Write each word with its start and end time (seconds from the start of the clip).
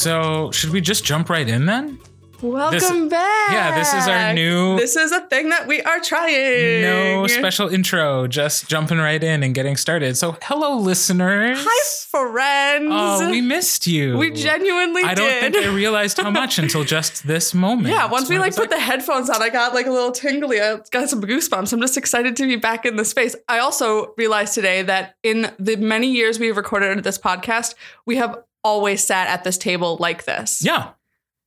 So, 0.00 0.50
should 0.50 0.70
we 0.70 0.80
just 0.80 1.04
jump 1.04 1.28
right 1.28 1.46
in 1.46 1.66
then? 1.66 1.98
Welcome 2.40 3.10
back. 3.10 3.52
Yeah, 3.52 3.78
this 3.78 3.92
is 3.92 4.08
our 4.08 4.32
new. 4.32 4.78
This 4.78 4.96
is 4.96 5.12
a 5.12 5.20
thing 5.26 5.50
that 5.50 5.66
we 5.66 5.82
are 5.82 6.00
trying. 6.00 6.80
no 6.80 7.26
special 7.26 7.68
intro, 7.68 8.26
just 8.26 8.66
jumping 8.66 8.96
right 8.96 9.22
in 9.22 9.42
and 9.42 9.54
getting 9.54 9.76
started. 9.76 10.16
So, 10.16 10.38
hello, 10.40 10.78
listeners. 10.78 11.58
Hi, 11.60 12.06
friends. 12.10 12.88
Oh, 12.90 13.30
we 13.30 13.42
missed 13.42 13.86
you. 13.86 14.16
We 14.16 14.30
genuinely 14.30 15.02
I 15.02 15.12
don't 15.14 15.28
did. 15.28 15.52
think 15.52 15.66
I 15.66 15.68
realized 15.68 16.16
how 16.16 16.30
much 16.30 16.58
until 16.62 16.82
just 16.82 17.26
this 17.26 17.52
moment. 17.52 17.88
yeah, 17.88 18.06
once 18.06 18.30
we 18.30 18.38
like 18.38 18.56
put 18.56 18.70
the 18.70 18.80
headphones 18.80 19.28
on, 19.28 19.42
I 19.42 19.50
got 19.50 19.74
like 19.74 19.84
a 19.84 19.90
little 19.90 20.12
tingly. 20.12 20.62
I 20.62 20.78
got 20.90 21.10
some 21.10 21.20
goosebumps. 21.20 21.74
I'm 21.74 21.80
just 21.82 21.98
excited 21.98 22.36
to 22.36 22.46
be 22.46 22.56
back 22.56 22.86
in 22.86 22.96
the 22.96 23.04
space. 23.04 23.36
I 23.48 23.58
also 23.58 24.14
realized 24.16 24.54
today 24.54 24.80
that 24.80 25.16
in 25.22 25.52
the 25.58 25.76
many 25.76 26.10
years 26.10 26.38
we 26.38 26.46
have 26.46 26.56
recorded 26.56 27.04
this 27.04 27.18
podcast, 27.18 27.74
we 28.06 28.16
have 28.16 28.38
always 28.64 29.04
sat 29.04 29.28
at 29.28 29.44
this 29.44 29.58
table 29.58 29.96
like 30.00 30.24
this. 30.24 30.64
Yeah. 30.64 30.90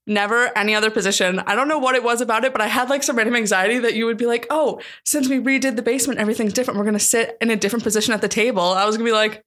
Never 0.05 0.51
any 0.57 0.75
other 0.75 0.91
position. 0.91 1.39
I 1.39 1.55
don't 1.55 1.69
know 1.69 1.77
what 1.79 1.95
it 1.95 2.03
was 2.03 2.19
about 2.19 2.43
it, 2.43 2.51
but 2.51 2.61
I 2.61 2.67
had 2.67 2.89
like 2.89 3.03
some 3.03 3.15
random 3.15 3.35
anxiety 3.37 3.79
that 3.79 3.93
you 3.93 4.05
would 4.05 4.17
be 4.17 4.25
like, 4.25 4.45
oh, 4.49 4.81
since 5.05 5.29
we 5.29 5.39
redid 5.39 5.77
the 5.77 5.81
basement, 5.81 6.19
everything's 6.19 6.51
different. 6.53 6.77
We're 6.77 6.85
gonna 6.85 6.99
sit 6.99 7.37
in 7.39 7.49
a 7.49 7.55
different 7.55 7.83
position 7.83 8.13
at 8.13 8.21
the 8.21 8.27
table. 8.27 8.61
I 8.61 8.85
was 8.85 8.97
gonna 8.97 9.07
be 9.07 9.13
like, 9.13 9.43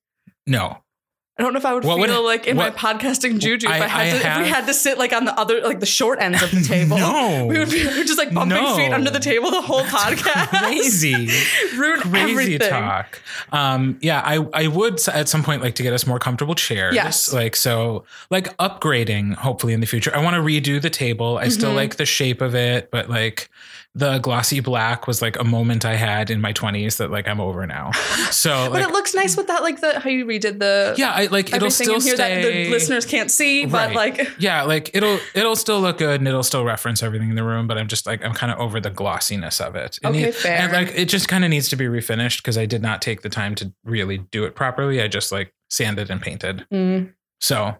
No. 0.47 0.79
I 1.39 1.43
don't 1.43 1.53
know 1.53 1.59
if 1.59 1.67
I 1.67 1.75
would 1.75 1.85
What 1.85 1.99
would- 1.99 2.09
feel 2.09 2.25
like 2.25 2.47
in 2.47 2.57
my 2.57 2.71
podcasting 2.71 3.39
juju 3.41 3.67
if 3.69 3.73
I- 3.73 3.87
had 3.87 4.07
I 4.07 4.11
to, 4.11 4.17
if 4.17 4.39
we 4.45 4.49
had 4.49 4.67
to 4.69 4.73
sit 4.75 4.97
like 4.97 5.13
on 5.13 5.27
the 5.27 5.39
other 5.39 5.61
like 5.61 5.81
the 5.81 5.87
short 5.87 6.19
ends 6.19 6.43
of 6.43 6.51
the 6.51 6.63
table. 6.67 6.97
No. 6.97 7.45
We 7.45 7.59
would 7.59 7.69
be 7.69 7.83
just 7.83 8.17
like 8.17 8.33
bumping 8.33 8.57
No. 8.57 8.75
feet 8.75 8.91
under 8.91 9.11
the 9.11 9.21
table 9.21 9.51
the 9.51 9.61
whole 9.61 9.83
podcast. 9.83 10.49
Crazy. 10.49 11.29
Ruin 11.77 12.01
crazy 12.01 12.31
everything. 12.55 12.71
talk. 12.71 13.21
Um, 13.53 13.99
yeah, 14.01 14.23
I 14.25 14.47
I 14.55 14.69
would 14.69 15.07
at 15.09 15.29
some 15.29 15.43
point 15.43 15.61
like 15.63 15.75
to 15.75 15.83
get 15.83 15.93
us 15.93 16.07
more 16.07 16.19
comfortable 16.19 16.55
chairs. 16.55 16.95
Yes. 16.95 17.33
Like 17.35 17.55
so, 17.55 18.05
like 18.31 18.57
upgrading 18.57 19.35
hopefully 19.35 19.75
in 19.75 19.81
the 19.81 19.87
future. 19.87 20.15
I 20.17 20.23
want 20.23 20.35
to 20.37 20.41
redo 20.41 20.81
the 20.81 20.91
table. 20.91 21.37
I 21.37 21.49
still 21.49 21.73
Mhm. 21.73 21.77
like 21.77 21.97
the 21.97 22.07
shape 22.07 22.41
of 22.41 22.55
it, 22.55 22.91
but 22.91 23.11
like 23.11 23.51
the 23.99 24.19
glossy 24.19 24.61
black 24.61 25.07
was 25.07 25.23
like 25.23 25.39
a 25.41 25.43
moment 25.45 25.87
I 25.87 25.95
had 25.95 26.29
in 26.31 26.39
my 26.39 26.53
twenties 26.53 26.99
that 26.99 27.11
like 27.11 27.27
I'm 27.27 27.41
over 27.41 27.67
now. 27.67 27.93
So 28.31 28.51
But 28.71 28.73
like 28.83 28.89
it 28.89 28.93
looks 28.93 29.15
nice 29.15 29.39
with 29.39 29.47
that 29.47 29.63
like 29.63 29.81
the 29.81 29.99
how 30.01 30.11
you 30.11 30.27
redid 30.27 30.59
the 30.59 30.95
yeah, 30.99 31.13
I 31.13 31.27
like 31.27 31.51
it'll 31.55 31.71
still 31.71 31.99
stay. 32.03 32.15
that 32.15 32.43
the 32.43 32.69
listeners 32.71 33.07
can't 33.07 33.31
see, 33.31 33.65
but 33.65 33.95
Right. 33.95 33.97
like 33.97 34.29
yeah, 34.39 34.65
like 34.65 34.91
it'll 34.93 35.19
it'll 35.35 35.57
still 35.57 35.81
look 35.81 35.97
good 35.97 36.21
and 36.21 36.29
it'll 36.29 36.43
still 36.43 36.63
reference 36.63 37.03
everything 37.03 37.31
in 37.31 37.37
the 37.37 37.43
room, 37.43 37.67
but 37.67 37.79
I'm 37.79 37.89
just 37.89 38.07
like 38.07 38.23
I'm 38.23 38.35
kind 38.35 38.53
of 38.53 38.59
over 38.59 38.81
the 38.81 38.91
glossiness 38.91 39.63
of 39.63 39.75
it. 39.77 39.99
It 40.03 40.07
Okay, 40.07 40.25
need- 40.27 40.35
fair. 40.35 40.59
And 40.59 40.73
like 40.73 40.93
it 40.95 41.07
just 41.07 41.29
kind 41.29 41.43
of 41.43 41.49
needs 41.49 41.71
to 41.71 41.77
be 41.77 41.87
refinished 41.87 42.43
because 42.43 42.59
I 42.59 42.67
did 42.67 42.83
not 42.83 43.01
take 43.01 43.23
the 43.23 43.31
time 43.31 43.55
to 43.55 43.73
really 43.83 44.19
do 44.19 44.45
it 44.45 44.55
properly. 44.55 45.01
I 45.01 45.09
just 45.09 45.33
like 45.33 45.55
sanded 45.71 46.11
and 46.11 46.21
painted. 46.21 46.67
mm, 46.71 47.15
So 47.41 47.77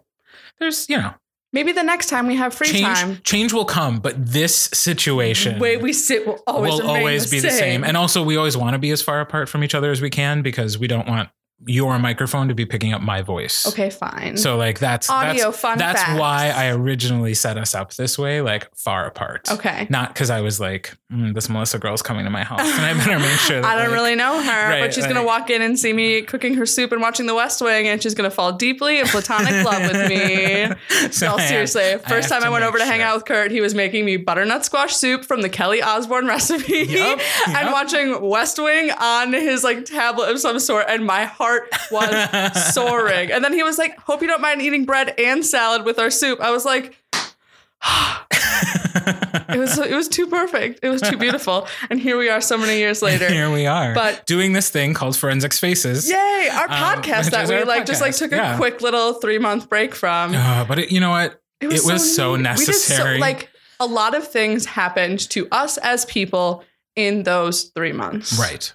there's 0.59 0.89
you 0.89 0.97
know 0.97 1.13
maybe 1.53 1.71
the 1.71 1.83
next 1.83 2.07
time 2.07 2.27
we 2.27 2.35
have 2.35 2.53
free 2.53 2.67
change 2.67 2.97
time. 2.97 3.19
change 3.23 3.53
will 3.53 3.65
come, 3.65 3.99
but 3.99 4.13
this 4.17 4.55
situation 4.73 5.55
The 5.55 5.59
way 5.59 5.77
we 5.77 5.93
sit 5.93 6.25
will 6.25 6.41
always 6.47 6.73
will 6.73 6.89
always 6.89 7.29
be 7.29 7.39
the 7.39 7.51
same. 7.51 7.83
And 7.83 7.97
also 7.97 8.23
we 8.23 8.37
always 8.37 8.57
want 8.57 8.73
to 8.73 8.79
be 8.79 8.91
as 8.91 9.01
far 9.01 9.21
apart 9.21 9.49
from 9.49 9.63
each 9.63 9.75
other 9.75 9.91
as 9.91 10.01
we 10.01 10.09
can 10.09 10.41
because 10.41 10.77
we 10.77 10.87
don't 10.87 11.07
want 11.07 11.29
your 11.65 11.97
microphone 11.97 12.47
to 12.49 12.53
be 12.53 12.65
picking 12.65 12.93
up 12.93 13.01
my 13.01 13.21
voice. 13.23 13.65
okay, 13.67 13.89
fine. 13.89 14.37
So 14.37 14.57
like 14.57 14.77
that's 14.79 15.09
Audio 15.09 15.45
that's, 15.45 15.59
fun 15.59 15.77
that's 15.79 16.01
facts. 16.03 16.19
why 16.19 16.49
I 16.55 16.69
originally 16.69 17.33
set 17.33 17.57
us 17.57 17.73
up 17.73 17.93
this 17.95 18.17
way, 18.17 18.41
like 18.41 18.73
far 18.75 19.07
apart. 19.07 19.51
okay. 19.51 19.87
Not 19.89 20.13
because 20.13 20.29
I 20.29 20.41
was 20.41 20.59
like, 20.59 20.95
mm, 21.11 21.33
this 21.33 21.49
Melissa 21.49 21.79
girl's 21.79 22.03
coming 22.03 22.25
to 22.25 22.29
my 22.29 22.43
house, 22.43 22.61
and 22.61 22.85
I 22.85 22.93
better 22.93 23.17
make 23.19 23.31
sure. 23.39 23.61
That, 23.61 23.65
I 23.65 23.75
don't 23.75 23.85
like- 23.89 23.93
really 23.95 24.15
know 24.15 24.39
her, 24.41 24.69
Right, 24.69 24.81
but 24.81 24.93
she's 24.93 25.07
gonna 25.07 25.23
walk 25.23 25.49
in 25.49 25.61
and 25.63 25.79
see 25.79 25.93
me 25.93 26.21
cooking 26.21 26.53
her 26.55 26.65
soup 26.67 26.91
and 26.91 27.01
watching 27.01 27.25
The 27.25 27.33
West 27.35 27.59
Wing, 27.61 27.87
and 27.87 28.03
she's 28.03 28.13
gonna 28.13 28.29
fall 28.29 28.51
deeply 28.53 28.99
in 28.99 29.07
platonic 29.07 29.65
love 29.65 29.81
with 29.91 30.09
me. 30.09 30.67
So 31.11 31.27
No, 31.27 31.35
I 31.37 31.41
have- 31.41 31.49
seriously. 31.49 31.93
I 31.93 31.97
First 31.97 32.29
have 32.29 32.41
time 32.41 32.47
I 32.47 32.51
went 32.51 32.65
over 32.65 32.77
to 32.77 32.85
hang 32.85 33.01
out 33.01 33.15
with 33.15 33.25
Kurt, 33.25 33.49
he 33.51 33.61
was 33.61 33.73
making 33.73 34.05
me 34.05 34.17
butternut 34.17 34.63
squash 34.65 34.95
soup 34.95 35.25
from 35.25 35.41
the 35.41 35.49
Kelly 35.49 35.81
Osborne 35.81 36.27
recipe, 36.27 36.85
Yup, 36.87 37.19
and 37.47 37.71
watching 37.71 38.21
West 38.21 38.59
Wing 38.59 38.91
on 38.91 39.33
his 39.33 39.63
like 39.63 39.85
tablet 39.85 40.29
of 40.29 40.39
some 40.39 40.59
sort, 40.59 40.85
and 40.87 41.03
my 41.05 41.25
heart 41.25 41.46
was 41.91 42.73
soaring. 42.73 43.31
And 43.31 43.43
then 43.43 43.53
he 43.53 43.63
was 43.63 43.77
like, 43.77 43.97
"Hope 43.99 44.21
you 44.21 44.27
don't 44.27 44.41
mind 44.41 44.61
eating 44.61 44.85
bread 44.85 45.13
and 45.19 45.45
salad 45.45 45.85
with 45.85 45.99
our 45.99 46.09
soup." 46.09 46.39
I 46.41 46.51
was 46.51 46.65
like. 46.65 46.97
It 49.49 49.59
was 49.59 49.77
it 49.77 49.95
was 49.95 50.09
too 50.09 50.27
perfect. 50.27 50.79
It 50.83 50.89
was 50.89 51.01
too 51.01 51.15
beautiful. 51.17 51.67
And 51.89 51.99
here 51.99 52.17
we 52.17 52.27
are 52.29 52.41
so 52.41 52.57
many 52.57 52.77
years 52.79 53.01
later. 53.09 53.29
Here 53.29 53.49
we 53.49 53.65
are, 53.65 53.93
But- 53.93 54.25
doing 54.25 54.51
this 54.51 54.69
thing 54.69 54.93
called 54.93 55.15
Forensic 55.15 55.53
Faces. 55.53 56.09
Yay, 56.09 56.49
our 56.51 56.65
Um, 56.65 56.69
podcast 57.01 57.25
which 57.25 57.31
that 57.33 57.47
we 57.47 57.63
like 57.63 57.85
just 57.85 58.01
like 58.01 58.13
took 58.15 58.33
a 58.33 58.35
yeah. 58.35 58.57
quick 58.57 58.81
little 58.81 59.13
three 59.13 59.37
month 59.37 59.69
break 59.69 59.95
from. 59.95 60.35
Uh, 60.35 60.65
but 60.65 60.79
it, 60.79 60.91
you 60.91 60.99
know 60.99 61.11
what? 61.11 61.41
It 61.61 61.67
was 61.85 62.15
so 62.15 62.35
neat. 62.35 62.57
We 62.57 62.65
did 62.65 62.67
necessary. 62.67 63.19
like 63.19 63.49
a 63.79 63.85
lot 63.85 64.15
of 64.15 64.27
things 64.27 64.65
happened 64.65 65.19
to 65.29 65.47
us 65.51 65.77
as 65.77 66.03
people 66.05 66.63
in 66.97 67.23
those 67.23 67.65
three 67.75 67.93
months. 67.93 68.37
Right. 68.37 68.73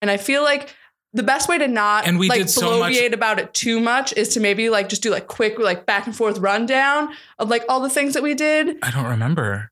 And 0.00 0.10
I 0.10 0.16
feel 0.16 0.42
like 0.42 0.74
the 1.12 1.22
best 1.22 1.48
way 1.48 1.56
to 1.58 1.66
not 1.68 2.06
And 2.06 2.18
we 2.18 2.28
like 2.28 2.38
did 2.40 2.50
so 2.50 2.78
much- 2.80 2.96
about 3.12 3.38
it 3.38 3.54
too 3.54 3.80
much 3.80 4.12
is 4.14 4.28
to 4.30 4.40
maybe 4.40 4.68
like 4.68 4.88
just 4.88 5.02
do 5.02 5.10
like 5.10 5.26
quick 5.26 5.58
like 5.58 5.86
back 5.86 6.06
and 6.06 6.14
forth 6.14 6.38
rundown 6.38 7.08
of 7.38 7.48
like 7.48 7.64
all 7.68 7.80
the 7.80 7.88
things 7.90 8.14
that 8.14 8.22
we 8.22 8.34
did. 8.34 8.76
I 8.82 8.90
don't 8.90 9.06
remember. 9.06 9.70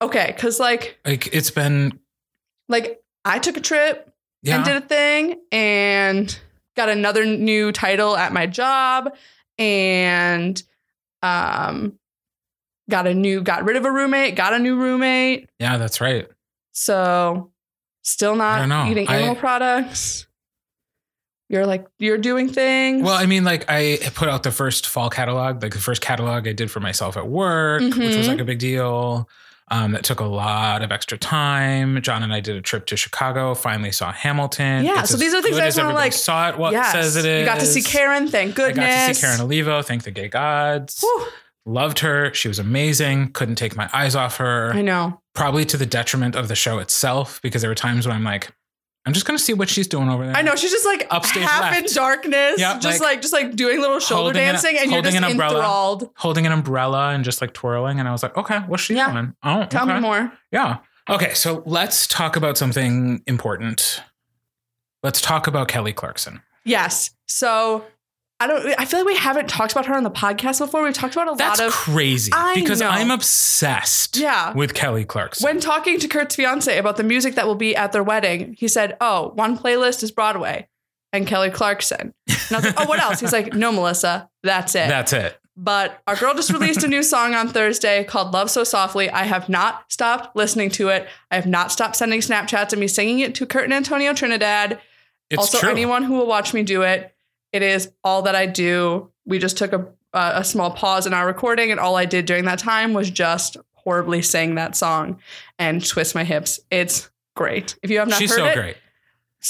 Okay, 0.00 0.32
because 0.34 0.58
like 0.60 0.98
Like 1.04 1.28
it's 1.34 1.50
been 1.50 1.98
like 2.68 3.00
I 3.24 3.38
took 3.38 3.56
a 3.56 3.60
trip 3.60 4.10
yeah. 4.42 4.56
and 4.56 4.64
did 4.64 4.76
a 4.76 4.80
thing 4.80 5.40
and 5.52 6.38
got 6.76 6.88
another 6.88 7.24
new 7.24 7.72
title 7.72 8.16
at 8.16 8.32
my 8.32 8.46
job 8.46 9.14
and 9.58 10.62
um 11.22 11.98
got 12.88 13.06
a 13.06 13.14
new 13.14 13.40
got 13.42 13.64
rid 13.64 13.76
of 13.76 13.84
a 13.84 13.90
roommate 13.90 14.36
got 14.36 14.52
a 14.54 14.58
new 14.58 14.76
roommate 14.76 15.48
yeah, 15.58 15.76
that's 15.78 16.00
right. 16.00 16.28
so 16.72 17.50
still 18.02 18.36
not 18.36 18.88
eating 18.88 19.08
I- 19.08 19.16
animal 19.16 19.34
products 19.34 20.26
you're 21.48 21.66
like 21.66 21.86
you're 21.98 22.18
doing 22.18 22.48
things 22.48 23.02
Well, 23.02 23.14
I 23.14 23.26
mean, 23.26 23.44
like 23.44 23.64
I 23.68 23.98
put 24.14 24.28
out 24.28 24.42
the 24.42 24.50
first 24.50 24.86
fall 24.86 25.10
catalog, 25.10 25.62
like 25.62 25.72
the 25.72 25.78
first 25.80 26.00
catalog 26.02 26.46
I 26.48 26.52
did 26.52 26.70
for 26.70 26.80
myself 26.80 27.16
at 27.16 27.28
work, 27.28 27.82
which 27.82 28.16
was 28.16 28.28
like 28.28 28.40
a 28.40 28.44
big 28.44 28.58
deal. 28.58 29.28
Um, 29.68 29.90
that 29.92 30.04
took 30.04 30.20
a 30.20 30.24
lot 30.24 30.82
of 30.82 30.92
extra 30.92 31.18
time. 31.18 32.00
John 32.00 32.22
and 32.22 32.32
I 32.32 32.38
did 32.38 32.54
a 32.54 32.60
trip 32.62 32.86
to 32.86 32.96
Chicago. 32.96 33.52
Finally 33.56 33.90
saw 33.90 34.12
Hamilton. 34.12 34.84
Yeah, 34.84 35.00
It's 35.00 35.10
so 35.10 35.16
these 35.16 35.34
are 35.34 35.42
things 35.42 35.58
I 35.58 35.64
just 35.66 35.76
wanna, 35.76 35.92
like- 35.92 36.12
saw 36.12 36.50
it. 36.50 36.56
What 36.56 36.70
yes. 36.70 36.92
says 36.92 37.16
it 37.16 37.24
is? 37.24 37.40
you 37.40 37.46
got 37.46 37.58
to 37.58 37.66
see 37.66 37.82
karen 37.82 38.28
thank 38.28 38.54
goodness 38.54 38.84
I 38.84 38.88
got 38.88 39.08
to 39.08 39.14
see 39.16 39.20
Karen 39.26 39.40
Olivo. 39.40 39.82
Thank 39.82 40.04
the 40.04 40.12
gay 40.12 40.28
gods. 40.28 41.00
Whew, 41.00 41.26
Loved 41.64 41.98
her. 41.98 42.32
She 42.32 42.46
was 42.46 42.60
amazing. 42.60 43.32
Couldn't 43.32 43.56
take 43.56 43.74
my 43.74 43.90
eyes 43.92 44.14
off 44.14 44.36
her. 44.36 44.70
i 44.72 44.82
know 44.82 45.20
Probably 45.34 45.64
to 45.64 45.76
the 45.76 45.84
detriment 45.86 46.36
of 46.36 46.46
the 46.46 46.54
show 46.54 46.78
itself, 46.78 47.40
because 47.42 47.60
there 47.62 47.70
were 47.70 47.74
times 47.74 48.06
when 48.06 48.14
I'm 48.14 48.22
like, 48.22 48.52
I'm 49.06 49.12
just 49.12 49.24
gonna 49.24 49.38
see 49.38 49.54
what 49.54 49.68
she's 49.68 49.86
doing 49.86 50.08
over 50.08 50.26
there. 50.26 50.34
I 50.36 50.42
know 50.42 50.56
she's 50.56 50.72
just 50.72 50.84
like 50.84 51.06
Upstage 51.10 51.44
half 51.44 51.76
in 51.76 51.84
darkness, 51.94 52.58
Yeah, 52.58 52.78
just 52.80 53.00
like, 53.00 53.10
like, 53.12 53.20
just 53.22 53.32
like 53.32 53.54
doing 53.54 53.80
little 53.80 54.00
shoulder 54.00 54.22
holding 54.24 54.42
an- 54.42 54.54
dancing, 54.54 54.76
and 54.78 54.90
you're 54.90 55.00
just 55.02 55.16
an 55.16 55.22
umbrella. 55.24 55.54
enthralled. 55.58 56.10
holding 56.16 56.44
an 56.44 56.52
umbrella 56.52 57.10
and 57.10 57.24
just 57.24 57.40
like 57.40 57.52
twirling. 57.54 58.00
And 58.00 58.08
I 58.08 58.12
was 58.12 58.22
like, 58.24 58.36
okay, 58.36 58.58
what's 58.66 58.82
she 58.82 58.94
Yeah. 58.96 59.12
doing? 59.12 59.34
Oh, 59.44 59.64
Tell 59.66 59.84
okay. 59.84 59.94
me 59.94 60.00
more. 60.00 60.32
Yeah. 60.50 60.78
Okay, 61.08 61.34
so 61.34 61.62
let's 61.66 62.08
talk 62.08 62.34
about 62.34 62.58
something 62.58 63.22
important. 63.28 64.02
Let's 65.04 65.20
talk 65.20 65.46
about 65.46 65.68
Kelly 65.68 65.92
Clarkson. 65.92 66.42
Yes. 66.64 67.10
So 67.26 67.84
I 68.38 68.46
don't. 68.46 68.74
I 68.78 68.84
feel 68.84 69.00
like 69.00 69.06
we 69.06 69.16
haven't 69.16 69.48
talked 69.48 69.72
about 69.72 69.86
her 69.86 69.94
on 69.94 70.02
the 70.02 70.10
podcast 70.10 70.58
before. 70.58 70.82
We've 70.82 70.92
talked 70.92 71.14
about 71.14 71.32
a 71.32 71.36
That's 71.36 71.58
lot 71.58 71.68
of 71.68 71.72
crazy 71.72 72.30
I 72.34 72.54
because 72.54 72.80
know. 72.80 72.88
I'm 72.88 73.10
obsessed 73.10 74.16
Yeah. 74.18 74.52
with 74.52 74.74
Kelly 74.74 75.04
Clarkson. 75.04 75.44
when 75.44 75.60
talking 75.60 75.98
to 76.00 76.08
Kurt's 76.08 76.36
fiance 76.36 76.76
about 76.76 76.96
the 76.98 77.02
music 77.02 77.34
that 77.36 77.46
will 77.46 77.54
be 77.54 77.74
at 77.74 77.92
their 77.92 78.02
wedding. 78.02 78.54
He 78.58 78.68
said, 78.68 78.96
"Oh, 79.00 79.30
one 79.34 79.56
playlist 79.56 80.02
is 80.02 80.10
Broadway 80.10 80.68
and 81.14 81.26
Kelly 81.26 81.50
Clarkson." 81.50 82.12
And 82.28 82.38
I 82.52 82.56
was 82.56 82.64
like, 82.66 82.74
"Oh, 82.80 82.86
what 82.86 83.00
else?" 83.00 83.20
He's 83.20 83.32
like, 83.32 83.54
"No, 83.54 83.72
Melissa, 83.72 84.28
that's 84.42 84.74
it." 84.74 84.88
That's 84.88 85.14
it. 85.14 85.38
But 85.56 86.02
our 86.06 86.14
girl 86.16 86.34
just 86.34 86.50
released 86.52 86.84
a 86.84 86.88
new 86.88 87.02
song 87.02 87.34
on 87.34 87.48
Thursday 87.48 88.04
called 88.04 88.34
Love 88.34 88.50
So 88.50 88.62
Softly. 88.62 89.08
I 89.08 89.22
have 89.22 89.48
not 89.48 89.90
stopped 89.90 90.36
listening 90.36 90.68
to 90.72 90.90
it. 90.90 91.08
I 91.30 91.36
have 91.36 91.46
not 91.46 91.72
stopped 91.72 91.96
sending 91.96 92.20
Snapchats 92.20 92.74
of 92.74 92.78
me 92.78 92.86
singing 92.86 93.20
it 93.20 93.34
to 93.36 93.46
Kurt 93.46 93.64
and 93.64 93.72
Antonio 93.72 94.12
Trinidad. 94.12 94.78
It's 95.30 95.38
also, 95.40 95.58
true. 95.60 95.70
anyone 95.70 96.02
who 96.02 96.12
will 96.12 96.26
watch 96.26 96.52
me 96.52 96.62
do 96.62 96.82
it, 96.82 97.15
it 97.52 97.62
is 97.62 97.90
all 98.04 98.22
that 98.22 98.34
I 98.34 98.46
do. 98.46 99.10
We 99.24 99.38
just 99.38 99.56
took 99.58 99.72
a, 99.72 99.86
a, 100.12 100.32
a 100.36 100.44
small 100.44 100.70
pause 100.70 101.06
in 101.06 101.14
our 101.14 101.26
recording, 101.26 101.70
and 101.70 101.80
all 101.80 101.96
I 101.96 102.04
did 102.04 102.26
during 102.26 102.44
that 102.44 102.58
time 102.58 102.92
was 102.92 103.10
just 103.10 103.56
horribly 103.74 104.22
sing 104.22 104.56
that 104.56 104.76
song 104.76 105.20
and 105.58 105.84
twist 105.84 106.14
my 106.14 106.24
hips. 106.24 106.60
It's 106.70 107.10
great. 107.34 107.78
If 107.82 107.90
you 107.90 107.98
have 107.98 108.08
not 108.08 108.18
She's 108.18 108.30
heard 108.30 108.38
so 108.38 108.46
it, 108.46 108.54
great. 108.54 108.76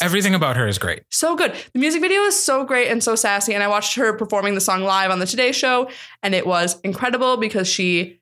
Everything 0.02 0.34
about 0.34 0.56
her 0.56 0.66
is 0.68 0.76
great. 0.78 1.04
so 1.10 1.36
good. 1.36 1.54
The 1.72 1.78
music 1.78 2.02
video 2.02 2.20
is 2.22 2.38
so 2.38 2.64
great 2.64 2.88
and 2.88 3.02
so 3.02 3.14
sassy. 3.14 3.54
And 3.54 3.62
I 3.62 3.68
watched 3.68 3.94
her 3.96 4.12
performing 4.12 4.54
the 4.54 4.60
song 4.60 4.82
live 4.82 5.10
on 5.10 5.20
the 5.20 5.26
Today 5.26 5.52
Show, 5.52 5.88
and 6.22 6.34
it 6.34 6.46
was 6.46 6.78
incredible 6.82 7.38
because 7.38 7.66
she 7.66 8.20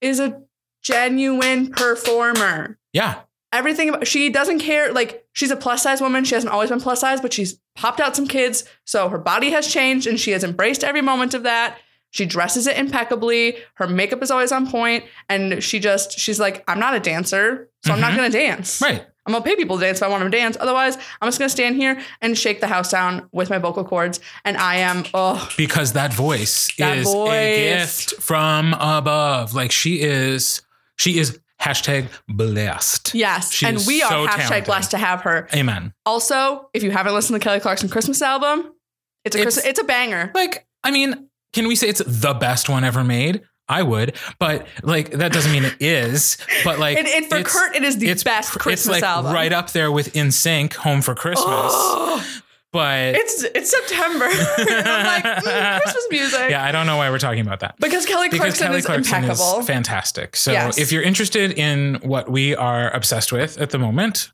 is 0.00 0.18
a 0.18 0.40
genuine 0.82 1.70
performer. 1.72 2.78
Yeah. 2.94 3.20
Everything 3.52 3.90
about 3.90 4.06
she 4.06 4.30
doesn't 4.30 4.60
care. 4.60 4.92
Like 4.92 5.26
she's 5.32 5.50
a 5.50 5.56
plus 5.56 5.82
size 5.82 6.00
woman. 6.00 6.24
She 6.24 6.34
hasn't 6.36 6.52
always 6.52 6.70
been 6.70 6.80
plus 6.80 7.00
size, 7.00 7.20
but 7.20 7.32
she's 7.32 7.60
popped 7.80 7.98
out 8.00 8.14
some 8.14 8.26
kids. 8.28 8.64
So 8.84 9.08
her 9.08 9.18
body 9.18 9.50
has 9.50 9.66
changed 9.66 10.06
and 10.06 10.20
she 10.20 10.32
has 10.32 10.44
embraced 10.44 10.84
every 10.84 11.00
moment 11.02 11.32
of 11.34 11.42
that. 11.44 11.78
She 12.10 12.26
dresses 12.26 12.66
it 12.66 12.76
impeccably. 12.76 13.56
Her 13.74 13.86
makeup 13.86 14.22
is 14.22 14.30
always 14.30 14.50
on 14.52 14.68
point, 14.68 15.04
and 15.28 15.62
she 15.62 15.78
just 15.78 16.18
she's 16.18 16.38
like, 16.40 16.62
I'm 16.68 16.80
not 16.80 16.94
a 16.94 17.00
dancer, 17.00 17.70
so 17.84 17.92
I'm 17.92 18.00
not 18.00 18.12
Mhm. 18.12 18.16
gonna 18.16 18.30
dance. 18.30 18.80
Right. 18.82 19.06
I'm 19.26 19.32
gonna 19.32 19.44
pay 19.44 19.54
people 19.54 19.78
to 19.78 19.84
dance 19.84 19.98
if 19.98 20.02
I 20.02 20.08
want 20.08 20.22
them 20.24 20.32
to 20.32 20.36
dance. 20.36 20.56
Otherwise, 20.58 20.96
I'm 21.20 21.28
just 21.28 21.38
gonna 21.38 21.48
stand 21.50 21.76
here 21.76 22.00
and 22.20 22.36
shake 22.36 22.60
the 22.60 22.66
house 22.66 22.90
down 22.90 23.28
with 23.32 23.48
my 23.48 23.58
vocal 23.58 23.84
cords. 23.84 24.18
And 24.44 24.56
I 24.56 24.76
am 24.76 25.04
oh 25.14 25.48
Because 25.56 25.92
that 25.92 26.12
voice 26.12 26.68
That 26.78 26.98
is 26.98 27.04
voice. 27.06 27.30
a 27.30 27.68
gift 27.78 28.14
from 28.20 28.74
above. 28.74 29.54
Like 29.54 29.70
she 29.70 30.00
is, 30.00 30.62
she 30.96 31.18
is 31.18 31.38
hashtag 31.60 32.08
blessed. 32.28 33.14
yes, 33.14 33.52
She 33.52 33.66
and 33.66 33.78
we 33.86 34.02
are 34.02 34.08
so 34.10 34.26
hashtag 34.26 34.36
talented. 34.36 34.64
blessed 34.64 34.90
to 34.92 34.98
have 34.98 35.22
her. 35.22 35.48
Amen. 35.54 35.92
Also, 36.06 36.68
if 36.74 36.82
you 36.82 36.90
haven't 36.90 37.14
listened 37.14 37.40
to 37.40 37.44
Kelly 37.44 37.60
Clarkson 37.60 37.88
Christmas 37.88 38.22
album, 38.22 38.72
it's 39.24 39.36
a 39.36 39.40
It's- 39.40 39.54
Christ- 39.56 39.68
it's 39.68 39.80
a 39.80 39.84
banger. 39.84 40.30
Like, 40.34 40.66
I 40.82 40.90
mean, 40.90 41.28
can 41.52 41.68
we 41.68 41.76
say 41.76 41.88
it's 41.88 42.02
the 42.06 42.34
best 42.34 42.68
one 42.68 42.84
ever 42.84 43.04
made? 43.04 43.42
I 43.68 43.82
would, 43.82 44.16
but 44.40 44.66
like 44.82 45.12
that 45.12 45.32
doesn't 45.32 45.52
mean 45.52 45.64
it 45.64 45.76
is. 45.78 46.38
But 46.64 46.80
like, 46.80 46.98
And, 46.98 47.06
and 47.06 47.26
for 47.26 47.40
Kurt, 47.44 47.76
it 47.76 47.84
is 47.84 47.98
the 47.98 48.12
best 48.24 48.50
Christmas 48.58 48.80
it's 48.80 48.88
like 48.88 49.02
album. 49.04 49.32
right 49.32 49.52
up 49.52 49.70
there 49.70 49.92
with 49.92 50.12
NSYNC, 50.12 50.72
Home 50.74 51.02
for 51.02 51.14
Christmas. 51.14 51.46
Oh, 51.48 52.24
but 52.72 53.14
it's 53.16 53.42
it's 53.42 53.70
September. 53.70 54.24
I'm 54.30 55.06
like 55.06 55.24
mm, 55.44 55.80
Christmas 55.80 56.06
music. 56.10 56.50
yeah, 56.50 56.64
I 56.64 56.72
don't 56.72 56.86
know 56.86 56.96
why 56.96 57.10
we're 57.10 57.18
talking 57.18 57.40
about 57.40 57.60
that. 57.60 57.74
Because 57.78 58.06
Kelly 58.06 58.28
because 58.28 58.40
Clarkson 58.58 58.66
Kelly 58.68 58.78
is 58.78 58.86
Clarkson 58.86 59.24
impeccable. 59.24 59.60
is 59.60 59.66
fantastic. 59.66 60.36
So 60.36 60.52
Yes. 60.52 60.78
if 60.78 60.92
you're 60.92 61.02
interested 61.02 61.52
in 61.52 61.96
what 62.02 62.30
we 62.30 62.54
are 62.54 62.90
obsessed 62.94 63.32
with 63.32 63.58
at 63.58 63.70
the 63.70 63.78
moment, 63.78 64.30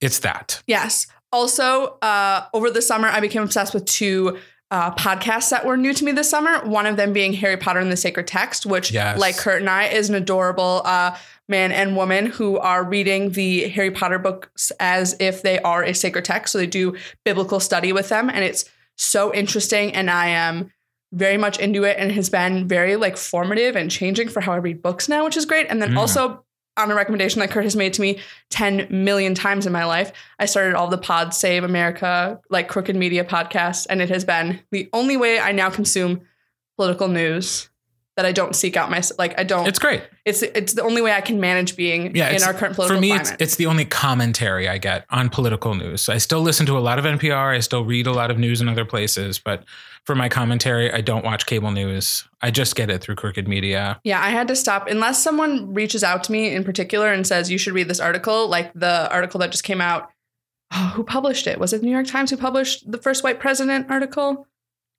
it's 0.00 0.18
that. 0.20 0.62
Yes. 0.66 1.06
Also, 1.32 1.96
uh, 2.02 2.46
over 2.52 2.70
the 2.70 2.82
summer, 2.82 3.08
I 3.08 3.20
became 3.20 3.42
obsessed 3.42 3.72
with 3.72 3.84
two 3.84 4.38
uh, 4.72 4.92
podcasts 4.94 5.50
that 5.50 5.64
were 5.66 5.76
new 5.76 5.92
to 5.92 6.04
me 6.04 6.12
this 6.12 6.28
summer. 6.30 6.64
One 6.64 6.86
of 6.86 6.96
them 6.96 7.12
being 7.12 7.32
Harry 7.34 7.56
Potter 7.56 7.80
and 7.80 7.90
the 7.90 7.96
Sacred 7.96 8.26
Text, 8.26 8.66
which, 8.66 8.90
Yes. 8.92 9.18
like 9.18 9.36
Kurt 9.36 9.60
and 9.60 9.70
I, 9.70 9.86
is 9.86 10.08
an 10.08 10.14
adorable 10.14 10.82
uh, 10.84 11.16
man 11.50 11.72
and 11.72 11.96
woman 11.96 12.26
who 12.26 12.58
are 12.58 12.84
reading 12.84 13.30
the 13.32 13.68
Harry 13.68 13.90
Potter 13.90 14.18
books 14.18 14.72
as 14.80 15.16
if 15.20 15.42
they 15.42 15.58
are 15.60 15.82
a 15.82 15.92
sacred 15.92 16.24
text. 16.24 16.52
So 16.52 16.58
they 16.58 16.66
do 16.66 16.96
biblical 17.24 17.60
study 17.60 17.92
with 17.92 18.08
them, 18.08 18.30
and 18.30 18.44
it's 18.44 18.64
so 18.96 19.34
interesting. 19.34 19.92
And 19.94 20.10
I 20.10 20.28
am 20.28 20.70
very 21.12 21.36
much 21.36 21.58
into 21.58 21.82
it, 21.84 21.96
and 21.98 22.12
has 22.12 22.30
been 22.30 22.68
very 22.68 22.94
like 22.96 23.16
formative 23.16 23.74
and 23.74 23.90
changing 23.90 24.28
for 24.28 24.40
how 24.40 24.52
I 24.52 24.56
read 24.56 24.80
books 24.80 25.08
now, 25.08 25.24
which 25.24 25.36
is 25.36 25.44
great. 25.44 25.66
And 25.68 25.82
then 25.82 25.92
Mm. 25.92 25.98
also 25.98 26.44
on 26.76 26.90
a 26.90 26.94
recommendation 26.94 27.40
that 27.40 27.50
Kurt 27.50 27.64
has 27.64 27.74
made 27.74 27.92
to 27.94 28.00
me 28.00 28.20
10 28.50 28.86
million 28.90 29.34
times 29.34 29.66
in 29.66 29.72
my 29.72 29.84
life. 29.84 30.12
I 30.38 30.46
started 30.46 30.76
all 30.76 30.86
the 30.86 30.96
Pod 30.96 31.34
Save 31.34 31.64
America, 31.64 32.40
like 32.48 32.68
crooked 32.68 32.94
media 32.94 33.24
podcasts, 33.24 33.86
and 33.90 34.00
it 34.00 34.08
has 34.08 34.24
been 34.24 34.60
the 34.70 34.88
only 34.92 35.16
way 35.16 35.40
I 35.40 35.50
now 35.50 35.68
consume 35.68 36.20
political 36.78 37.08
news 37.08 37.69
that 38.16 38.26
I 38.26 38.32
don't 38.32 38.54
seek 38.54 38.76
out 38.76 38.90
my 38.90 39.00
like 39.18 39.38
I 39.38 39.44
don't 39.44 39.66
It's 39.66 39.78
great. 39.78 40.02
it's 40.24 40.42
it's 40.42 40.74
the 40.74 40.82
only 40.82 41.00
way 41.00 41.12
I 41.12 41.20
can 41.20 41.40
manage 41.40 41.76
being 41.76 42.14
Yeah, 42.14 42.30
in 42.30 42.42
our 42.42 42.52
current 42.52 42.74
political 42.74 42.96
For 42.96 43.00
me, 43.00 43.08
climate. 43.10 43.28
it's 43.32 43.42
it's 43.42 43.56
the 43.56 43.66
only 43.66 43.84
commentary 43.84 44.68
I 44.68 44.78
get 44.78 45.06
on 45.10 45.30
political 45.30 45.74
news. 45.74 46.08
I 46.08 46.18
still 46.18 46.40
listen 46.40 46.66
to 46.66 46.76
a 46.76 46.80
lot 46.80 46.98
of 46.98 47.04
NPR. 47.04 47.54
I 47.56 47.60
still 47.60 47.84
read 47.84 48.06
a 48.06 48.12
lot 48.12 48.30
of 48.30 48.38
news 48.38 48.60
in 48.60 48.68
other 48.68 48.84
places, 48.84 49.38
but 49.38 49.64
for 50.04 50.14
my 50.14 50.28
commentary, 50.28 50.92
I 50.92 51.00
don't 51.02 51.24
watch 51.24 51.46
cable 51.46 51.70
news. 51.70 52.26
I 52.42 52.50
just 52.50 52.74
get 52.74 52.90
it 52.90 53.00
through 53.02 53.14
Crooked 53.16 53.46
Media. 53.46 54.00
yeah, 54.04 54.20
I 54.22 54.30
had 54.30 54.48
to 54.48 54.56
stop 54.56 54.88
unless 54.88 55.22
someone 55.22 55.72
reaches 55.72 56.02
out 56.02 56.24
to 56.24 56.32
me 56.32 56.54
in 56.54 56.64
particular 56.64 57.12
and 57.12 57.26
says 57.26 57.50
you 57.50 57.58
should 57.58 57.74
read 57.74 57.88
this 57.88 58.00
article, 58.00 58.48
like 58.48 58.72
the 58.74 59.10
article 59.12 59.38
that 59.40 59.50
just 59.52 59.64
came 59.64 59.80
out. 59.80 60.10
Oh, 60.72 60.92
who 60.94 61.04
published 61.04 61.46
it? 61.46 61.58
Was 61.58 61.72
it 61.72 61.80
the 61.80 61.86
New 61.86 61.92
York 61.92 62.06
Times 62.06 62.30
who 62.30 62.36
published 62.36 62.90
the 62.90 62.98
first 62.98 63.24
white 63.24 63.40
president 63.40 63.90
article? 63.90 64.46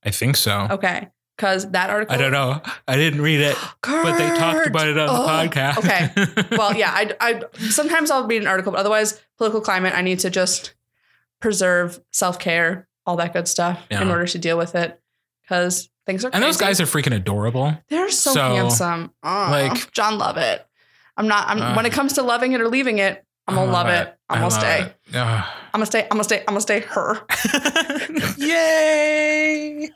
I 0.03 0.11
think 0.11 0.35
so. 0.37 0.67
Okay, 0.69 1.07
because 1.41 1.71
that 1.71 1.89
article 1.89 2.13
I 2.13 2.19
don't 2.19 2.31
know. 2.31 2.61
I 2.87 2.95
didn't 2.97 3.21
read 3.23 3.41
it, 3.41 3.57
but 3.81 4.15
they 4.15 4.27
talked 4.37 4.67
about 4.67 4.87
it 4.87 4.97
on 4.99 5.09
Oh, 5.09 5.23
the 5.23 5.49
podcast. 5.49 5.77
okay. 5.79 6.55
well, 6.57 6.75
yeah, 6.75 6.91
I, 6.93 7.15
I 7.19 7.41
sometimes 7.69 8.11
I'll 8.11 8.27
read 8.27 8.43
an 8.43 8.47
article, 8.47 8.71
but 8.71 8.77
otherwise, 8.79 9.19
political 9.39 9.59
climate, 9.59 9.93
I 9.95 10.03
need 10.03 10.19
to 10.19 10.29
just 10.29 10.75
preserve 11.39 11.99
self 12.11 12.37
care, 12.37 12.87
all 13.07 13.15
that 13.15 13.33
good 13.33 13.47
stuff, 13.47 13.81
in 13.89 14.09
order 14.09 14.27
to 14.27 14.37
deal 14.37 14.55
with 14.55 14.75
it 14.75 15.01
because 15.41 15.89
things 16.05 16.23
are. 16.23 16.29
and 16.31 16.43
those 16.43 16.57
guys 16.57 16.79
are 16.79 16.85
freaking 16.85 17.15
adorable. 17.15 17.75
they're 17.89 18.11
so, 18.11 18.33
so, 18.33 18.41
handsome. 18.55 19.11
Oh, 19.23 19.47
like- 19.49 19.91
Jon 19.91 20.19
Lovett. 20.19 20.63
I'm 21.17 21.27
not. 21.27 21.47
I'm 21.49 21.59
Uh, 21.61 21.75
when 21.75 21.87
it 21.87 21.91
comes 21.91 22.13
to 22.13 22.21
loving 22.23 22.51
it 22.53 22.61
or 22.61 22.67
leaving 22.69 22.99
it, 22.99 23.25
I'm 23.51 23.55
gonna 23.57 23.71
love 23.71 23.87
it. 23.87 24.15
I'm 24.29 24.39
gonna 24.39 24.51
stay. 24.51 24.93
I'm 25.13 25.43
gonna 25.73 25.85
stay. 25.85 26.01
I'm 26.03 26.07
gonna 26.09 26.23
stay. 26.23 26.39
I'm 26.39 26.45
gonna 26.47 26.61
stay. 26.61 26.79
Her. 26.81 27.21
Yay! 28.37 29.89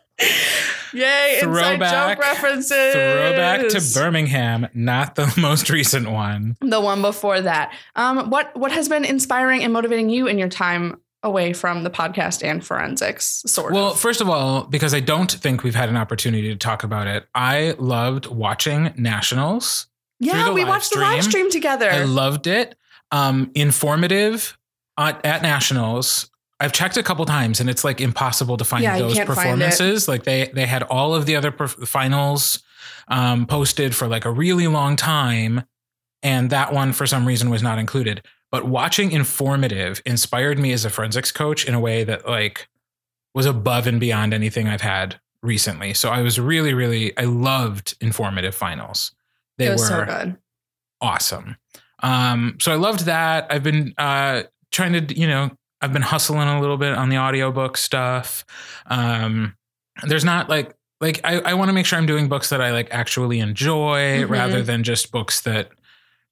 Yay! 0.94 1.40
Inside 1.42 1.42
Throwback- 1.42 2.18
joke 2.18 2.26
references. 2.26 2.94
Throwback 2.94 3.68
to 3.70 3.82
Birmingham, 4.00 4.68
not 4.74 5.16
the 5.16 5.34
most 5.42 5.70
recent 5.70 6.10
one. 6.10 6.56
the 6.62 6.80
one 6.80 7.02
before 7.02 7.42
that. 7.42 7.74
Um, 7.96 8.30
what 8.30 8.56
what 8.58 8.72
has 8.72 8.88
been 8.90 9.06
inspiring 9.06 9.64
and 9.64 9.74
motivating 9.74 10.10
you 10.10 10.28
in 10.28 10.38
your 10.38 10.50
time 10.50 11.00
away 11.24 11.54
from 11.54 11.84
the 11.84 11.90
podcast 11.90 12.44
and 12.44 12.66
forensics? 12.66 13.44
Sort 13.46 13.72
of? 13.72 13.76
Well, 13.76 13.92
of. 13.92 14.00
first 14.00 14.22
of 14.22 14.30
all, 14.30 14.64
because 14.66 14.94
I 14.94 15.00
don't 15.00 15.32
think 15.32 15.64
we've 15.64 15.76
had 15.76 15.90
an 15.90 15.98
opportunity 15.98 16.50
to 16.50 16.56
talk 16.56 16.84
about 16.84 17.08
it, 17.08 17.26
I 17.34 17.76
loved 17.78 18.28
watching 18.28 18.94
Nationals. 18.98 19.88
Yeah, 20.20 20.54
we 20.54 20.64
watched 20.64 20.94
the 20.94 21.00
live 21.00 21.24
stream. 21.24 21.50
stream 21.50 21.52
together. 21.52 21.90
I 21.92 22.04
loved 22.04 22.48
it. 22.48 22.76
Um, 23.16 23.52
informative 23.56 24.58
at, 24.98 25.26
at 25.26 25.42
Nationals. 25.42 26.30
I've 26.60 26.72
checked 26.72 26.98
a 26.98 27.04
couple 27.04 27.26
times 27.26 27.60
and 27.60 27.70
it's 27.70 27.84
like 27.84 28.00
impossible 28.00 28.58
to 28.58 28.64
find 28.66 28.84
Yeah, 28.84 29.00
those 29.00 29.14
can't 29.14 29.28
find 29.28 29.38
performances. 29.38 30.08
Like 30.08 30.24
they 30.24 30.50
they 30.54 30.66
had 30.66 30.84
all 30.84 31.14
of 31.14 31.26
the 31.26 31.36
other 31.36 31.52
perf- 31.52 31.88
finals 31.88 32.64
um, 33.08 33.46
posted 33.46 33.96
for 33.96 34.08
like 34.08 34.26
a 34.26 34.32
really 34.32 34.68
long 34.68 34.96
time, 34.96 35.64
and 36.24 36.50
that 36.50 36.74
one 36.74 36.94
for 36.94 37.06
some 37.06 37.26
reason 37.26 37.50
was 37.50 37.62
not 37.62 37.78
included. 37.78 38.26
But 38.52 38.66
watching 38.68 39.12
informative 39.12 40.02
inspired 40.06 40.60
me 40.60 40.72
as 40.72 40.86
a 40.86 40.90
forensics 40.90 41.32
coach 41.32 41.66
in 41.66 41.74
a 41.74 41.80
way 41.80 42.04
that 42.06 42.28
like 42.28 42.70
was 43.34 43.46
above 43.46 43.86
and 43.86 44.00
beyond 44.00 44.34
anything 44.34 44.68
I've 44.68 44.82
had 44.82 45.20
recently. 45.44 45.94
So 45.94 46.10
I 46.10 46.22
was 46.22 46.40
really, 46.40 46.74
really 46.74 47.18
I 47.18 47.24
loved 47.24 47.96
informative 48.00 48.56
finals. 48.56 49.12
They 49.58 49.70
were 49.70 49.78
so 49.78 50.06
good. 50.06 50.38
awesome. 51.02 51.58
Um, 52.06 52.58
so 52.62 52.72
I 52.72 52.76
loved 52.76 53.06
that. 53.06 53.48
I've 53.50 53.64
been 53.64 53.94
uh, 53.98 54.44
trying 54.72 54.94
to, 54.94 55.20
you 55.20 55.28
know, 55.28 55.52
I've 55.82 55.92
been 55.94 56.02
hustling 56.02 56.48
a 56.48 56.60
little 56.62 56.78
bit 56.78 56.94
on 56.94 57.10
the 57.10 57.18
audiobook 57.18 57.78
stuff. 57.78 58.46
Um, 58.88 59.56
there's 60.04 60.26
not 60.26 60.50
like 60.50 60.76
like 61.02 61.20
I, 61.24 61.40
I 61.40 61.54
want 61.56 61.70
to 61.70 61.74
make 61.74 61.86
sure 61.86 62.00
I'm 62.00 62.06
doing 62.06 62.28
books 62.30 62.50
that 62.50 62.62
I 62.62 62.72
like 62.72 62.88
actually 62.92 63.40
enjoy 63.40 64.24
Mhm. 64.24 64.30
rather 64.30 64.62
than 64.64 64.84
just 64.84 65.12
books 65.12 65.42
that 65.42 65.70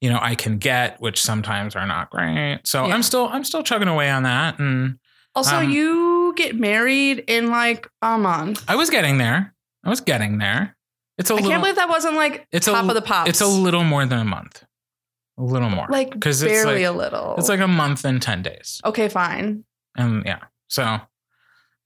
you 0.00 0.08
know 0.10 0.18
I 0.20 0.34
can 0.34 0.58
get, 0.58 1.00
which 1.00 1.20
sometimes 1.20 1.76
are 1.76 1.86
not 1.86 2.10
great. 2.10 2.60
So 2.64 2.86
Yeah. 2.86 2.94
I'm 2.94 3.02
still 3.02 3.28
I'm 3.28 3.44
still 3.44 3.62
chugging 3.62 3.88
away 3.88 4.10
on 4.10 4.22
that, 4.24 4.58
and 4.58 4.98
Also, 5.34 5.56
um, 5.56 5.70
you 5.70 6.32
get 6.36 6.58
married 6.58 7.24
in 7.26 7.50
like 7.50 7.88
a 8.02 8.16
month. 8.18 8.64
I 8.68 8.76
was 8.76 8.90
getting 8.90 9.18
there. 9.18 9.54
I 9.84 9.90
was 9.90 10.00
getting 10.00 10.38
there. 10.38 10.76
It's 11.18 11.30
a 11.30 11.34
I 11.34 11.36
little. 11.36 11.50
can't 11.50 11.62
believe 11.62 11.76
that 11.76 11.88
wasn't 11.88 12.16
like 12.16 12.46
it's 12.52 12.66
top 12.66 12.84
a, 12.84 12.88
of 12.88 12.94
the 12.94 13.02
pops. 13.02 13.28
It's 13.30 13.40
a 13.40 13.46
little 13.46 13.84
more 13.84 14.06
than 14.06 14.18
a 14.18 14.24
month. 14.24 14.64
A 15.36 15.42
little 15.42 15.70
more, 15.70 15.86
like 15.88 16.10
because 16.10 16.42
it's 16.42 16.52
barely 16.52 16.84
like 16.86 16.94
a 16.94 16.96
little. 16.96 17.34
it's 17.38 17.48
like 17.48 17.60
a 17.60 17.66
month 17.68 18.04
and 18.04 18.22
ten 18.22 18.42
days. 18.42 18.80
okay, 18.84 19.08
fine. 19.08 19.64
and 19.96 20.24
yeah 20.24 20.38
so 20.68 20.82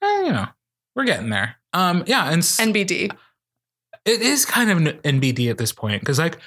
eh, 0.02 0.22
you 0.24 0.32
know 0.32 0.46
we're 0.94 1.04
getting 1.04 1.30
there 1.30 1.56
um 1.72 2.04
yeah 2.06 2.30
and 2.30 2.38
s- 2.38 2.58
NBD. 2.58 3.10
it 4.04 4.20
is 4.22 4.44
kind 4.44 4.70
of 4.70 4.78
an 4.78 4.86
nbd 5.02 5.50
at 5.50 5.58
this 5.58 5.72
point 5.72 6.00
because 6.00 6.18
like 6.18 6.38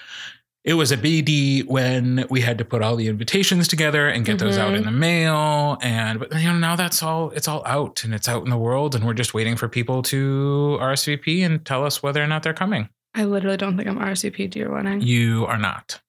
it 0.63 0.73
was 0.75 0.91
a 0.91 0.97
bd 0.97 1.65
when 1.67 2.25
we 2.29 2.41
had 2.41 2.57
to 2.57 2.65
put 2.65 2.81
all 2.81 2.95
the 2.95 3.07
invitations 3.07 3.67
together 3.67 4.07
and 4.07 4.25
get 4.25 4.39
those 4.39 4.57
out 4.57 4.73
in 4.73 4.83
the 4.83 4.91
mail 4.91 5.77
and 5.81 6.19
but 6.19 6.33
you 6.35 6.47
know 6.47 6.57
now 6.57 6.75
that's 6.75 7.03
all 7.03 7.29
it's 7.31 7.47
all 7.47 7.61
out 7.65 8.03
and 8.03 8.13
it's 8.15 8.27
out 8.29 8.43
in 8.43 8.49
the 8.49 8.57
world 8.57 8.95
and 8.95 9.05
we're 9.05 9.13
just 9.13 9.33
waiting 9.33 9.55
for 9.55 9.67
people 9.67 10.01
to 10.01 10.77
rsvp 10.81 11.45
and 11.45 11.65
tell 11.65 11.85
us 11.85 12.01
whether 12.01 12.23
or 12.23 12.27
not 12.27 12.43
they're 12.43 12.53
coming 12.53 12.89
I 13.13 13.25
literally 13.25 13.57
don't 13.57 13.75
think 13.75 13.89
I'm 13.89 13.97
RSVP 13.99 14.51
to 14.53 14.59
your 14.59 14.71
wedding. 14.71 15.01
you 15.01 15.45
are 15.45 15.57
not 15.57 15.99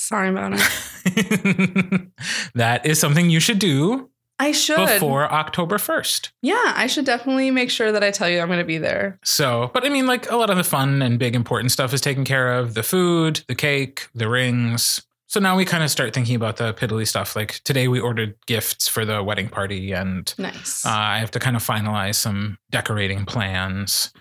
Sorry 0.00 0.30
about 0.30 0.52
it. 0.54 2.08
that 2.54 2.86
is 2.86 2.98
something 2.98 3.28
you 3.28 3.38
should 3.38 3.58
do 3.58 4.08
I 4.38 4.52
should. 4.52 4.78
before 4.78 5.30
october 5.30 5.76
1st 5.76 6.30
Yeah, 6.40 6.72
I 6.74 6.86
should 6.86 7.04
definitely 7.04 7.50
make 7.50 7.70
sure 7.70 7.92
that 7.92 8.02
I 8.02 8.10
tell 8.10 8.28
you 8.28 8.40
I'm 8.40 8.46
going 8.48 8.60
to 8.60 8.64
be 8.64 8.78
there. 8.78 9.18
So, 9.22 9.70
but 9.74 9.84
I 9.84 9.90
mean, 9.90 10.06
like 10.06 10.30
a 10.30 10.36
lot 10.36 10.48
of 10.48 10.56
the 10.56 10.64
fun 10.64 11.02
and 11.02 11.18
big 11.18 11.36
important 11.36 11.70
stuff 11.70 11.92
is 11.92 12.00
taken 12.00 12.24
care 12.24 12.54
of 12.56 12.72
the 12.72 12.82
food, 12.82 13.42
the 13.46 13.54
cake, 13.54 14.08
the 14.14 14.26
rings. 14.28 15.02
So 15.26 15.38
now 15.38 15.54
we 15.54 15.66
kind 15.66 15.84
of 15.84 15.90
start 15.90 16.14
thinking 16.14 16.34
about 16.34 16.56
the 16.56 16.72
piddly 16.72 17.06
stuff. 17.06 17.36
Like 17.36 17.60
today, 17.64 17.86
we 17.86 18.00
ordered 18.00 18.34
gifts 18.46 18.88
for 18.88 19.04
the 19.04 19.22
wedding 19.22 19.48
party, 19.48 19.92
and 19.92 20.34
Nice. 20.38 20.84
uh, 20.84 20.88
I 20.90 21.18
have 21.18 21.30
to 21.32 21.38
kind 21.38 21.54
of 21.56 21.62
finalize 21.62 22.16
some 22.16 22.58
decorating 22.70 23.26
plans. 23.26 24.12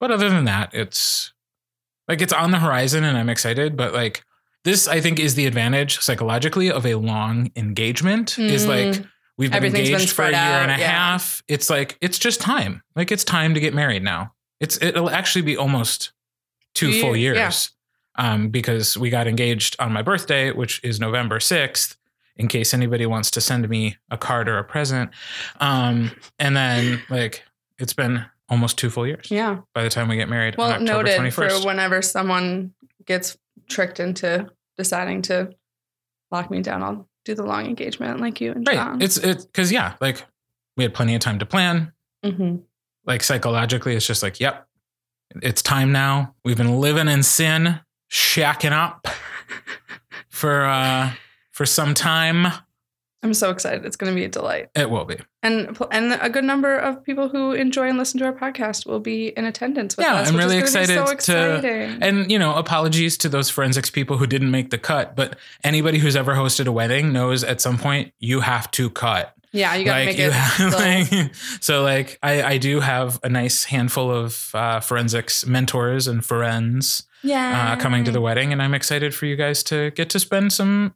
But 0.00 0.10
other 0.12 0.30
than 0.30 0.44
that, 0.44 0.72
it's 0.72 1.34
like 2.08 2.22
it's 2.22 2.32
on 2.32 2.50
the 2.52 2.60
horizon 2.60 3.04
and 3.04 3.18
I'm 3.18 3.28
excited. 3.28 3.76
But 3.76 3.92
like 3.92 4.24
this, 4.64 4.88
I 4.88 5.00
think, 5.00 5.18
is 5.20 5.34
the 5.34 5.46
advantage 5.46 5.98
psychologically 6.00 6.70
of 6.70 6.86
a 6.86 6.94
long 6.96 7.50
engagement 7.56 8.38
is 8.38 8.66
like 8.66 8.86
Mm. 8.94 9.08
we've 9.38 9.50
been 9.50 9.56
Everything's 9.56 9.88
been 9.88 9.94
engaged 9.96 10.12
for 10.12 10.22
a 10.22 10.30
year 10.30 10.34
spread 10.34 10.70
and 10.70 10.72
a 10.72 10.78
yeah. 10.78 10.90
half. 10.90 11.42
It's 11.48 11.68
like, 11.70 11.96
it's 12.00 12.18
just 12.18 12.40
time. 12.40 12.82
Like 12.96 13.12
it's 13.12 13.24
time 13.24 13.54
to 13.54 13.60
get 13.60 13.74
married 13.74 14.02
now. 14.02 14.32
It's 14.60 14.80
it'll 14.82 15.10
actually 15.10 15.42
be 15.42 15.56
almost 15.56 16.12
two 16.74 16.92
full 17.00 17.16
years. 17.16 17.36
yeah. 17.36 17.50
Um, 18.16 18.48
because 18.48 18.96
we 18.96 19.10
got 19.10 19.26
engaged 19.26 19.74
on 19.80 19.92
my 19.92 20.00
birthday, 20.00 20.52
which 20.52 20.80
is 20.84 21.00
November 21.00 21.40
6th, 21.40 21.96
in 22.36 22.46
case 22.46 22.72
anybody 22.72 23.06
wants 23.06 23.28
to 23.32 23.40
send 23.40 23.68
me 23.68 23.96
a 24.08 24.16
card 24.16 24.48
or 24.48 24.56
a 24.58 24.64
present. 24.64 25.10
Um, 25.60 26.12
and 26.38 26.56
then 26.56 27.02
like 27.10 27.42
it's 27.80 27.92
been 27.92 28.24
almost 28.48 28.78
two 28.78 28.88
full 28.90 29.04
years 29.06 29.26
Yeah. 29.30 29.58
by 29.74 29.82
the 29.82 29.90
time 29.90 30.06
we 30.08 30.14
get 30.16 30.28
married 30.28 30.54
Well, 30.56 30.68
on 30.68 30.82
October 30.82 31.02
noted 31.08 31.18
21st. 31.32 31.60
for 31.62 31.66
whenever 31.66 32.02
someone 32.02 32.72
gets 33.04 33.36
tricked 33.68 34.00
into 34.00 34.48
deciding 34.76 35.22
to 35.22 35.50
lock 36.30 36.50
me 36.50 36.60
down, 36.62 36.82
I'll 36.82 37.08
do 37.24 37.34
the 37.34 37.44
long 37.44 37.66
engagement 37.66 38.20
like 38.20 38.40
you 38.40 38.52
and 38.52 38.66
right. 38.66 38.74
John. 38.76 39.00
It's 39.02 39.16
it's 39.16 39.44
because 39.46 39.72
yeah, 39.72 39.94
like 40.00 40.24
we 40.76 40.84
had 40.84 40.94
plenty 40.94 41.14
of 41.14 41.20
time 41.20 41.38
to 41.38 41.46
plan. 41.46 41.92
Mhm. 42.24 42.62
Like 43.06 43.22
psychologically, 43.22 43.94
it's 43.94 44.06
just 44.06 44.22
like, 44.22 44.40
yep, 44.40 44.66
it's 45.42 45.62
time 45.62 45.92
now. 45.92 46.34
We've 46.44 46.56
been 46.56 46.80
living 46.80 47.08
in 47.08 47.22
sin, 47.22 47.80
shacking 48.10 48.72
up 48.72 49.06
for 50.28 50.64
uh 50.64 51.12
for 51.52 51.66
some 51.66 51.94
time. 51.94 52.46
I'm 53.24 53.34
so 53.34 53.50
excited. 53.50 53.84
It's 53.86 53.96
going 53.96 54.12
to 54.12 54.14
be 54.14 54.24
a 54.24 54.28
delight. 54.28 54.68
It 54.76 54.90
will 54.90 55.06
be. 55.06 55.16
And 55.42 55.76
and 55.90 56.12
a 56.20 56.28
good 56.30 56.44
number 56.44 56.76
of 56.76 57.02
people 57.02 57.28
who 57.30 57.52
enjoy 57.52 57.88
and 57.88 57.98
listen 57.98 58.20
to 58.20 58.26
our 58.26 58.32
podcast 58.32 58.86
will 58.86 59.00
be 59.00 59.28
in 59.28 59.44
attendance 59.46 59.96
with 59.96 60.04
Yeah, 60.06 60.14
us. 60.16 60.28
I'm 60.28 60.34
which 60.36 60.44
is 60.44 60.50
really 60.52 60.60
be 60.62 60.94
so 60.94 61.04
excited 61.06 61.62
to-. 61.62 62.06
And 62.06 62.30
you 62.30 62.38
know, 62.38 62.54
apologies 62.54 63.16
to 63.18 63.28
those 63.28 63.48
forensics 63.50 63.90
people 63.90 64.18
who 64.18 64.26
didn't 64.26 64.50
make 64.50 64.70
the 64.70 64.78
cut, 64.78 65.16
but 65.16 65.36
anybody 65.64 65.98
who's 65.98 66.14
ever 66.16 66.34
hosted 66.34 66.66
a 66.66 66.72
wedding 66.72 67.12
knows 67.12 67.42
at 67.42 67.60
some 67.60 67.78
point 67.78 68.12
you 68.20 68.40
have 68.40 68.70
to 68.72 68.90
cut. 68.90 69.34
yeah, 69.52 69.74
you 69.74 69.84
got 69.84 69.94
to 69.94 69.98
like 70.00 70.06
make 70.08 70.18
you 70.18 70.26
it. 70.26 70.32
have, 70.32 70.72
like, 71.12 71.34
so 71.60 71.82
like 71.82 72.18
I, 72.22 72.42
I 72.42 72.58
do 72.58 72.80
have 72.80 73.20
a 73.22 73.28
nice 73.28 73.64
handful 73.64 74.10
of 74.10 74.50
uh, 74.54 74.80
forensics 74.80 75.46
mentors 75.46 76.06
and 76.08 76.24
friends 76.24 77.04
yeah, 77.22 77.72
uh, 77.72 77.80
coming 77.80 78.04
to 78.04 78.10
the 78.10 78.20
wedding, 78.20 78.52
and 78.52 78.60
I'm 78.60 78.74
excited 78.74 79.14
for 79.14 79.24
you 79.24 79.34
guys 79.36 79.62
to 79.64 79.90
get 79.92 80.10
to 80.10 80.20
spend 80.20 80.52
some 80.52 80.94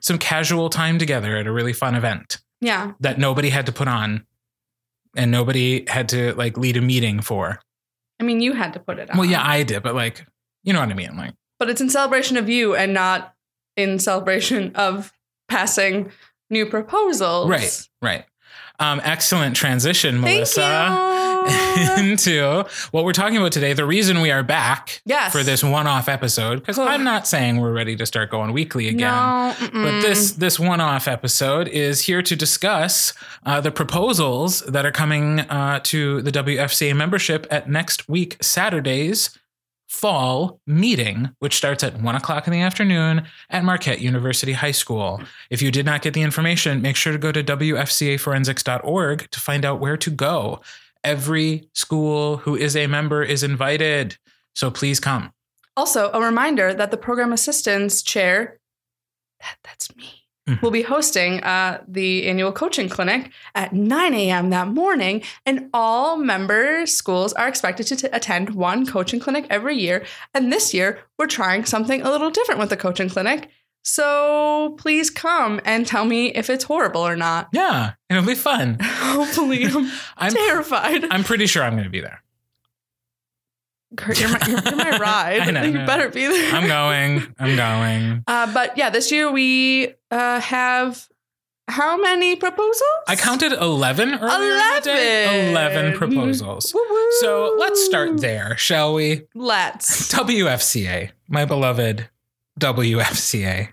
some 0.00 0.18
casual 0.18 0.68
time 0.70 0.98
together 0.98 1.36
at 1.36 1.46
a 1.46 1.52
really 1.52 1.72
fun 1.72 1.94
event 1.94 2.38
yeah. 2.60 2.92
that 3.00 3.18
nobody 3.18 3.50
had 3.50 3.66
to 3.66 3.72
put 3.72 3.88
on 3.88 4.26
and 5.16 5.30
nobody 5.30 5.84
had 5.88 6.08
to 6.10 6.34
like 6.34 6.56
lead 6.56 6.76
a 6.76 6.80
meeting 6.80 7.20
for. 7.20 7.60
I 8.20 8.24
mean, 8.24 8.40
you 8.40 8.52
had 8.52 8.72
to 8.74 8.80
put 8.80 8.98
it 8.98 9.10
on. 9.10 9.18
Well, 9.18 9.28
yeah, 9.28 9.42
I 9.44 9.62
did, 9.62 9.82
but 9.82 9.94
like 9.94 10.26
you 10.62 10.72
know 10.72 10.80
what 10.80 10.90
I 10.90 10.94
mean, 10.94 11.16
like. 11.16 11.34
but 11.58 11.70
it's 11.70 11.80
in 11.80 11.90
celebration 11.90 12.36
of 12.36 12.48
you 12.48 12.74
and 12.74 12.92
not 12.92 13.34
in 13.76 13.98
celebration 13.98 14.72
of 14.74 15.12
passing 15.48 16.10
new 16.50 16.66
proposals. 16.66 17.48
Right, 17.48 17.88
right. 18.02 18.24
Um, 18.78 19.00
excellent 19.04 19.56
transition, 19.56 20.20
Melissa, 20.20 21.44
into 21.98 22.64
what 22.90 23.04
we're 23.04 23.12
talking 23.12 23.36
about 23.36 23.52
today. 23.52 23.72
The 23.72 23.86
reason 23.86 24.20
we 24.20 24.30
are 24.30 24.42
back 24.42 25.00
yes. 25.04 25.32
for 25.32 25.42
this 25.42 25.64
one-off 25.64 26.08
episode, 26.08 26.60
because 26.60 26.78
I'm 26.78 27.04
not 27.04 27.26
saying 27.26 27.58
we're 27.58 27.72
ready 27.72 27.96
to 27.96 28.06
start 28.06 28.30
going 28.30 28.52
weekly 28.52 28.88
again. 28.88 29.00
No, 29.00 29.54
But 29.72 30.00
this 30.02 30.32
this 30.32 30.58
one-off 30.58 31.08
episode 31.08 31.68
is 31.68 32.02
here 32.02 32.22
to 32.22 32.36
discuss 32.36 33.12
uh, 33.44 33.60
the 33.60 33.70
proposals 33.70 34.60
that 34.60 34.84
are 34.84 34.92
coming 34.92 35.40
uh, 35.40 35.80
to 35.84 36.22
the 36.22 36.32
WFCA 36.32 36.94
membership 36.96 37.46
at 37.50 37.68
next 37.68 38.08
week 38.08 38.36
Saturday's 38.42 39.30
fall 39.96 40.60
meeting, 40.66 41.30
which 41.38 41.56
starts 41.56 41.82
at 41.82 42.00
one 42.02 42.14
o'clock 42.14 42.46
in 42.46 42.52
the 42.52 42.60
afternoon 42.60 43.26
at 43.48 43.64
Marquette 43.64 44.00
University 44.00 44.52
High 44.52 44.72
School. 44.72 45.22
If 45.48 45.62
you 45.62 45.70
did 45.70 45.86
not 45.86 46.02
get 46.02 46.12
the 46.12 46.20
information, 46.20 46.82
make 46.82 46.96
sure 46.96 47.12
to 47.12 47.18
go 47.18 47.32
to 47.32 47.42
WFCAforensics.org 47.42 49.30
to 49.30 49.40
find 49.40 49.64
out 49.64 49.80
where 49.80 49.96
to 49.96 50.10
go. 50.10 50.60
Every 51.02 51.70
school 51.72 52.36
who 52.38 52.54
is 52.54 52.76
a 52.76 52.86
member 52.86 53.22
is 53.22 53.42
invited, 53.42 54.18
so 54.54 54.70
please 54.70 55.00
come. 55.00 55.32
Also, 55.78 56.10
a 56.12 56.20
reminder 56.20 56.74
that 56.74 56.90
the 56.90 56.96
program 56.98 57.32
assistance 57.32 58.02
chair, 58.02 58.58
that, 59.40 59.56
that's 59.64 59.96
me, 59.96 60.25
Mhm. 60.48 60.62
will 60.62 60.70
be 60.70 60.82
hosting 60.82 61.42
uh, 61.42 61.82
the 61.88 62.26
annual 62.28 62.52
coaching 62.52 62.88
clinic 62.88 63.30
at 63.54 63.72
9 63.72 64.14
a.m. 64.14 64.50
that 64.50 64.68
morning. 64.68 65.22
And 65.44 65.68
all 65.74 66.16
member 66.16 66.86
schools 66.86 67.32
are 67.32 67.48
expected 67.48 67.86
to 67.88 67.96
t- 67.96 68.08
attend 68.12 68.50
one 68.50 68.86
coaching 68.86 69.18
clinic 69.18 69.46
every 69.50 69.76
year. 69.76 70.04
And 70.34 70.52
this 70.52 70.72
year, 70.72 71.00
we're 71.18 71.26
trying 71.26 71.64
something 71.64 72.00
a 72.02 72.10
little 72.10 72.30
different 72.30 72.60
with 72.60 72.70
the 72.70 72.76
coaching 72.76 73.08
clinic. 73.08 73.48
So 73.82 74.74
please 74.78 75.10
come 75.10 75.60
and 75.64 75.86
tell 75.86 76.04
me 76.04 76.28
if 76.28 76.50
it's 76.50 76.64
horrible 76.64 77.00
or 77.06 77.16
not. 77.16 77.48
Yeah, 77.52 77.92
it'll 78.10 78.24
be 78.24 78.34
fun. 78.34 78.78
Hopefully, 78.82 79.64
I'm 79.66 79.90
I'm 80.16 80.32
terrified. 80.46 81.04
I'm 81.10 81.24
pretty 81.24 81.46
sure 81.46 81.62
I'm 81.62 81.72
going 81.74 81.84
to 81.84 81.90
be 81.90 82.00
there. 82.00 82.22
Kurt, 83.96 84.20
you're 84.20 84.30
my, 84.30 84.38
you're, 84.46 84.60
you're 84.62 84.76
my 84.76 84.98
ride. 85.00 85.40
I 85.40 85.50
know, 85.50 85.62
you 85.62 85.72
no. 85.72 85.86
better 85.86 86.08
be 86.08 86.26
there. 86.26 86.54
I'm 86.54 86.66
going. 86.66 87.34
I'm 87.38 87.56
going. 87.56 88.24
Uh, 88.28 88.52
but 88.52 88.76
yeah, 88.76 88.90
this 88.90 89.12
year 89.12 89.30
we 89.30 89.94
uh, 90.10 90.40
have 90.40 91.08
how 91.68 91.96
many 91.96 92.36
proposals? 92.36 92.82
I 93.08 93.16
counted 93.16 93.52
11 93.52 94.14
earlier 94.14 94.76
in 94.76 94.82
the 94.82 95.50
11 95.50 95.86
11. 95.86 95.98
proposals. 95.98 96.74
So 97.20 97.54
let's 97.58 97.84
start 97.84 98.20
there, 98.20 98.56
shall 98.56 98.94
we? 98.94 99.22
Let's. 99.34 100.12
WFCA, 100.14 101.10
my 101.28 101.44
beloved 101.44 102.08
WFCA. 102.60 103.68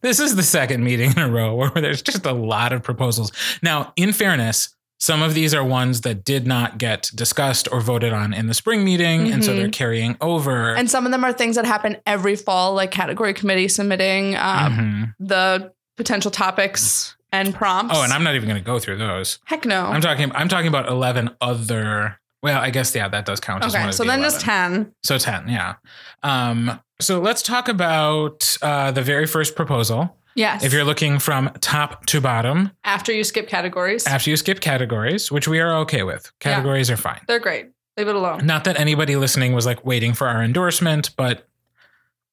this 0.00 0.20
is 0.20 0.36
the 0.36 0.42
second 0.42 0.82
meeting 0.84 1.12
in 1.12 1.18
a 1.18 1.28
row 1.28 1.54
where 1.54 1.70
there's 1.70 2.02
just 2.02 2.24
a 2.24 2.32
lot 2.32 2.72
of 2.72 2.82
proposals. 2.82 3.32
Now, 3.62 3.92
in 3.96 4.12
fairness, 4.12 4.74
some 5.00 5.22
of 5.22 5.34
these 5.34 5.54
are 5.54 5.64
ones 5.64 6.02
that 6.02 6.24
did 6.24 6.46
not 6.46 6.78
get 6.78 7.10
discussed 7.14 7.66
or 7.72 7.80
voted 7.80 8.12
on 8.12 8.32
in 8.34 8.46
the 8.46 8.54
spring 8.54 8.84
meeting, 8.84 9.30
and 9.32 9.42
so 9.44 9.52
Mhm. 9.52 9.56
they're 9.56 9.68
carrying 9.70 10.16
over. 10.20 10.74
And 10.74 10.90
some 10.90 11.06
of 11.06 11.12
them 11.12 11.24
are 11.24 11.32
things 11.32 11.56
that 11.56 11.64
happen 11.64 11.96
every 12.06 12.36
fall, 12.36 12.74
like 12.74 12.90
category 12.90 13.32
committee 13.34 13.66
submitting 13.68 14.36
um, 14.36 14.76
Mhm. 14.76 15.14
the 15.26 15.72
potential 15.96 16.30
topics 16.30 17.16
and 17.32 17.54
prompts. 17.54 17.94
Oh, 17.96 18.02
and 18.02 18.12
I'm 18.12 18.22
not 18.24 18.34
even 18.34 18.48
going 18.48 18.60
to 18.60 18.66
go 18.66 18.78
through 18.78 18.96
those. 18.98 19.38
heck 19.46 19.64
no. 19.64 19.86
I'm 19.86 20.00
talking. 20.00 20.30
I'm 20.34 20.48
talking 20.48 20.68
about 20.68 20.86
11 20.88 21.30
other. 21.40 22.18
Well, 22.42 22.58
I 22.60 22.70
guess 22.70 22.94
yeah, 22.94 23.06
that 23.08 23.26
does 23.26 23.38
count. 23.40 23.64
as 23.64 23.74
one 23.74 23.82
okay, 23.82 23.92
so 23.92 24.02
the 24.02 24.08
then 24.08 24.18
11. 24.20 24.32
just 24.32 24.44
ten. 24.44 24.92
So 25.02 25.18
10, 25.18 25.48
yeah. 25.48 25.74
Um, 26.22 26.80
so 27.00 27.20
let's 27.20 27.42
talk 27.42 27.68
about 27.68 28.56
uh, 28.62 28.90
the 28.92 29.02
very 29.02 29.26
first 29.26 29.54
proposal. 29.56 30.16
Yes. 30.34 30.62
If 30.64 30.72
you're 30.72 30.84
looking 30.84 31.18
from 31.18 31.50
top 31.60 32.06
to 32.06 32.20
bottom, 32.20 32.70
after 32.84 33.12
you 33.12 33.24
skip 33.24 33.48
categories, 33.48 34.06
after 34.06 34.30
you 34.30 34.36
skip 34.36 34.60
categories, 34.60 35.30
which 35.32 35.48
we 35.48 35.58
are 35.60 35.74
okay 35.78 36.02
with, 36.02 36.30
categories 36.40 36.90
are 36.90 36.96
fine. 36.96 37.20
they're 37.26 37.38
great. 37.40 37.70
Leave 37.96 38.08
it 38.08 38.14
alone. 38.14 38.46
Not 38.46 38.64
that 38.64 38.78
anybody 38.78 39.16
listening 39.16 39.52
was 39.52 39.66
like 39.66 39.84
waiting 39.84 40.14
for 40.14 40.28
our 40.28 40.42
endorsement, 40.42 41.10
but 41.16 41.46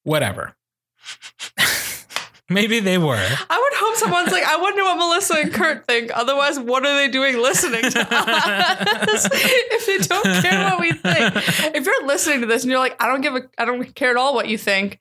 whatever. 0.04 0.54
Maybe 2.50 2.80
they 2.80 2.96
were. 2.96 3.16
I 3.50 3.58
would 3.58 3.78
hope 3.78 3.96
someone's 3.96 4.32
like, 4.32 4.44
I 4.44 4.56
wonder 4.56 4.82
what 4.82 4.96
Melissa 4.96 5.34
and 5.34 5.52
Kurt 5.52 5.86
think. 5.86 6.10
Otherwise, 6.14 6.58
what 6.58 6.86
are 6.86 6.94
they 6.96 7.08
doing 7.08 7.36
listening 7.36 7.82
to 7.82 8.06
us 8.10 9.28
if 9.32 9.86
they 9.86 9.98
don't 9.98 10.42
care 10.42 10.70
what 10.70 10.80
we 10.80 10.92
think? 10.92 11.34
If 11.74 11.84
you're 11.84 12.06
listening 12.06 12.40
to 12.40 12.46
this 12.46 12.62
and 12.62 12.70
you're 12.70 12.80
like, 12.80 12.96
I 13.02 13.06
don't 13.06 13.20
give 13.20 13.34
a, 13.36 13.42
I 13.58 13.66
don't 13.66 13.94
care 13.94 14.10
at 14.10 14.16
all 14.16 14.34
what 14.34 14.48
you 14.48 14.56
think. 14.56 14.98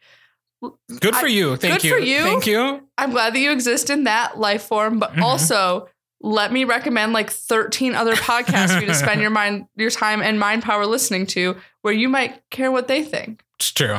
Good 0.62 1.16
for 1.16 1.26
I- 1.28 1.30
you. 1.30 1.56
Thank 1.56 1.82
good 1.82 1.84
you. 1.84 1.92
for 1.92 2.00
you. 2.00 2.22
Thank 2.24 2.48
you. 2.48 2.82
I'm 2.98 3.12
glad 3.12 3.34
that 3.34 3.40
you 3.40 3.52
exist 3.52 3.90
in 3.90 4.06
that 4.06 4.40
life 4.40 4.64
form, 4.64 5.00
but 5.00 5.14
Mhm. 5.14 5.22
also 5.22 5.88
let 6.22 6.52
me 6.52 6.64
recommend 6.64 7.14
like 7.14 7.30
13 7.30 7.94
other 7.94 8.16
podcasts 8.16 8.74
for 8.74 8.82
you 8.82 8.88
to 8.88 8.94
spend 9.06 9.22
your 9.22 9.30
mind, 9.30 9.68
your 9.76 9.92
time 9.92 10.22
and 10.22 10.40
mind 10.40 10.64
power 10.64 10.86
listening 10.86 11.28
to, 11.28 11.56
where 11.84 11.94
you 11.94 12.10
might 12.10 12.42
care 12.50 12.72
what 12.72 12.88
they 12.88 13.04
think. 13.04 13.44
It's 13.60 13.72
true. 13.72 13.98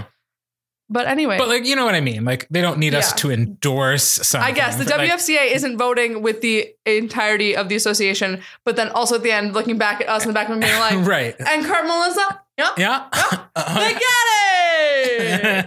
But 0.90 1.06
anyway, 1.06 1.36
But 1.36 1.48
like, 1.48 1.66
you 1.66 1.76
know 1.76 1.84
what 1.84 1.94
I 1.94 2.00
mean? 2.00 2.24
Like, 2.24 2.48
they 2.50 2.62
don't 2.62 2.78
need 2.78 2.94
us 2.94 3.12
to 3.14 3.30
endorse 3.30 4.04
something. 4.04 4.40
I 4.48 4.52
guess 4.52 4.76
the 4.76 4.84
Like, 4.84 5.10
WFCA 5.10 5.52
isn't 5.54 5.76
voting 5.76 6.22
with 6.22 6.40
the 6.40 6.70
entirety 6.86 7.54
of 7.54 7.68
the 7.68 7.76
association, 7.76 8.40
but 8.64 8.76
then 8.76 8.88
also 8.88 9.16
at 9.16 9.22
the 9.22 9.30
end 9.30 9.52
looking 9.52 9.76
back 9.76 10.00
at 10.00 10.08
us 10.08 10.22
in 10.22 10.28
the 10.28 10.32
back 10.34 10.48
of 10.48 10.58
being 10.58 10.72
like, 10.80 11.06
right. 11.06 11.36
and 11.38 11.64
Kurt 11.66 11.84
Melissa, 11.84 12.40
yep, 12.58 12.78
Yeah. 12.78 13.08
they 13.74 13.92
get 13.94 14.02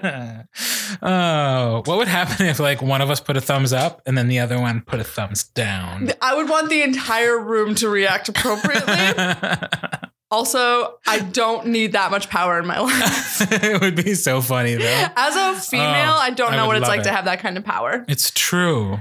it. 0.04 0.46
oh, 1.02 1.82
what 1.86 1.98
would 1.98 2.08
happen 2.08 2.46
if 2.46 2.60
like 2.60 2.82
one 2.82 3.02
of 3.02 3.10
us 3.10 3.20
put 3.20 3.38
a 3.38 3.42
thumbs 3.42 3.74
up 3.74 4.02
and 4.06 4.18
then 4.18 4.28
the 4.28 4.40
other 4.40 4.60
one 4.60 4.82
put 4.82 5.00
a 5.00 5.04
thumbs 5.04 5.44
down? 5.44 6.12
I 6.22 6.36
would 6.36 6.50
want 6.50 6.70
the 6.70 6.82
entire 6.82 7.40
room 7.40 7.76
to 7.76 7.90
react 7.90 8.30
appropriately. 8.30 8.94
also, 10.32 10.98
I 11.08 11.20
don't 11.20 11.68
need 11.68 11.94
that 11.94 12.12
much 12.12 12.30
power 12.30 12.60
in 12.60 12.68
my 12.68 12.80
life. 12.80 13.42
it 13.52 13.82
would 13.82 13.96
be 13.96 14.14
so 14.14 14.42
funny 14.42 14.76
though. 14.76 15.06
As 15.16 15.36
a 15.36 15.60
female, 15.60 16.14
Oh, 16.14 16.20
I 16.20 16.32
don't 16.32 16.52
know 16.52 16.64
would 16.68 16.68
what 16.68 16.78
it's 16.78 16.88
like 16.88 17.04
to 17.04 17.12
have 17.12 17.26
that 17.26 17.40
kind 17.40 17.58
of 17.58 17.64
power. 17.64 18.06
It's 18.08 18.32
true. 18.32 19.00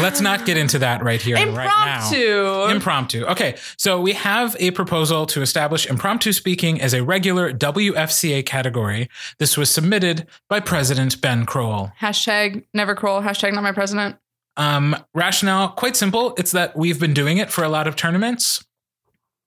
Let's 0.00 0.20
not 0.20 0.44
get 0.44 0.56
into 0.56 0.78
that 0.80 1.02
right 1.02 1.20
here 1.20 1.36
and 1.36 1.56
right 1.56 1.66
now. 1.66 2.06
Impromptu. 2.10 2.70
Impromptu. 2.74 3.24
Okay, 3.26 3.56
so 3.76 4.00
we 4.00 4.12
have 4.12 4.54
a 4.60 4.70
proposal 4.72 5.26
to 5.26 5.42
establish 5.42 5.86
impromptu 5.86 6.32
speaking 6.32 6.80
as 6.80 6.94
a 6.94 7.02
regular 7.02 7.52
WFCA 7.52 8.44
category. 8.44 9.08
This 9.38 9.56
was 9.56 9.70
submitted 9.70 10.26
by 10.48 10.60
President 10.60 11.20
Ben 11.20 11.46
Kroll. 11.46 11.90
hashtag 12.00 12.64
never 12.74 12.94
crawl. 12.94 13.22
Hashtag 13.22 13.54
not 13.54 13.62
my 13.62 13.72
president. 13.72 14.16
Um, 14.56 14.96
rationale 15.14 15.68
quite 15.70 15.96
simple. 15.96 16.34
It's 16.36 16.52
that 16.52 16.76
we've 16.76 17.00
been 17.00 17.14
doing 17.14 17.38
it 17.38 17.50
for 17.50 17.64
a 17.64 17.68
lot 17.68 17.86
of 17.86 17.96
tournaments. 17.96 18.64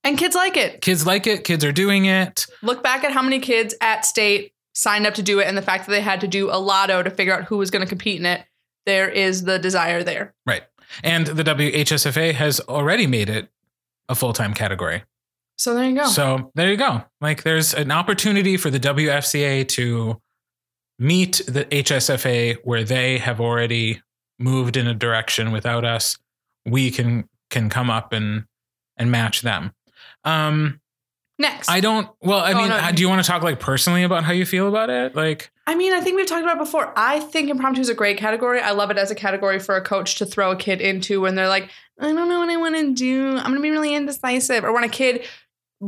And 0.04 0.18
kids 0.18 0.36
like 0.36 0.58
it. 0.58 0.82
Kids 0.82 1.06
like 1.06 1.28
it. 1.28 1.44
Kids 1.44 1.64
are 1.64 1.72
doing 1.72 2.06
it. 2.06 2.48
Look 2.64 2.82
back 2.82 3.04
at 3.04 3.12
how 3.12 3.22
many 3.22 3.40
kids 3.40 3.76
at 3.82 4.06
state 4.06 4.54
signed 4.74 5.06
up 5.06 5.14
to 5.16 5.22
do 5.22 5.40
it 5.40 5.48
and 5.48 5.58
the 5.58 5.62
fact 5.62 5.86
that 5.86 5.92
they 5.92 6.02
had 6.02 6.22
to 6.22 6.28
do 6.28 6.50
a 6.50 6.58
lotto 6.58 7.04
to 7.04 7.10
figure 7.12 7.34
out 7.34 7.44
who 7.44 7.58
was 7.58 7.70
going 7.70 7.84
to 7.84 7.88
compete 7.88 8.20
in 8.20 8.26
it. 8.26 8.44
There 8.86 9.10
is 9.10 9.44
the 9.44 9.60
desire 9.60 10.04
there. 10.04 10.34
Right. 10.46 10.64
And 11.04 11.28
the 11.28 11.44
WHSFA 11.44 12.34
has 12.34 12.60
already 12.62 13.08
made 13.08 13.30
it 13.30 13.50
a 14.10 14.16
full 14.16 14.34
time 14.34 14.54
category. 14.54 15.04
So 15.58 15.76
there 15.76 15.88
you 15.88 15.96
go. 15.96 16.08
So 16.08 16.52
there 16.56 16.72
you 16.72 16.78
go. 16.78 17.04
Like 17.22 17.44
there's 17.44 17.74
an 17.74 17.92
opportunity 17.92 18.58
for 18.58 18.70
the 18.70 18.80
WFCA 18.80 19.68
to 19.70 20.20
meet 20.98 21.42
the 21.48 21.66
HSFA 21.66 22.58
where 22.64 22.84
they 22.84 23.20
have 23.20 23.40
already 23.40 24.02
moved 24.40 24.76
in 24.76 24.88
a 24.88 24.94
direction 24.94 25.52
without 25.52 25.86
us. 25.86 26.18
We 26.66 26.92
can 26.92 27.30
can 27.50 27.70
come 27.70 27.90
up 27.90 28.12
and 28.12 28.46
and 28.98 29.12
match 29.12 29.42
them. 29.42 29.72
Um 30.24 30.81
Next. 31.42 31.70
I 31.70 31.80
don't 31.80 32.08
well, 32.22 32.40
I 32.40 32.54
Oh, 32.54 32.58
mean, 32.58 32.70
no. 32.70 32.76
Uh, 32.76 32.80
how- 32.82 32.92
do 32.92 33.02
you 33.02 33.10
want 33.10 33.24
to 33.24 33.28
talk 33.30 33.42
like 33.42 33.60
personally 33.60 34.04
about 34.04 34.24
how 34.24 34.32
you 34.32 34.46
feel 34.46 34.68
about 34.68 34.90
it? 34.90 35.16
Like 35.16 35.52
I 35.68 35.76
mean, 35.76 35.94
I 35.94 36.02
think 36.02 36.16
we've 36.18 36.26
talked 36.28 36.44
about 36.44 36.58
it 36.58 36.60
before. 36.60 36.94
I 36.96 37.20
think 37.20 37.50
impromptu 37.50 37.82
is 37.82 37.90
a 37.90 37.94
great 37.94 38.18
category. 38.18 38.60
I 38.60 38.72
love 38.72 38.92
it 38.92 38.98
as 38.98 39.10
a 39.12 39.16
category 39.16 39.58
for 39.60 39.76
a 39.76 39.82
coach 39.82 40.16
to 40.16 40.26
throw 40.26 40.52
a 40.52 40.56
kid 40.56 40.82
into 40.82 41.22
when 41.22 41.36
they're 41.36 41.48
like, 41.48 41.70
I 42.00 42.04
don't 42.12 42.16
know 42.30 42.40
what 42.40 42.50
I 42.50 42.58
want 42.58 42.76
to 42.76 42.94
do. 42.94 43.30
I'm 43.38 43.44
going 43.44 43.56
to 43.56 43.62
be 43.62 43.70
really 43.72 43.94
indecisive. 43.96 44.64
Or 44.64 44.74
when 44.74 44.84
a 44.84 44.90
kid 44.90 45.26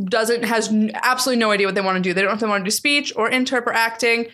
doesn't 0.06 0.44
has 0.44 0.74
absolutely 0.94 1.40
no 1.40 1.52
idea 1.52 1.68
what 1.68 1.76
they 1.76 1.82
want 1.82 1.98
to 1.98 2.02
do. 2.02 2.14
They 2.14 2.22
don't 2.22 2.30
know 2.30 2.34
if 2.36 2.40
they 2.40 2.48
want 2.48 2.62
to 2.62 2.68
do 2.68 2.72
speech 2.72 3.14
or 3.16 3.30
interp 3.30 3.68
or 3.68 3.74
acting. 3.74 4.28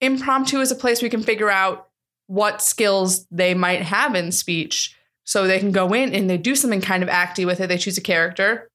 Impromptu 0.00 0.60
is 0.60 0.70
a 0.70 0.76
place 0.76 1.02
we 1.02 1.10
can 1.10 1.22
figure 1.22 1.50
out 1.50 1.88
what 2.26 2.62
skills 2.62 3.26
they 3.30 3.54
might 3.54 3.82
have 3.82 4.14
in 4.14 4.30
speech, 4.30 4.96
so 5.24 5.46
they 5.46 5.58
can 5.58 5.72
go 5.72 5.92
in 5.92 6.14
and 6.14 6.30
they 6.30 6.38
do 6.38 6.54
something 6.54 6.80
kind 6.80 7.02
of 7.02 7.08
acty 7.08 7.44
with 7.44 7.60
it. 7.60 7.66
They 7.66 7.76
choose 7.78 7.98
a 7.98 8.02
character, 8.02 8.69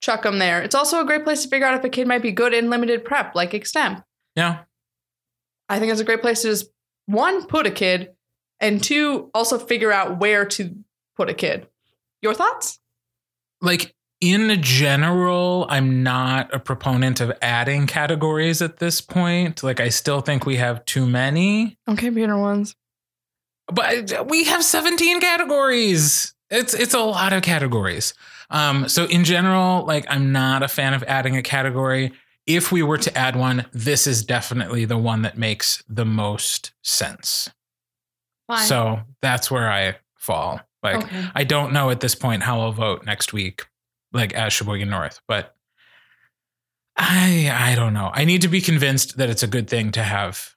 chuck 0.00 0.22
them 0.22 0.38
there. 0.38 0.62
It's 0.62 0.74
also 0.74 1.00
a 1.00 1.04
great 1.04 1.24
place 1.24 1.42
to 1.42 1.48
figure 1.48 1.66
out 1.66 1.78
if 1.78 1.84
a 1.84 1.88
kid 1.88 2.06
might 2.06 2.22
be 2.22 2.32
good 2.32 2.54
in 2.54 2.70
limited 2.70 3.04
prep, 3.04 3.34
like 3.34 3.52
extemp. 3.52 4.04
yeah. 4.34 4.60
I 5.70 5.78
think 5.78 5.92
it's 5.92 6.00
a 6.00 6.04
great 6.04 6.22
place 6.22 6.42
to 6.42 6.48
just 6.48 6.70
one 7.04 7.44
put 7.46 7.66
a 7.66 7.70
kid, 7.70 8.12
and 8.58 8.82
two 8.82 9.30
also 9.34 9.58
figure 9.58 9.92
out 9.92 10.18
where 10.18 10.46
to 10.46 10.74
put 11.14 11.28
a 11.28 11.34
kid. 11.34 11.66
Your 12.22 12.32
thoughts? 12.32 12.78
like 13.60 13.94
in 14.20 14.60
general, 14.62 15.66
I'm 15.68 16.02
not 16.02 16.52
a 16.52 16.58
proponent 16.58 17.20
of 17.20 17.32
adding 17.40 17.86
categories 17.86 18.60
at 18.60 18.78
this 18.78 19.00
point. 19.00 19.62
Like 19.62 19.78
I 19.80 19.90
still 19.90 20.20
think 20.20 20.44
we 20.44 20.56
have 20.56 20.84
too 20.84 21.06
many. 21.06 21.78
Okay, 21.88 22.08
beginner 22.08 22.38
ones. 22.38 22.74
But 23.68 24.12
uh, 24.12 24.24
we 24.26 24.44
have 24.44 24.64
17 24.64 25.20
categories. 25.20 26.34
It's 26.50 26.74
it's 26.74 26.94
a 26.94 27.00
lot 27.00 27.32
of 27.32 27.42
categories. 27.42 28.14
Um, 28.50 28.88
so 28.88 29.04
in 29.06 29.24
general, 29.24 29.84
like 29.84 30.06
I'm 30.08 30.32
not 30.32 30.62
a 30.62 30.68
fan 30.68 30.94
of 30.94 31.02
adding 31.04 31.36
a 31.36 31.42
category. 31.42 32.12
If 32.46 32.72
we 32.72 32.82
were 32.82 32.96
to 32.98 33.16
add 33.16 33.36
one, 33.36 33.66
this 33.72 34.06
is 34.06 34.24
definitely 34.24 34.86
the 34.86 34.96
one 34.96 35.22
that 35.22 35.36
makes 35.36 35.82
the 35.88 36.06
most 36.06 36.72
sense. 36.82 37.50
Fine. 38.46 38.66
So 38.66 39.00
that's 39.20 39.50
where 39.50 39.70
I 39.70 39.96
fall. 40.16 40.60
Like 40.82 41.04
okay. 41.04 41.26
I 41.34 41.44
don't 41.44 41.72
know 41.72 41.90
at 41.90 42.00
this 42.00 42.14
point 42.14 42.42
how 42.42 42.60
I'll 42.60 42.72
vote 42.72 43.04
next 43.04 43.32
week, 43.34 43.66
like 44.12 44.32
as 44.32 44.52
Sheboygan 44.54 44.88
North, 44.88 45.20
but 45.28 45.54
I 46.96 47.50
I 47.52 47.74
don't 47.74 47.92
know. 47.94 48.10
I 48.12 48.24
need 48.24 48.42
to 48.42 48.48
be 48.48 48.60
convinced 48.60 49.18
that 49.18 49.28
it's 49.28 49.42
a 49.42 49.46
good 49.48 49.68
thing 49.68 49.92
to 49.92 50.02
have 50.02 50.54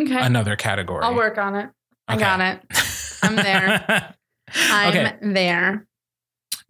Okay. 0.00 0.18
another 0.18 0.56
category. 0.56 1.04
I'll 1.04 1.14
work 1.14 1.38
on 1.38 1.54
it. 1.54 1.70
I 2.08 2.14
Okay. 2.14 2.24
got 2.24 2.40
it. 2.40 2.60
I'm 3.22 3.36
there. 3.36 4.14
I'm 4.54 4.88
okay. 4.88 5.16
there. 5.22 5.86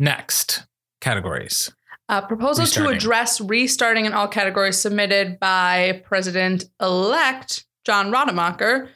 Next 0.05 0.67
categories. 1.01 1.73
A 2.11 2.21
proposal 2.21 2.65
Restarting. 2.65 2.93
to 2.93 2.97
address 2.97 3.41
restarting 3.41 4.05
in 4.05 4.13
all 4.13 4.29
categories 4.29 4.79
submitted 4.79 5.41
by 5.41 6.03
President 6.05 6.67
elect 6.79 7.65
John 7.87 8.11
Rademacher. 8.11 8.91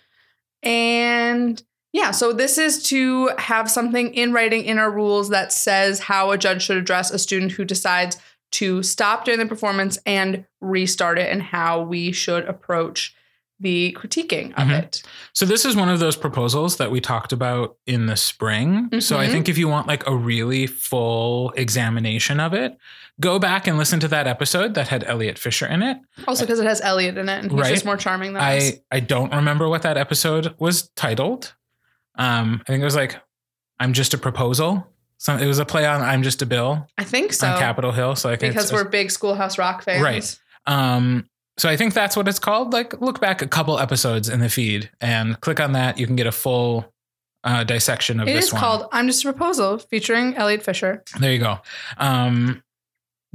And 0.63 1.63
yeah, 1.95 2.11
so 2.11 2.35
this 2.35 2.59
is 2.59 2.83
to 2.91 3.31
have 3.39 3.71
something 3.71 4.13
in 4.13 4.35
writing 4.35 4.65
in 4.65 4.79
our 4.79 4.91
rules 4.91 5.31
that 5.31 5.51
says 5.51 5.99
how 6.01 6.31
a 6.31 6.37
judge 6.37 6.65
should 6.65 6.77
address 6.77 7.11
a 7.11 7.19
student 7.19 7.53
who 7.53 7.65
decides 7.65 8.19
to 8.53 8.83
stop 8.83 9.25
during 9.25 9.41
the 9.41 9.47
performance 9.47 9.99
and 10.05 10.45
restart 10.61 11.19
it 11.19 11.33
and 11.33 11.43
how 11.43 11.81
we 11.81 12.13
should 12.13 12.45
approach 12.45 13.15
the 13.61 13.97
critiquing 13.99 14.51
of 14.53 14.69
Mhm. 14.69 14.79
it. 14.83 15.03
So 15.33 15.45
this 15.45 15.65
is 15.65 15.75
one 15.75 15.89
of 15.89 15.99
those 15.99 16.15
proposals 16.17 16.77
that 16.77 16.91
we 16.91 17.01
talked 17.01 17.33
about 17.33 17.77
in 17.87 18.07
the 18.07 18.17
spring. 18.17 18.89
So 19.01 19.19
I 19.19 19.27
Mhm. 19.27 19.31
think 19.33 19.49
if 19.49 19.59
you 19.59 19.67
want 19.69 19.87
like 19.89 20.07
a 20.07 20.15
really 20.15 20.67
full 20.67 21.51
examination 21.57 22.39
of 22.41 22.55
it, 22.55 22.77
go 23.21 23.39
back 23.41 23.67
and 23.67 23.77
listen 23.77 23.99
to 24.01 24.09
that 24.09 24.27
episode 24.29 24.75
that 24.75 24.89
had 24.89 25.03
Elliot 25.05 25.39
Fisher 25.39 25.67
in 25.67 25.83
it. 25.83 25.99
Also 26.29 26.45
because 26.45 26.61
it 26.61 26.67
has 26.67 26.81
Elliot 26.81 27.19
in 27.19 27.29
it 27.29 27.43
and 27.43 27.51
he's 27.51 27.61
Right. 27.61 27.73
just 27.75 27.85
more 27.85 27.97
charming 27.97 28.35
than 28.35 28.43
us. 28.43 28.73
I 28.93 28.97
I 28.97 29.01
don't 29.01 29.33
remember 29.35 29.69
what 29.69 29.83
that 29.83 29.97
episode 29.97 30.55
was 30.59 30.89
titled. 30.91 31.55
Um, 32.17 32.61
I 32.63 32.71
think 32.73 32.81
it 32.81 32.85
was 32.85 32.97
like 32.97 33.21
"I'm 33.81 33.93
just 33.93 34.15
a 34.15 34.19
proposal." 34.19 34.87
So 35.19 35.37
it 35.37 35.47
was 35.47 35.59
a 35.59 35.65
play 35.65 35.85
on 35.85 36.01
"I'm 36.01 36.23
just 36.23 36.43
a 36.43 36.47
bill" 36.47 36.87
I 36.97 37.03
think 37.05 37.33
so. 37.33 37.49
on 37.49 37.59
Capitol 37.59 37.91
Hill. 37.93 38.15
So 38.15 38.29
I 38.31 38.37
think 38.37 38.55
because 38.55 38.73
we're 38.73 38.85
big 38.85 39.11
Schoolhouse 39.11 39.59
Rock 39.59 39.83
fans. 39.83 40.03
Right. 40.03 40.39
um. 40.67 41.29
So 41.59 41.69
I 41.69 41.77
think 41.77 41.93
that's 41.93 42.17
what 42.17 42.29
it's 42.29 42.39
called. 42.39 42.73
Like, 42.73 43.01
look 43.01 43.21
back 43.21 43.43
a 43.43 43.47
couple 43.49 43.79
episodes 43.79 44.29
in 44.29 44.41
the 44.41 44.49
feed 44.49 44.91
and 45.01 45.41
click 45.41 45.61
on 45.61 45.73
that. 45.73 45.99
You 45.99 46.07
can 46.07 46.17
get 46.17 46.27
a 46.27 46.33
full 46.33 46.93
uh, 47.45 47.65
dissection 47.65 48.21
of 48.21 48.29
It 48.29 48.35
this 48.35 48.47
is 48.47 48.53
one. 48.53 48.61
called 48.61 48.89
I'm 48.93 49.07
Just 49.07 49.25
a 49.25 49.33
Proposal 49.33 49.79
featuring 49.79 50.37
Elliot 50.37 50.63
Fisher. 50.63 51.03
There 51.19 51.33
you 51.33 51.39
go. 51.41 51.59
Um, 51.99 52.63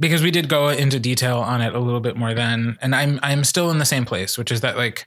because 0.00 0.22
we 0.22 0.30
did 0.30 0.48
go 0.48 0.68
into 0.70 0.98
detail 0.98 1.38
on 1.38 1.60
it 1.60 1.74
a 1.74 1.78
little 1.78 2.00
bit 2.00 2.16
more 2.16 2.34
then, 2.34 2.76
and 2.80 2.94
I'm 2.96 3.20
I'm 3.22 3.44
still 3.44 3.70
in 3.70 3.78
the 3.78 3.84
same 3.84 4.04
place, 4.04 4.36
which 4.36 4.50
is 4.50 4.60
that 4.62 4.76
like 4.76 5.06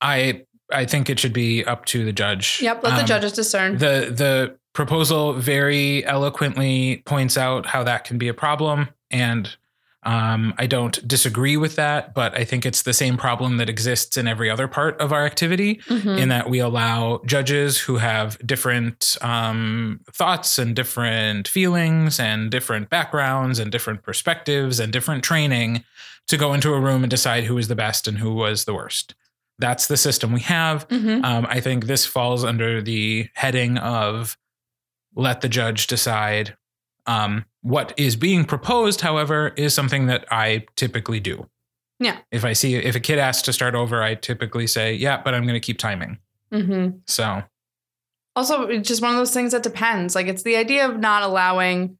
I 0.00 0.42
I 0.72 0.86
think 0.86 1.08
it 1.08 1.20
should 1.20 1.32
be 1.32 1.64
up 1.64 1.84
to 1.86 2.04
the 2.04 2.12
judge. 2.12 2.60
Yep, 2.60 2.82
let 2.82 2.94
the 2.96 3.00
Um, 3.02 3.06
judges 3.06 3.32
discern. 3.32 3.78
The 3.78 4.10
the 4.10 4.56
proposal 4.72 5.34
very 5.34 6.04
eloquently 6.04 7.02
points 7.06 7.38
out 7.38 7.66
how 7.66 7.84
that 7.84 8.02
can 8.04 8.18
be 8.18 8.26
a 8.26 8.34
problem, 8.34 8.88
and 9.10 9.56
um, 10.04 10.52
I 10.58 10.66
don't 10.66 11.06
disagree 11.06 11.56
with 11.56 11.76
that, 11.76 12.14
but 12.14 12.36
I 12.36 12.44
think 12.44 12.66
it's 12.66 12.82
the 12.82 12.92
same 12.92 13.16
problem 13.16 13.56
that 13.56 13.68
exists 13.70 14.16
in 14.16 14.26
every 14.28 14.50
other 14.50 14.68
part 14.68 15.00
of 15.00 15.12
our 15.12 15.24
activity 15.24 15.76
Mhm. 15.88 16.18
in 16.18 16.28
that 16.28 16.48
we 16.50 16.58
allow 16.58 17.20
judges 17.26 17.78
who 17.78 17.96
have 17.96 18.38
different 18.46 19.16
um, 19.22 20.00
thoughts 20.12 20.58
and 20.58 20.76
different 20.76 21.48
feelings 21.48 22.20
and 22.20 22.50
different 22.50 22.90
backgrounds 22.90 23.58
and 23.58 23.72
different 23.72 24.02
perspectives 24.02 24.78
and 24.80 24.92
different 24.92 25.24
training 25.24 25.84
to 26.28 26.36
go 26.36 26.54
into 26.54 26.72
a 26.74 26.80
room 26.80 27.02
and 27.04 27.10
decide 27.10 27.44
who 27.44 27.54
was 27.54 27.68
the 27.68 27.74
best 27.74 28.06
and 28.08 28.18
who 28.18 28.32
was 28.32 28.64
the 28.64 28.74
worst. 28.74 29.14
That's 29.58 29.86
the 29.86 29.96
system 29.96 30.32
we 30.32 30.40
have. 30.40 30.88
Mhm. 30.88 31.24
Um, 31.24 31.46
I 31.48 31.60
think 31.60 31.86
this 31.86 32.04
falls 32.06 32.44
under 32.44 32.82
the 32.82 33.28
heading 33.34 33.78
of 33.78 34.36
let 35.14 35.40
the 35.42 35.48
judge 35.48 35.86
decide. 35.86 36.56
Um, 37.06 37.44
what 37.64 37.94
is 37.96 38.14
being 38.14 38.44
proposed, 38.44 39.00
however, 39.00 39.54
is 39.56 39.72
something 39.72 40.06
that 40.06 40.26
I 40.30 40.66
typically 40.76 41.18
do. 41.18 41.48
Yeah. 41.98 42.18
If 42.30 42.44
I 42.44 42.52
see 42.52 42.74
if 42.74 42.94
a 42.94 43.00
kid 43.00 43.18
asks 43.18 43.42
to 43.44 43.54
start 43.54 43.74
over, 43.74 44.02
I 44.02 44.16
typically 44.16 44.66
say, 44.66 44.92
"Yeah, 44.92 45.22
but 45.24 45.32
I'm 45.32 45.44
going 45.44 45.54
to 45.54 45.60
keep 45.60 45.78
timing." 45.78 46.18
Mhm. 46.52 47.00
So 47.06 47.42
Also, 48.36 48.62
it's 48.66 48.88
just 48.88 49.00
one 49.00 49.12
of 49.12 49.16
those 49.16 49.32
things 49.32 49.52
that 49.52 49.62
depends. 49.62 50.14
Like, 50.16 50.26
it's 50.26 50.42
the 50.42 50.56
idea 50.56 50.88
of 50.88 50.98
not 50.98 51.22
allowing 51.22 51.96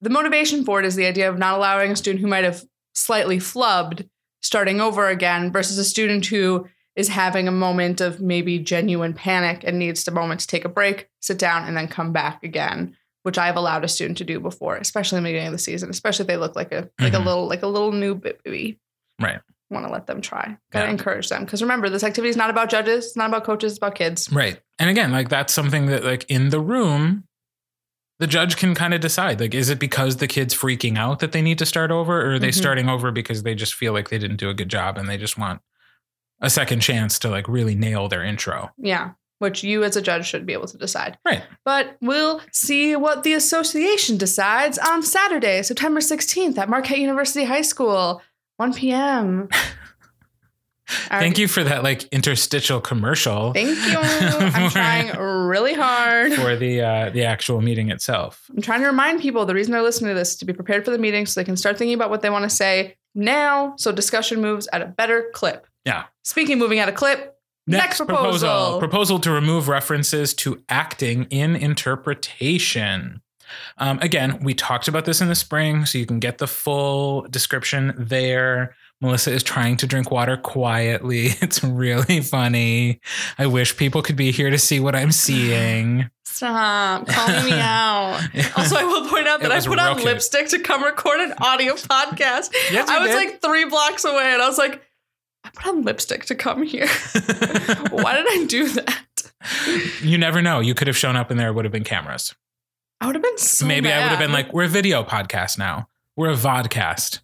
the 0.00 0.08
motivation 0.10 0.64
for 0.64 0.80
it 0.80 0.86
is 0.86 0.96
the 0.96 1.04
idea 1.06 1.28
of 1.28 1.38
not 1.38 1.54
allowing 1.54 1.92
a 1.92 1.96
student 1.96 2.22
who 2.22 2.26
might 2.26 2.44
have 2.44 2.64
slightly 2.94 3.36
flubbed 3.36 4.08
starting 4.40 4.80
over 4.80 5.06
again 5.08 5.52
versus 5.52 5.76
a 5.76 5.84
student 5.84 6.24
who 6.26 6.66
is 6.96 7.08
having 7.08 7.46
a 7.46 7.52
moment 7.52 8.00
of 8.00 8.20
maybe 8.22 8.58
genuine 8.58 9.12
panic 9.12 9.62
and 9.64 9.78
needs 9.78 10.02
the 10.04 10.10
moment 10.10 10.40
to 10.40 10.46
take 10.46 10.64
a 10.64 10.68
break, 10.70 11.08
sit 11.20 11.38
down, 11.38 11.68
and 11.68 11.76
then 11.76 11.88
come 11.88 12.10
back 12.10 12.42
again, 12.42 12.96
which 13.26 13.38
I've 13.38 13.56
allowed 13.56 13.82
a 13.82 13.88
student 13.88 14.18
to 14.18 14.24
do 14.24 14.38
before, 14.38 14.76
especially 14.76 15.18
in 15.18 15.24
the 15.24 15.28
beginning 15.30 15.48
of 15.48 15.52
the 15.52 15.58
season, 15.58 15.90
especially 15.90 16.22
if 16.22 16.28
they 16.28 16.36
look 16.36 16.54
like 16.54 16.70
a 16.70 16.88
like 17.00 17.12
Mhm. 17.12 17.16
a 17.16 17.24
little 17.24 17.48
like 17.48 17.62
a 17.64 17.66
little 17.66 17.90
new 17.90 18.14
baby. 18.14 18.78
Right. 19.20 19.40
Want 19.68 19.84
to 19.84 19.90
let 19.92 20.06
them 20.06 20.20
try. 20.20 20.56
Gotta 20.70 20.86
Yeah. 20.86 20.92
encourage 20.92 21.28
them. 21.28 21.44
Because 21.44 21.60
remember, 21.60 21.88
this 21.88 22.04
activity 22.04 22.30
is 22.30 22.36
not 22.36 22.50
about 22.50 22.70
judges, 22.70 23.06
it's 23.06 23.16
not 23.16 23.28
about 23.28 23.42
coaches, 23.42 23.72
it's 23.72 23.78
about 23.78 23.96
kids. 23.96 24.30
right, 24.30 24.60
and 24.78 24.88
again, 24.88 25.10
like 25.10 25.28
that's 25.28 25.52
something 25.52 25.86
that 25.86 26.04
like 26.04 26.24
in 26.28 26.50
the 26.50 26.60
room, 26.60 27.24
the 28.20 28.28
judge 28.28 28.56
can 28.56 28.76
kind 28.76 28.94
of 28.94 29.00
decide. 29.00 29.40
Like, 29.40 29.54
is 29.54 29.68
it 29.70 29.80
because 29.80 30.18
the 30.18 30.28
kid's 30.28 30.54
freaking 30.54 30.96
out 30.96 31.18
that 31.18 31.32
they 31.32 31.42
need 31.42 31.58
to 31.58 31.66
start 31.66 31.90
over, 31.90 32.22
or 32.22 32.34
are 32.34 32.38
they 32.38 32.50
Mhm. 32.50 32.54
starting 32.54 32.88
over 32.88 33.10
because 33.10 33.42
they 33.42 33.56
just 33.56 33.74
feel 33.74 33.92
like 33.92 34.08
they 34.08 34.18
didn't 34.18 34.36
do 34.36 34.48
a 34.50 34.54
good 34.54 34.68
job 34.68 34.96
and 34.98 35.08
they 35.08 35.18
just 35.18 35.36
want 35.36 35.60
a 36.40 36.48
second 36.48 36.78
chance 36.78 37.18
to 37.18 37.28
like 37.28 37.48
really 37.48 37.74
nail 37.74 38.06
their 38.08 38.22
intro? 38.22 38.70
Yeah, 38.78 39.10
which 39.38 39.62
you 39.62 39.84
as 39.84 39.96
a 39.96 40.02
judge 40.02 40.26
should 40.26 40.46
be 40.46 40.52
able 40.52 40.66
to 40.66 40.78
decide. 40.78 41.18
Right. 41.24 41.42
But 41.64 41.96
we'll 42.00 42.40
see 42.52 42.96
what 42.96 43.22
the 43.22 43.34
association 43.34 44.16
decides 44.16 44.78
on 44.78 45.02
Saturday, 45.02 45.62
September 45.62 46.00
16th 46.00 46.58
at 46.58 46.68
Marquette 46.68 46.98
University 46.98 47.44
High 47.44 47.62
School, 47.62 48.22
1 48.56 48.74
p.m. 48.74 49.48
Thank 51.08 51.36
you 51.36 51.48
for 51.48 51.64
that 51.64 51.82
like 51.82 52.04
interstitial 52.12 52.80
commercial 52.80 53.52
Thank 53.52 53.70
you. 53.86 53.98
I'm 54.00 54.70
trying 54.70 55.16
really 55.18 55.74
hard. 55.74 56.32
for 56.34 56.54
the 56.54 56.80
uh, 56.80 57.10
the 57.10 57.24
actual 57.24 57.60
meeting 57.60 57.90
itself. 57.90 58.48
I'm 58.54 58.62
trying 58.62 58.82
to 58.82 58.86
remind 58.86 59.20
people 59.20 59.44
the 59.46 59.54
reason 59.54 59.72
they're 59.72 59.82
listening 59.82 60.10
to 60.10 60.14
this 60.14 60.30
is 60.30 60.36
to 60.36 60.44
be 60.44 60.52
prepared 60.52 60.84
for 60.84 60.92
the 60.92 60.98
meeting 60.98 61.26
so 61.26 61.40
they 61.40 61.44
can 61.44 61.56
start 61.56 61.76
thinking 61.76 61.94
about 61.94 62.10
what 62.10 62.22
they 62.22 62.30
want 62.30 62.44
to 62.44 62.50
say 62.50 62.96
now 63.16 63.74
so 63.78 63.90
discussion 63.90 64.40
moves 64.40 64.68
at 64.72 64.80
a 64.80 64.86
better 64.86 65.30
clip. 65.34 65.66
Yeah. 65.84 66.04
Speaking 66.22 66.58
moving 66.58 66.78
at 66.78 66.88
a 66.88 66.92
clip, 66.92 67.35
Next 67.66 67.98
proposal. 67.98 68.78
Proposal 68.78 69.18
to 69.20 69.30
remove 69.30 69.68
references 69.68 70.34
to 70.34 70.62
acting 70.68 71.24
in 71.30 71.56
interpretation. 71.56 73.22
Um, 73.78 73.98
again, 74.00 74.38
we 74.42 74.54
talked 74.54 74.88
about 74.88 75.04
this 75.04 75.20
in 75.20 75.28
the 75.28 75.34
spring, 75.34 75.86
so 75.86 75.98
you 75.98 76.06
can 76.06 76.18
get 76.18 76.38
the 76.38 76.46
full 76.46 77.22
description 77.30 77.94
there. 77.96 78.74
Melissa 79.00 79.30
is 79.32 79.42
trying 79.42 79.76
to 79.78 79.86
drink 79.86 80.10
water 80.10 80.36
quietly. 80.36 81.28
It's 81.42 81.62
really 81.62 82.20
funny. 82.20 83.00
I 83.38 83.46
wish 83.46 83.76
people 83.76 84.02
could 84.02 84.16
be 84.16 84.32
here 84.32 84.50
to 84.50 84.58
see 84.58 84.80
what 84.80 84.96
I'm 84.96 85.12
seeing. 85.12 86.08
stop 86.24 87.06
calling 87.06 87.44
me 87.44 87.52
out. 87.60 88.20
Also, 88.56 88.76
I 88.76 88.84
will 88.84 89.08
point 89.08 89.28
out 89.28 89.40
that 89.42 89.52
I 89.52 89.60
put 89.60 89.78
on 89.78 89.94
cute. 89.96 90.06
lipstick 90.06 90.48
to 90.48 90.58
come 90.58 90.82
record 90.82 91.20
an 91.20 91.34
audio 91.38 91.74
podcast. 91.74 92.52
Yes, 92.72 92.88
I 92.88 92.98
was 93.00 93.10
did. 93.10 93.16
like 93.16 93.42
three 93.42 93.64
blocks 93.66 94.04
away 94.04 94.32
and 94.32 94.42
I 94.42 94.48
was 94.48 94.58
like, 94.58 94.82
put 95.56 95.66
on 95.66 95.82
lipstick 95.82 96.24
to 96.26 96.34
come 96.34 96.62
here. 96.62 96.86
Why 97.90 98.14
did 98.14 98.26
I 98.28 98.44
do 98.48 98.68
that? 98.68 99.02
you 100.02 100.16
never 100.18 100.40
know. 100.42 100.60
You 100.60 100.74
could 100.74 100.86
have 100.86 100.96
shown 100.96 101.16
up 101.16 101.30
and 101.30 101.38
there 101.40 101.52
would 101.52 101.64
have 101.64 101.72
been 101.72 101.84
cameras. 101.84 102.34
I 103.00 103.06
would 103.06 103.14
have 103.14 103.22
been 103.22 103.38
so 103.38 103.66
Maybe 103.66 103.90
I 103.92 104.00
would 104.02 104.08
have 104.10 104.18
been 104.18 104.32
like, 104.32 104.52
we're 104.52 104.64
a 104.64 104.68
video 104.68 105.02
podcast 105.04 105.58
now. 105.58 105.88
We're 106.16 106.30
a 106.30 106.34
vodcast. 106.36 107.20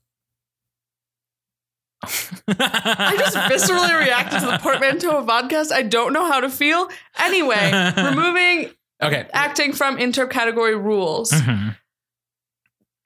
I 2.02 3.14
just 3.18 3.36
viscerally 3.70 3.98
reacted 3.98 4.40
to 4.40 4.46
the 4.46 4.58
portmanteau 4.58 5.18
of 5.18 5.26
podcast. 5.26 5.72
I 5.72 5.82
don't 5.82 6.12
know 6.12 6.26
how 6.26 6.40
to 6.40 6.48
feel. 6.50 6.88
Anyway, 7.18 7.92
removing 7.96 8.70
Okay. 9.02 9.26
acting 9.32 9.72
from 9.72 9.98
intercategory 9.98 10.76
rules. 10.76 11.32
Mhm. 11.32 11.76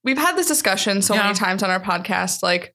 We've 0.04 0.18
had 0.18 0.36
this 0.36 0.46
discussion 0.46 1.02
so 1.02 1.14
Yeah. 1.14 1.24
many 1.24 1.34
times 1.34 1.62
on 1.62 1.70
our 1.70 1.80
podcast. 1.80 2.42
Like, 2.42 2.74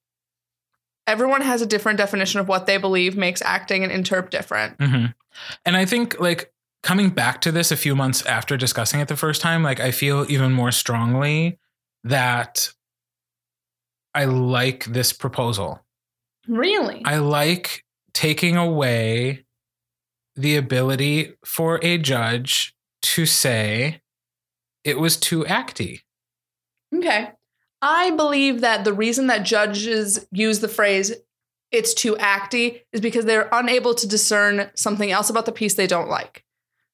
everyone 1.12 1.42
has 1.42 1.62
a 1.62 1.66
different 1.66 1.98
definition 1.98 2.40
of 2.40 2.48
what 2.48 2.66
they 2.66 2.78
believe 2.78 3.18
makes 3.18 3.42
acting 3.42 3.84
and 3.84 3.92
interp 3.92 4.30
different. 4.30 4.78
Mhm. 4.78 5.14
And 5.66 5.78
I 5.78 5.86
think 5.86 6.20
like 6.20 6.52
coming 6.84 7.10
back 7.10 7.42
to 7.42 7.52
this 7.52 7.72
a 7.72 7.78
few 7.78 7.96
months 7.96 8.26
after 8.26 8.58
discussing 8.58 9.02
it 9.02 9.08
the 9.08 9.18
first 9.18 9.42
time, 9.42 9.62
like 9.62 9.80
I 9.80 9.92
feel 9.92 10.26
even 10.30 10.54
more 10.54 10.72
strongly 10.72 11.60
that 12.04 12.72
I 14.16 14.26
like 14.26 14.86
this 14.86 15.14
proposal. 15.14 15.86
Really? 16.48 17.02
I 17.06 17.18
like 17.18 17.84
taking 18.14 18.58
away 18.58 19.46
the 20.36 20.56
ability 20.56 21.34
for 21.46 21.80
a 21.84 21.98
judge 21.98 22.74
to 23.02 23.26
say 23.26 24.02
it 24.84 24.98
was 24.98 25.18
too 25.18 25.44
acty. 25.44 26.02
Okay. 26.96 27.32
I 27.82 28.12
believe 28.12 28.62
that 28.62 28.84
the 28.84 28.94
reason 28.94 29.28
that 29.28 29.44
judges 29.44 30.28
use 30.32 30.60
the 30.60 30.68
phrase 30.68 31.14
it's 31.72 31.94
too 31.94 32.16
acty 32.16 32.82
is 32.92 33.00
because 33.00 33.26
they're 33.26 33.50
unable 33.52 33.96
to 33.96 34.08
discern 34.08 34.70
something 34.76 35.10
else 35.10 35.30
about 35.30 35.46
the 35.46 35.52
piece 35.52 35.76
they 35.76 35.88
don't 35.88 36.10
like. 36.10 36.44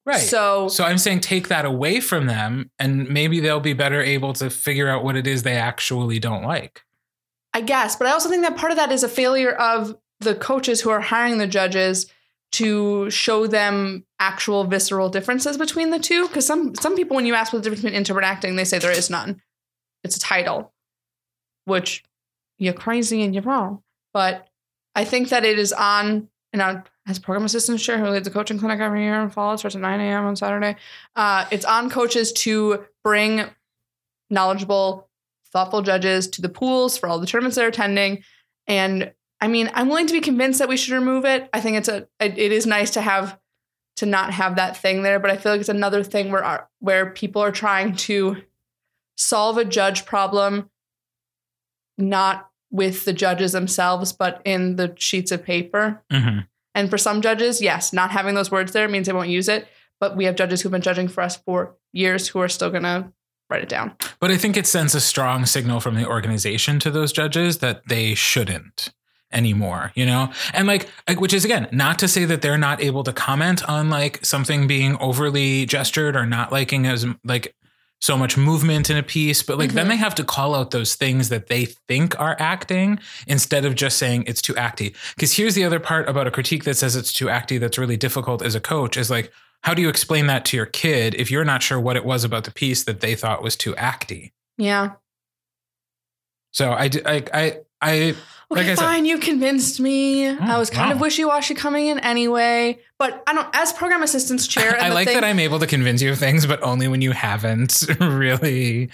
Right. 0.06 0.19
So, 0.19 0.69
So 0.69 0.84
I'm 0.84 1.00
saying 1.00 1.21
take 1.21 1.50
that 1.50 1.65
away 1.65 2.00
from 2.00 2.28
them 2.28 2.71
and 2.80 3.10
maybe 3.10 3.39
they'll 3.39 3.60
be 3.60 3.73
better 3.73 4.02
able 4.02 4.34
to 4.34 4.50
figure 4.50 4.88
out 4.88 5.04
what 5.04 5.17
it 5.17 5.28
is 5.28 5.43
they 5.43 5.58
actually 5.58 6.19
don't 6.19 6.43
like. 6.43 6.84
I 7.54 7.62
guess, 7.62 7.95
but 7.95 8.08
I 8.08 8.12
also 8.12 8.30
think 8.30 8.43
that 8.43 8.56
part 8.56 8.71
of 8.71 8.78
that 8.78 8.91
is 8.91 9.04
a 9.04 9.10
failure 9.10 9.52
of 9.52 9.97
the 10.19 10.36
coaches 10.36 10.82
who 10.82 10.91
are 10.91 11.02
hiring 11.02 11.39
the 11.39 11.47
judges 11.47 12.06
to 12.54 13.10
show 13.10 13.47
them 13.47 14.06
actual 14.19 14.63
visceral 14.63 15.10
differences 15.10 15.58
between 15.58 15.89
the 15.89 16.00
two. 16.00 16.28
Because 16.28 16.45
some 16.45 16.76
some 16.76 16.95
people, 16.95 17.15
when 17.15 17.26
you 17.26 17.34
ask 17.34 17.52
what 17.52 17.60
the 17.60 17.63
difference 17.63 17.82
between 17.82 17.97
interpret 17.97 18.26
acting, 18.26 18.56
they 18.56 18.63
say 18.63 18.80
there 18.80 18.91
is 18.91 19.10
none. 19.10 19.41
It's 20.04 20.15
a 20.15 20.19
title, 20.19 20.71
which 21.67 22.03
you're 22.58 22.73
crazy 22.73 23.21
and 23.23 23.36
you're 23.36 23.43
wrong. 23.43 23.84
But 24.13 24.47
I 24.95 25.03
think 25.06 25.30
that 25.30 25.45
it 25.45 25.60
is 25.60 25.73
on, 25.73 26.30
and 26.53 26.62
I, 26.62 26.82
as 27.08 27.19
program 27.19 27.45
assistant 27.45 27.80
chair 27.80 27.99
who 27.99 28.08
leads 28.08 28.27
a 28.27 28.32
coaching 28.32 28.58
clinic 28.58 28.80
every 28.80 29.03
year 29.03 29.21
in 29.21 29.30
fall, 29.30 29.53
it 29.53 29.60
starts 29.60 29.75
at 29.75 29.82
9 29.82 29.99
a.m. 29.99 30.25
on 30.25 30.36
Saturday. 30.36 30.77
Uh, 31.15 31.45
it's 31.51 31.65
on 31.65 31.89
coaches 31.89 32.32
to 32.34 32.86
bring 33.03 33.45
knowledgeable, 34.30 35.10
thoughtful 35.51 35.82
judges 35.82 36.27
to 36.30 36.41
the 36.41 36.49
pools 36.49 36.97
for 36.97 37.08
all 37.10 37.19
the 37.19 37.27
tournaments 37.27 37.58
they're 37.58 37.67
attending. 37.67 38.23
And 38.65 39.13
I 39.41 39.47
mean, 39.47 39.69
I'm 39.73 39.89
willing 39.89 40.08
to 40.08 40.13
be 40.13 40.21
convinced 40.21 40.60
that 40.60 40.69
we 40.69 40.77
should 40.77 40.93
remove 40.93 41.25
it. 41.25 41.49
I 41.53 41.60
think 41.60 41.77
it's 41.77 41.89
a 41.89 42.08
it 42.19 42.38
it 42.38 42.51
is 42.51 42.65
nice 42.65 42.91
to 42.91 43.01
have 43.01 43.38
to 43.97 44.06
not 44.06 44.34
have 44.34 44.56
that 44.56 44.77
thing 44.77 45.03
there, 45.03 45.19
but 45.19 45.32
I 45.32 45.38
feel 45.38 45.51
like 45.51 45.60
it's 45.60 45.69
another 45.69 46.03
thing 46.03 46.32
where 46.32 46.67
where 46.80 47.12
people 47.12 47.41
are 47.41 47.51
trying 47.51 47.95
to 47.95 48.38
solve 49.15 49.58
a 49.58 49.65
judge 49.65 50.06
problem 50.06 50.69
not 51.98 52.50
with 52.72 53.06
the 53.06 53.14
judges 53.14 53.54
themselves, 53.54 54.14
but 54.14 54.42
in 54.46 54.76
the 54.76 54.94
sheets 54.98 55.32
of 55.32 55.44
paper. 55.44 56.04
hmm 56.12 56.40
And 56.76 56.90
for 56.90 56.98
some 56.98 57.22
judges, 57.22 57.62
yes, 57.62 57.94
not 57.94 58.12
having 58.12 58.36
those 58.36 58.52
words 58.52 58.72
there 58.72 58.88
means 58.88 59.08
they 59.08 59.14
won't 59.14 59.30
use 59.30 59.48
it. 59.48 59.68
But 60.00 60.16
we 60.16 60.26
have 60.26 60.36
judges 60.36 60.62
who've 60.62 60.72
been 60.72 60.82
judging 60.82 61.08
for 61.08 61.22
us 61.22 61.38
for 61.38 61.76
years 61.92 62.28
who 62.28 62.40
are 62.40 62.50
still 62.50 62.70
gonna 62.70 63.12
write 63.50 63.64
it 63.64 63.70
down. 63.70 63.96
But 64.20 64.32
I 64.32 64.38
think 64.38 64.58
it 64.58 64.68
sends 64.68 64.94
a 64.94 65.00
strong 65.02 65.46
signal 65.46 65.80
from 65.80 65.96
the 65.96 66.08
organization 66.08 66.80
to 66.80 66.92
those 66.92 67.12
judges 67.12 67.60
that 67.60 67.88
they 67.88 68.14
shouldn't 68.14 68.94
anymore, 69.32 69.92
you 69.96 70.06
know? 70.06 70.32
And 70.54 70.68
like, 70.68 70.88
like 71.08 71.20
which 71.20 71.34
is 71.34 71.46
again, 71.46 71.68
not 71.72 72.00
to 72.00 72.08
say 72.08 72.26
that 72.26 72.42
they're 72.42 72.58
not 72.58 72.82
able 72.82 73.04
to 73.04 73.14
comment 73.14 73.68
on 73.68 73.90
like 73.90 74.24
something 74.26 74.68
being 74.68 74.98
overly 74.98 75.66
gestured 75.66 76.16
or 76.16 76.26
not 76.26 76.52
liking 76.52 76.86
as 76.86 77.06
like 77.24 77.56
so 78.00 78.16
much 78.18 78.38
movement 78.38 78.90
in 78.90 78.98
a 78.98 79.04
piece, 79.04 79.42
but 79.42 79.58
like 79.58 79.74
then 79.74 79.86
Mhm. 79.88 79.90
they 79.90 79.96
have 79.98 80.14
to 80.16 80.24
call 80.24 80.54
out 80.54 80.72
those 80.72 80.94
things 80.96 81.30
that 81.30 81.48
they 81.48 81.66
think 81.66 82.18
are 82.20 82.36
acting 82.40 83.00
instead 83.26 83.66
of 83.66 83.74
just 83.76 83.98
saying 83.98 84.24
it's 84.28 84.42
too 84.42 84.54
acty. 84.54 84.94
Because 85.16 85.34
here's 85.34 85.56
the 85.56 85.64
other 85.64 85.80
part 85.80 86.08
about 86.08 86.28
a 86.28 86.32
critique 86.32 86.64
that 86.66 86.78
says 86.78 86.96
it's 86.96 87.12
too 87.12 87.26
acty 87.26 87.60
that's 87.60 87.78
really 87.78 87.98
difficult 87.98 88.42
as 88.44 88.54
a 88.56 88.60
coach 88.62 88.98
is 88.98 89.10
like, 89.10 89.32
how 89.64 89.74
do 89.74 89.82
you 89.82 89.90
explain 89.90 90.28
that 90.28 90.46
to 90.46 90.58
your 90.58 90.68
kid 90.68 91.16
if 91.16 91.32
you're 91.32 91.44
not 91.44 91.64
sure 91.64 91.80
what 91.80 91.96
it 91.96 92.06
was 92.06 92.24
about 92.24 92.44
the 92.44 92.52
piece 92.52 92.84
that 92.84 93.00
they 93.02 93.16
thought 93.16 93.42
was 93.42 93.56
too 93.56 93.74
acty? 93.74 94.32
Yeah. 94.60 94.92
So 96.52 96.72
I, 96.72 96.90
I, 97.06 97.24
I, 97.34 97.58
I- 97.82 98.16
Okay, 98.50 98.62
Like 98.62 98.72
I 98.72 98.76
said- 98.76 98.84
fine. 98.86 99.06
You 99.06 99.18
convinced 99.18 99.80
me. 99.82 100.26
I 100.30 100.56
Oh, 100.56 100.60
was 100.60 100.70
kind 100.70 100.94
of 100.94 101.02
wishy 101.02 101.26
washy 101.26 101.54
coming 101.54 101.88
in 101.88 102.00
anyway. 102.00 102.80
But 102.98 103.22
I 103.28 103.34
don't. 103.34 103.48
As 103.54 103.74
program 103.74 104.04
assistants 104.04 104.48
chair, 104.48 104.78
I 104.82 104.88
like 104.90 105.08
thing, 105.10 105.16
that 105.16 105.26
I'm 105.26 105.40
able 105.40 105.60
to 105.60 105.68
convince 105.68 106.02
you 106.02 106.12
of 106.12 106.18
things, 106.18 106.46
but 106.48 106.64
only 106.64 106.88
when 106.88 107.02
you 107.02 107.12
haven't 107.12 107.86
really 108.00 108.90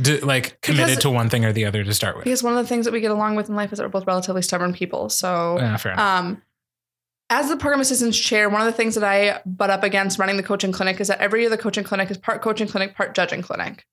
d- 0.00 0.20
like 0.20 0.58
committed 0.62 0.86
Because- 0.86 1.02
to 1.02 1.10
one 1.10 1.28
thing 1.28 1.44
or 1.44 1.52
the 1.52 1.66
other 1.66 1.84
to 1.84 1.92
start 1.92 2.16
with. 2.16 2.24
because 2.24 2.42
one 2.42 2.56
of 2.56 2.64
the 2.64 2.68
things 2.68 2.86
that 2.86 2.92
we 2.92 3.00
get 3.02 3.10
along 3.10 3.36
with 3.36 3.50
in 3.50 3.54
life 3.56 3.72
is 3.72 3.78
that 3.78 3.84
we're 3.84 3.90
both 3.90 4.06
relatively 4.06 4.40
stubborn 4.42 4.72
people. 4.72 5.10
So, 5.10 5.58
Yeah, 5.58 5.76
um, 5.98 6.40
as 7.28 7.48
the 7.50 7.56
program 7.58 7.80
assistants 7.80 8.18
chair, 8.18 8.48
one 8.48 8.60
of 8.62 8.66
the 8.66 8.72
things 8.72 8.94
that 8.94 9.04
I 9.04 9.40
butt 9.44 9.68
up 9.68 9.82
against 9.82 10.18
running 10.18 10.36
the 10.38 10.42
coaching 10.42 10.72
clinic 10.72 10.98
is 11.00 11.08
that 11.08 11.20
every 11.20 11.42
year 11.42 11.50
the 11.50 11.58
coaching 11.58 11.84
clinic 11.84 12.10
is 12.10 12.16
part 12.16 12.40
coaching 12.40 12.68
clinic, 12.68 12.94
part 12.96 13.14
judging 13.14 13.42
clinic, 13.42 13.86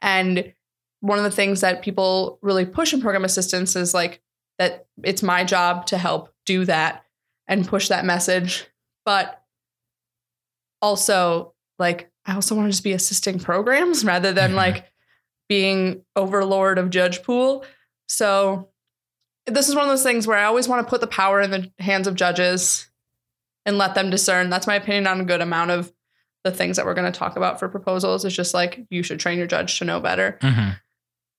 and 0.00 0.54
one 1.00 1.18
of 1.18 1.24
the 1.24 1.30
things 1.30 1.60
that 1.60 1.82
people 1.82 2.38
really 2.40 2.64
push 2.64 2.94
in 2.94 3.00
program 3.02 3.24
assistants 3.26 3.76
is 3.76 3.92
like 3.92 4.22
that 4.58 4.86
it's 5.02 5.22
my 5.22 5.44
job 5.44 5.86
to 5.86 5.98
help 5.98 6.32
do 6.46 6.64
that 6.64 7.04
and 7.48 7.66
push 7.66 7.88
that 7.88 8.04
message. 8.04 8.66
But 9.04 9.42
also, 10.82 11.54
like, 11.78 12.10
I 12.26 12.34
also 12.34 12.54
want 12.54 12.66
to 12.66 12.70
just 12.70 12.84
be 12.84 12.92
assisting 12.92 13.38
programs 13.38 14.04
rather 14.04 14.32
than 14.32 14.52
Mhm. 14.52 14.56
like 14.56 14.90
being 15.48 16.04
overlord 16.16 16.78
of 16.78 16.90
judge 16.90 17.22
pool. 17.22 17.64
So 18.08 18.70
this 19.46 19.68
is 19.68 19.74
one 19.74 19.84
of 19.84 19.90
those 19.90 20.02
things 20.02 20.26
where 20.26 20.38
I 20.38 20.44
always 20.44 20.68
want 20.68 20.86
to 20.86 20.90
put 20.90 21.00
the 21.00 21.06
power 21.06 21.40
in 21.40 21.50
the 21.50 21.70
hands 21.78 22.06
of 22.06 22.14
judges 22.14 22.88
and 23.66 23.76
let 23.76 23.94
them 23.94 24.08
discern. 24.10 24.48
That's 24.50 24.66
my 24.66 24.74
opinion 24.76 25.06
on 25.06 25.20
a 25.20 25.24
good 25.24 25.40
amount 25.42 25.70
of 25.70 25.92
the 26.44 26.50
things 26.50 26.76
that 26.76 26.86
we're 26.86 26.94
going 26.94 27.10
to 27.10 27.18
talk 27.18 27.36
about 27.36 27.58
for 27.58 27.68
proposals. 27.68 28.24
It's 28.24 28.34
just 28.34 28.54
like 28.54 28.84
you 28.90 29.02
should 29.02 29.20
train 29.20 29.38
your 29.38 29.46
judge 29.46 29.78
to 29.78 29.84
know 29.84 30.00
better. 30.00 30.38
Mhm. 30.40 30.78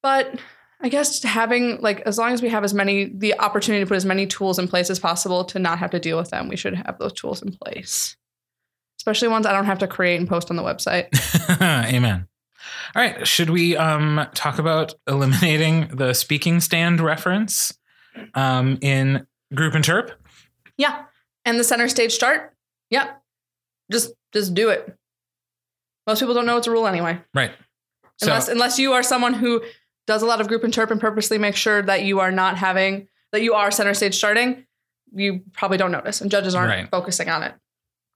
But 0.02 0.40
I 0.82 0.90
guess 0.90 1.24
having 1.24 1.80
like 1.82 2.02
as 2.02 2.18
long 2.18 2.34
as 2.34 2.42
we 2.42 2.50
have 2.50 2.64
as 2.64 2.74
many 2.74 3.06
the 3.06 3.40
opportunity 3.40 3.84
to 3.84 3.88
put 3.88 3.98
as 3.98 4.06
many 4.06 4.28
tools 4.28 4.60
in 4.60 4.68
place 4.68 4.90
as 4.90 5.00
possible 5.00 5.46
to 5.46 5.60
not 5.60 5.80
have 5.80 5.92
to 5.92 6.00
deal 6.00 6.18
with 6.18 6.30
them, 6.30 6.48
we 6.48 6.56
should 6.56 6.76
have 6.76 6.98
those 7.00 7.14
tools 7.14 7.42
in 7.42 7.52
place. 7.54 8.18
Especially 9.00 9.28
ones 9.28 9.46
I 9.46 9.54
don't 9.54 9.66
have 9.66 9.80
to 9.80 9.88
create 9.88 10.20
and 10.20 10.28
post 10.28 10.50
on 10.50 10.58
the 10.58 10.64
website. 10.64 11.08
Amen. 11.62 12.28
All 12.96 13.02
right. 13.02 13.28
Should 13.28 13.50
we 13.50 13.78
um, 13.78 14.28
talk 14.34 14.58
about 14.58 14.94
eliminating 15.08 15.90
the 15.96 16.14
speaking 16.14 16.60
stand 16.60 17.00
reference 17.00 17.78
um, 18.34 18.78
in 18.82 19.28
group 19.54 19.74
interp? 19.74 20.12
Yeah. 20.78 21.04
And 21.46 21.60
the 21.60 21.64
center 21.64 21.88
stage 21.88 22.14
start. 22.14 22.54
Yep. 22.90 23.22
Just 23.92 24.14
just 24.34 24.54
do 24.54 24.70
it. 24.70 24.96
Most 26.08 26.20
people 26.20 26.34
don't 26.34 26.46
know 26.46 26.58
it's 26.58 26.68
a 26.68 26.72
rule 26.72 26.88
anyway. 26.88 27.20
Right. 27.34 27.52
So, 28.18 28.28
Unless 28.28 28.48
unless 28.48 28.80
you 28.80 28.94
are 28.94 29.04
someone 29.04 29.34
who 29.34 29.62
does 30.08 30.22
a 30.22 30.26
lot 30.26 30.42
of 30.42 30.48
group 30.48 30.64
interp 30.64 30.92
and 30.92 31.00
purposely 31.02 31.38
make 31.38 31.56
sure 31.56 31.82
that 31.82 32.04
you 32.04 32.20
are 32.20 32.32
not 32.32 32.58
having 32.58 33.08
that 33.32 33.42
you 33.42 33.54
are 33.54 33.72
center 33.72 33.94
stage 33.94 34.16
starting, 34.16 34.66
you 35.14 35.42
probably 35.54 35.78
don't 35.78 35.92
notice, 35.92 36.22
and 36.22 36.32
judges 36.32 36.56
aren't 36.56 36.70
Right. 36.70 36.90
focusing 36.90 37.30
on 37.30 37.44
it. 37.44 37.54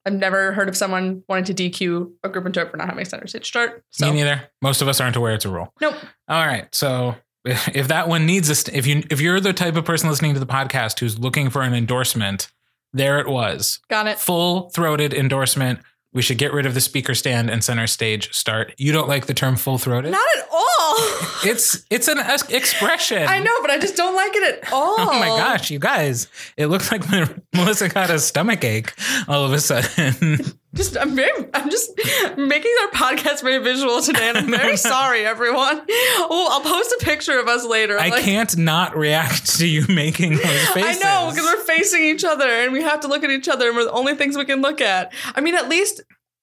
I've 0.06 0.14
never 0.14 0.54
heard 0.54 0.70
of 0.70 0.78
someone 0.78 1.24
wanting 1.28 1.54
to 1.54 1.70
DQ 1.70 2.14
a 2.24 2.30
group 2.30 2.46
interp 2.46 2.72
for 2.72 2.78
not 2.78 2.88
having 2.90 3.04
center 3.06 3.28
stage 3.28 3.46
start. 3.48 3.84
So 3.92 4.08
Me 4.08 4.14
neither. 4.20 4.44
Most 4.62 4.82
of 4.82 4.88
us 4.88 5.02
aren't 5.02 5.16
aware 5.18 5.34
it's 5.34 5.46
a 5.46 5.50
rule. 5.50 5.74
nope. 5.82 5.96
All 6.30 6.46
right. 6.48 6.74
So 6.74 7.16
if 7.46 7.88
that 7.90 8.08
one 8.08 8.26
needs 8.26 8.50
a, 8.50 8.56
st- 8.56 8.78
if 8.78 8.86
you 8.88 9.04
if 9.10 9.20
you're 9.20 9.40
the 9.42 9.54
type 9.54 9.76
of 9.76 9.84
person 9.86 10.10
listening 10.10 10.34
to 10.36 10.40
the 10.40 10.46
podcast 10.46 11.00
who's 11.00 11.20
looking 11.20 11.50
for 11.50 11.62
an 11.64 11.74
endorsement, 11.74 12.50
there 12.94 13.20
it 13.20 13.28
was. 13.28 13.80
Got 13.90 14.08
it. 14.08 14.20
Full 14.20 14.70
throated 14.70 15.14
endorsement. 15.14 15.80
We 16.12 16.22
should 16.24 16.40
get 16.40 16.54
rid 16.54 16.66
of 16.66 16.74
the 16.74 16.82
speaker 16.82 17.14
stand 17.14 17.50
and 17.52 17.64
center 17.64 17.86
stage 17.86 18.34
start. 18.34 18.74
You 18.78 18.92
don't 18.92 19.08
like 19.08 19.28
the 19.28 19.34
term 19.36 19.56
full 19.56 19.78
throated? 19.78 20.12
Not 20.12 20.22
at 20.38 20.48
all. 20.52 20.66
It's 21.46 21.86
it's 21.90 22.10
an 22.10 22.18
es- 22.20 22.50
expression. 22.50 23.26
I 23.26 23.40
know, 23.40 23.52
but 23.62 23.70
I 23.72 23.78
just 23.80 23.96
don't 23.96 24.14
like 24.16 24.36
it 24.36 24.44
at 24.64 24.74
all. 24.74 24.96
Oh 25.00 25.20
my 25.20 25.28
gosh, 25.28 25.72
you 25.72 25.80
guys! 25.80 26.28
It 26.58 26.66
looks 26.68 26.92
like 26.92 27.04
Melissa 27.56 27.88
got 27.88 28.10
a 28.10 28.20
stomach 28.20 28.64
ache 28.66 28.94
all 29.28 29.46
of 29.46 29.54
a 29.54 29.60
sudden. 29.62 30.40
Just 30.76 30.96
I'm 30.98 31.16
very 31.16 31.32
I'm 31.54 31.70
just 31.72 31.92
making 32.38 32.72
our 32.84 32.92
podcast 32.92 33.42
very 33.42 33.58
visual 33.58 34.02
today, 34.02 34.30
and 34.30 34.38
I'm 34.38 34.52
very 34.52 34.78
sorry, 34.94 35.26
everyone. 35.26 35.82
Oh, 35.90 36.48
I'll 36.52 36.62
post 36.62 36.94
a 37.02 37.04
picture 37.04 37.40
of 37.40 37.48
us 37.48 37.66
later. 37.66 38.00
I 38.00 38.10
Like, 38.10 38.24
can't 38.24 38.56
not 38.56 38.96
react 38.96 39.58
to 39.58 39.68
you 39.68 39.86
making 39.90 40.34
those 40.38 40.68
faces. 40.70 41.02
I 41.04 41.04
know 41.04 41.32
because 41.32 41.44
we're 41.46 41.64
facing 41.64 42.04
each 42.04 42.24
other 42.24 42.46
and 42.48 42.72
we 42.72 42.84
have 42.84 43.00
to 43.00 43.08
look 43.08 43.24
at 43.24 43.32
each 43.32 43.50
other, 43.50 43.68
and 43.70 43.78
we're 43.78 43.86
the 43.86 43.92
only 43.92 44.14
things 44.14 44.38
we 44.38 44.46
can 44.46 44.62
look 44.62 44.80
at. 44.80 45.12
I 45.36 45.42
mean, 45.42 45.56
at 45.56 45.70
least 45.70 46.02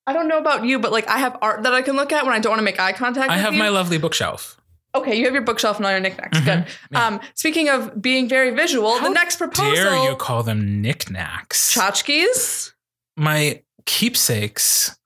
I 0.08 0.12
don't 0.12 0.26
know 0.26 0.38
about 0.38 0.64
you, 0.64 0.80
but 0.80 0.90
like 0.90 1.06
I 1.08 1.18
have 1.18 1.38
art 1.40 1.62
that 1.62 1.72
I 1.74 1.82
can 1.82 1.94
look 1.94 2.10
at 2.12 2.24
when 2.24 2.34
I 2.34 2.40
don't 2.40 2.50
want 2.50 2.58
to 2.60 2.64
make 2.64 2.80
eye 2.80 2.92
contact. 2.94 3.30
I 3.30 3.36
have 3.36 3.52
you. 3.52 3.58
my 3.60 3.68
lovely 3.68 3.98
bookshelf. 3.98 4.60
Okay, 4.94 5.14
you 5.16 5.24
have 5.26 5.34
your 5.34 5.42
bookshelf 5.44 5.76
and 5.76 5.86
all 5.86 5.92
your 5.92 6.00
knickknacks. 6.00 6.38
Mhm. 6.38 6.44
Good. 6.44 6.66
Yeah. 6.90 7.06
Um, 7.06 7.20
speaking 7.34 7.68
of 7.68 8.00
being 8.02 8.28
very 8.28 8.50
visual, 8.50 8.98
How 8.98 9.04
the 9.08 9.14
next 9.14 9.36
proposal, 9.36 9.72
Dare 9.74 10.10
you 10.10 10.16
call 10.16 10.42
them 10.42 10.80
knickknacks? 10.82 11.74
tchotchkes. 11.74 12.72
my 13.16 13.62
keepsakes, 13.86 14.96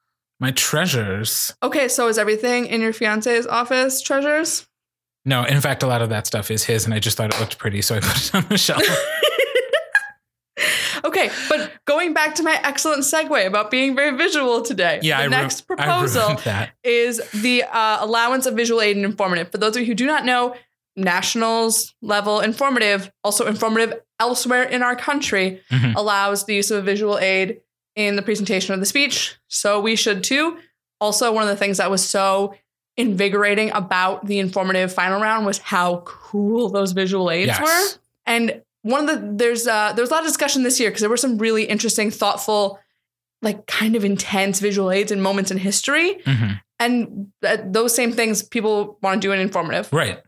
my 0.41 0.51
treasures. 0.53 1.55
Okay, 1.63 1.89
so 1.89 2.09
is 2.09 2.19
everything 2.19 2.67
in 2.67 2.81
your 2.81 2.93
fiance's 2.93 3.47
office 3.47 4.01
treasures? 4.01 4.67
No, 5.25 5.45
in 5.45 5.61
fact, 5.61 5.83
a 5.83 5.87
lot 5.87 6.03
of 6.03 6.09
that 6.09 6.27
stuff 6.27 6.51
is 6.51 6.65
his, 6.65 6.85
and 6.87 6.95
I 6.95 6.99
just 6.99 7.17
thought 7.17 7.33
it 7.35 7.39
looked 7.41 7.59
pretty, 7.59 7.83
so 7.83 7.97
I 7.97 8.01
put 8.01 8.17
it 8.17 8.35
on 8.35 8.47
the 8.49 8.59
shelf. 8.59 8.83
okay, 11.05 11.31
but 11.49 11.73
going 11.87 12.15
back 12.15 12.35
to 12.37 12.43
my 12.43 12.59
excellent 12.65 13.03
segue 13.03 13.47
about 13.47 13.71
being 13.71 13.95
very 13.95 14.17
visual 14.17 14.63
today. 14.63 14.99
Yeah, 15.03 15.19
the 15.19 15.23
I 15.23 15.25
ru- 15.27 15.31
next 15.31 15.65
I 15.71 15.75
proposal 15.77 16.41
is 16.85 17.21
the 17.33 17.65
uh, 17.65 17.99
allowance 18.05 18.47
of 18.47 18.55
visual 18.55 18.81
aid 18.81 18.97
and 18.97 19.05
informative. 19.05 19.53
For 19.53 19.59
those 19.59 19.77
of 19.77 19.81
you 19.83 19.87
who 19.87 19.95
do 19.95 20.07
not 20.07 20.25
know, 20.25 20.55
nationals 20.97 21.95
level 22.03 22.41
informative, 22.41 23.11
also 23.25 23.47
informative 23.47 24.01
elsewhere 24.19 24.65
in 24.65 24.83
our 24.83 24.97
country, 24.97 25.63
Mhm. 25.71 25.95
allows 25.97 26.45
the 26.45 26.55
use 26.55 26.71
of 26.71 26.85
visual 26.85 27.19
aid 27.19 27.61
in 27.97 28.17
the 28.17 28.23
presentation 28.23 28.73
of 28.75 28.81
the 28.81 28.87
speech. 28.87 29.37
So 29.49 29.81
we 29.81 29.97
should 29.97 30.23
too. 30.25 30.59
Also, 31.01 31.33
one 31.33 31.43
of 31.43 31.49
the 31.49 31.57
things 31.57 31.79
that 31.79 31.91
was 31.91 32.07
so 32.07 32.55
invigorating 32.97 33.71
about 33.73 34.27
the 34.27 34.39
informative 34.39 34.93
final 34.93 35.21
round 35.21 35.47
was 35.47 35.59
how 35.59 36.03
cool 36.05 36.69
those 36.69 36.93
visual 36.93 37.31
aids 37.31 37.49
Yes. 37.49 37.61
were. 37.61 38.01
And 38.27 38.63
one 38.83 39.09
of 39.09 39.21
the 39.21 39.33
there's 39.37 39.67
uh 39.67 39.93
there's 39.95 40.11
a 40.11 40.13
lot 40.15 40.21
of 40.23 40.27
discussion 40.27 40.63
this 40.63 40.79
year 40.81 40.91
because 40.91 41.01
there 41.01 41.11
were 41.11 41.17
some 41.17 41.39
really 41.39 41.65
interesting, 41.65 42.11
thoughtful, 42.11 42.79
like 43.43 43.67
kind 43.67 43.97
of 43.97 44.05
intense 44.05 44.61
visual 44.61 44.91
aids 44.91 45.11
and 45.13 45.23
moments 45.23 45.51
in 45.51 45.57
history. 45.59 46.17
Mhm. 46.25 46.61
And 46.79 47.27
th- 47.43 47.61
those 47.67 47.95
same 47.95 48.13
things 48.13 48.43
people 48.43 48.99
want 49.03 49.21
to 49.21 49.27
do 49.29 49.33
in 49.33 49.41
informative. 49.41 49.89
Right. 49.93 50.19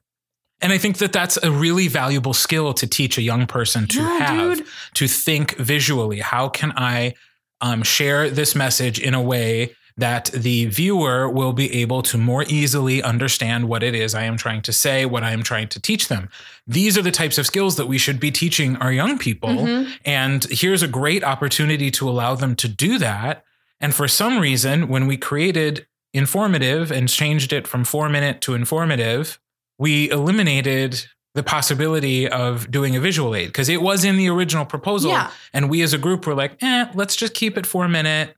And 0.60 0.72
I 0.72 0.78
think 0.78 0.98
that 0.98 1.12
that's 1.12 1.38
a 1.42 1.50
really 1.50 1.88
valuable 1.88 2.34
skill 2.34 2.72
to 2.74 2.86
teach 2.86 3.18
a 3.18 3.22
young 3.22 3.46
person 3.46 3.86
to 3.88 4.00
Yeah, 4.00 4.18
have, 4.18 4.56
dude. 4.58 4.66
to 4.94 5.08
think 5.08 5.56
visually. 5.56 6.20
How 6.20 6.48
can 6.48 6.72
I 6.76 7.14
um, 7.62 7.82
share 7.82 8.28
this 8.28 8.54
message 8.54 8.98
in 9.00 9.14
a 9.14 9.22
way 9.22 9.74
that 9.96 10.26
the 10.26 10.66
viewer 10.66 11.28
will 11.28 11.52
be 11.52 11.72
able 11.80 12.02
to 12.02 12.16
more 12.16 12.44
easily 12.48 13.02
understand 13.02 13.68
what 13.68 13.82
it 13.82 13.94
is 13.94 14.14
I 14.14 14.24
am 14.24 14.36
trying 14.36 14.62
to 14.62 14.72
say, 14.72 15.04
what 15.04 15.22
I 15.22 15.32
am 15.32 15.42
trying 15.42 15.68
to 15.68 15.80
teach 15.80 16.08
them? 16.08 16.30
These 16.66 16.96
are 16.96 17.02
the 17.02 17.10
types 17.10 17.38
of 17.38 17.46
skills 17.46 17.76
that 17.76 17.86
we 17.86 17.98
should 17.98 18.18
be 18.18 18.30
teaching 18.30 18.76
our 18.76 18.92
young 18.92 19.18
people. 19.18 19.50
Mhm. 19.50 19.90
And 20.04 20.44
here's 20.44 20.82
a 20.82 20.88
great 20.88 21.22
opportunity 21.22 21.90
to 21.92 22.08
allow 22.08 22.34
them 22.34 22.56
to 22.56 22.68
do 22.68 22.98
that. 22.98 23.44
And 23.80 23.94
for 23.94 24.08
some 24.08 24.38
reason, 24.38 24.88
when 24.88 25.06
we 25.06 25.16
created 25.16 25.86
informative 26.14 26.90
and 26.90 27.08
changed 27.08 27.52
it 27.52 27.66
from 27.66 27.84
four 27.84 28.08
minute 28.08 28.40
to 28.42 28.54
informative, 28.54 29.38
we 29.78 30.10
eliminated 30.10 31.06
the 31.34 31.42
possibility 31.42 32.28
of 32.28 32.70
doing 32.70 32.94
a 32.94 33.00
visual 33.00 33.34
aid 33.34 33.46
because 33.46 33.68
it 33.68 33.80
was 33.80 34.04
in 34.04 34.16
the 34.16 34.28
original 34.28 34.64
proposal. 34.64 35.10
Yeah. 35.10 35.30
And 35.52 35.70
we 35.70 35.82
as 35.82 35.92
a 35.92 35.98
group 35.98 36.26
were 36.26 36.34
like, 36.34 36.62
eh, 36.62 36.90
let's 36.94 37.16
just 37.16 37.34
keep 37.34 37.56
it 37.56 37.66
for 37.66 37.84
a 37.84 37.88
minute. 37.88 38.36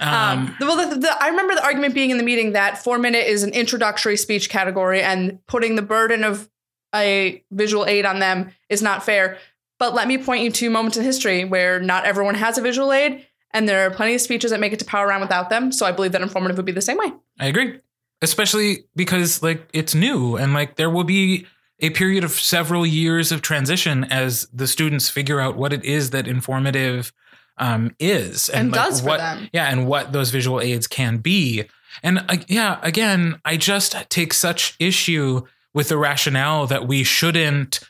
Um, 0.00 0.08
Um, 0.10 0.56
well, 0.60 0.88
the, 0.88 0.96
the, 0.96 1.22
I 1.22 1.28
remember 1.28 1.54
the 1.54 1.64
argument 1.64 1.94
being 1.94 2.10
in 2.10 2.18
the 2.18 2.22
meeting 2.22 2.52
that 2.52 2.82
four 2.82 2.98
minute 2.98 3.26
is 3.26 3.42
an 3.42 3.50
introductory 3.50 4.16
speech 4.16 4.48
category, 4.48 5.02
and 5.02 5.38
putting 5.46 5.76
the 5.76 5.82
burden 5.82 6.24
of 6.24 6.48
a 6.94 7.42
visual 7.50 7.86
aid 7.86 8.06
on 8.06 8.18
them 8.18 8.50
is 8.68 8.80
not 8.82 9.04
fair. 9.04 9.38
But 9.78 9.94
let 9.94 10.06
me 10.08 10.16
point 10.18 10.42
you 10.42 10.50
to 10.52 10.70
moments 10.70 10.96
in 10.96 11.04
history 11.04 11.44
where 11.44 11.80
not 11.80 12.06
everyone 12.06 12.34
has 12.34 12.56
a 12.56 12.62
visual 12.62 12.92
aid, 12.92 13.26
and 13.50 13.68
there 13.68 13.86
are 13.86 13.90
plenty 13.90 14.14
of 14.14 14.20
speeches 14.20 14.50
that 14.52 14.60
make 14.60 14.72
it 14.72 14.78
to 14.78 14.84
power 14.84 15.06
round 15.06 15.20
without 15.20 15.50
them. 15.50 15.72
So 15.72 15.84
I 15.84 15.92
believe 15.92 16.12
that 16.12 16.22
informative 16.22 16.56
would 16.56 16.66
be 16.66 16.72
the 16.72 16.80
same 16.80 16.96
way. 16.98 17.12
I 17.38 17.46
agree. 17.46 17.80
Especially 18.22 18.84
because 18.96 19.42
like 19.42 19.68
it's 19.72 19.94
new 19.94 20.36
and 20.36 20.54
like 20.54 20.76
there 20.76 20.88
will 20.88 21.04
be 21.04 21.46
a 21.84 21.90
period 21.90 22.24
of 22.24 22.32
several 22.32 22.86
years 22.86 23.30
of 23.30 23.42
transition 23.42 24.04
as 24.04 24.48
the 24.54 24.66
students 24.66 25.10
figure 25.10 25.38
out 25.38 25.54
what 25.54 25.70
it 25.70 25.84
is 25.84 26.10
that 26.10 26.26
informative 26.26 27.12
um, 27.58 27.94
is 27.98 28.48
And 28.48 28.72
like, 28.72 28.80
does 28.80 29.00
for 29.00 29.08
what, 29.08 29.18
them. 29.18 29.50
Yeah, 29.52 29.66
and 29.66 29.86
what 29.86 30.12
those 30.12 30.30
visual 30.30 30.62
aids 30.62 30.86
can 30.86 31.18
be. 31.18 31.64
And 32.02 32.24
uh, 32.28 32.38
yeah, 32.48 32.80
again, 32.82 33.38
I 33.44 33.58
just 33.58 33.94
take 34.08 34.32
such 34.32 34.74
issue 34.78 35.42
with 35.74 35.90
the 35.90 35.98
rationale 35.98 36.66
that 36.68 36.88
we 36.88 37.04
shouldn't 37.04 37.80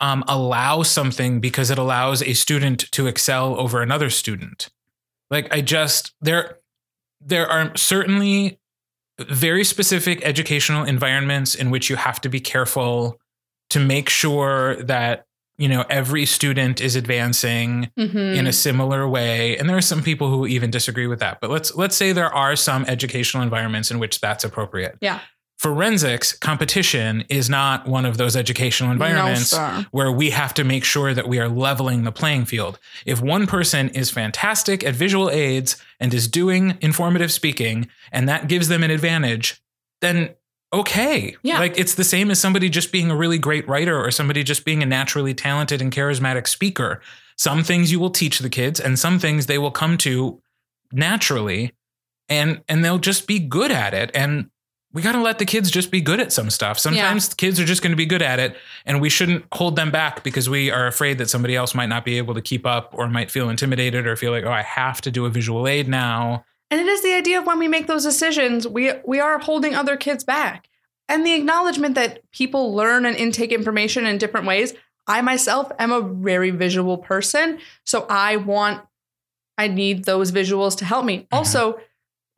um, 0.00 0.22
allow 0.28 0.84
something 0.84 1.40
because 1.40 1.68
it 1.68 1.78
allows 1.78 2.22
a 2.22 2.34
student 2.34 2.90
to 2.92 3.08
excel 3.08 3.58
over 3.58 3.82
another 3.82 4.08
student. 4.08 4.68
Like 5.30 5.52
I 5.52 5.62
just 5.62 6.12
there 6.20 6.58
there 7.20 7.48
are 7.48 7.76
certainly 7.76 8.60
very 9.18 9.64
specific 9.64 10.24
educational 10.24 10.84
environments 10.84 11.54
in 11.54 11.70
which 11.70 11.90
you 11.90 11.96
have 11.96 12.20
to 12.20 12.28
be 12.28 12.40
careful 12.40 13.18
to 13.72 13.78
make 13.80 14.08
sure 14.08 14.76
that 14.82 15.26
you 15.58 15.68
know 15.68 15.84
every 15.90 16.24
student 16.26 16.80
is 16.80 16.96
advancing 16.96 17.90
Mhm. 17.98 18.36
in 18.38 18.46
a 18.46 18.52
similar 18.52 19.06
way 19.08 19.56
and 19.58 19.68
there 19.68 19.76
are 19.76 19.82
some 19.92 20.02
people 20.02 20.28
who 20.30 20.46
even 20.46 20.70
disagree 20.70 21.06
with 21.06 21.20
that 21.20 21.38
but 21.42 21.50
let's 21.50 21.74
let's 21.76 21.96
say 21.96 22.12
there 22.12 22.32
are 22.34 22.56
some 22.56 22.84
educational 22.86 23.42
environments 23.42 23.90
in 23.90 23.98
which 23.98 24.20
that's 24.20 24.44
appropriate 24.44 24.96
Yeah. 25.00 25.18
forensics 25.58 26.32
competition 26.32 27.24
is 27.28 27.48
not 27.48 27.86
one 27.86 28.04
of 28.04 28.16
those 28.16 28.34
educational 28.34 28.90
environments 28.90 29.52
No, 29.52 29.84
where 29.92 30.10
we 30.10 30.30
have 30.30 30.52
to 30.54 30.64
make 30.64 30.84
sure 30.84 31.14
that 31.14 31.28
we 31.28 31.38
are 31.38 31.48
leveling 31.48 32.02
the 32.02 32.10
playing 32.12 32.46
field. 32.46 32.78
If 33.06 33.20
one 33.20 33.46
person 33.46 33.88
is 33.90 34.10
fantastic 34.10 34.82
at 34.82 34.94
visual 34.94 35.30
aids 35.30 35.76
and 36.00 36.12
is 36.12 36.26
doing 36.26 36.76
informative 36.80 37.30
speaking 37.30 37.88
and 38.10 38.28
that 38.28 38.48
gives 38.48 38.66
them 38.68 38.82
an 38.82 38.90
advantage, 38.90 39.62
then 40.00 40.30
okay. 40.72 41.36
Yeah. 41.42 41.58
Like 41.58 41.78
it's 41.78 41.94
the 41.94 42.04
same 42.04 42.30
as 42.30 42.40
somebody 42.40 42.68
just 42.68 42.92
being 42.92 43.10
a 43.10 43.16
really 43.16 43.38
great 43.38 43.66
writer 43.68 43.98
or 43.98 44.10
somebody 44.10 44.42
just 44.42 44.64
being 44.64 44.82
a 44.82 44.86
naturally 44.86 45.34
talented 45.34 45.82
and 45.82 45.92
charismatic 45.92 46.46
speaker. 46.46 47.00
Some 47.36 47.62
things 47.62 47.90
you 47.90 47.98
will 47.98 48.10
teach 48.10 48.38
the 48.38 48.50
kids 48.50 48.80
and 48.80 48.98
some 48.98 49.18
things 49.18 49.46
they 49.46 49.58
will 49.58 49.70
come 49.70 49.98
to 49.98 50.40
naturally 50.92 51.72
and 52.28 52.62
and 52.68 52.84
they'll 52.84 52.98
just 52.98 53.26
be 53.26 53.38
good 53.38 53.70
at 53.70 53.94
it 53.94 54.10
and 54.14 54.50
we 54.92 55.00
got 55.00 55.12
to 55.12 55.22
let 55.22 55.38
the 55.38 55.46
kids 55.46 55.70
just 55.70 55.90
be 55.90 56.00
good 56.00 56.20
at 56.20 56.32
some 56.32 56.50
stuff. 56.50 56.78
Sometimes 56.78 57.32
kids 57.32 57.58
are 57.58 57.64
just 57.64 57.82
going 57.82 57.92
to 57.92 57.96
be 57.96 58.06
good 58.06 58.22
at 58.22 58.38
it, 58.38 58.56
and 58.84 59.00
we 59.00 59.08
shouldn't 59.08 59.44
hold 59.52 59.76
them 59.76 59.90
back 59.90 60.22
because 60.22 60.50
we 60.50 60.70
are 60.70 60.86
afraid 60.86 61.18
that 61.18 61.30
somebody 61.30 61.56
else 61.56 61.74
might 61.74 61.88
not 61.88 62.04
be 62.04 62.18
able 62.18 62.34
to 62.34 62.42
keep 62.42 62.66
up 62.66 62.90
or 62.92 63.08
might 63.08 63.30
feel 63.30 63.48
intimidated 63.48 64.06
or 64.06 64.16
feel 64.16 64.32
like, 64.32 64.44
oh, 64.44 64.52
I 64.52 64.62
have 64.62 65.00
to 65.02 65.10
do 65.10 65.24
a 65.24 65.30
visual 65.30 65.66
aid 65.66 65.88
now. 65.88 66.44
And 66.72 66.80
it 66.80 66.86
is 66.86 67.02
the 67.02 67.12
idea 67.12 67.38
of 67.38 67.44
when 67.44 67.58
we 67.58 67.68
make 67.68 67.86
those 67.86 68.02
decisions, 68.02 68.66
we 68.66 68.92
we 69.04 69.20
are 69.20 69.38
holding 69.38 69.74
other 69.74 69.94
kids 69.94 70.24
back. 70.24 70.70
And 71.06 71.26
the 71.26 71.34
acknowledgement 71.34 71.96
that 71.96 72.22
people 72.32 72.74
learn 72.74 73.04
and 73.04 73.14
intake 73.14 73.52
information 73.52 74.06
in 74.06 74.16
different 74.16 74.46
ways. 74.46 74.72
I 75.06 75.20
myself 75.20 75.70
am 75.78 75.92
a 75.92 76.00
very 76.00 76.48
visual 76.48 76.96
person, 76.96 77.58
so 77.84 78.06
I 78.08 78.36
want 78.36 78.80
I 79.58 79.68
need 79.68 80.06
those 80.06 80.32
visuals 80.32 80.78
to 80.78 80.86
help 80.86 81.04
me. 81.04 81.18
Mm-hmm. 81.18 81.34
Also, 81.34 81.78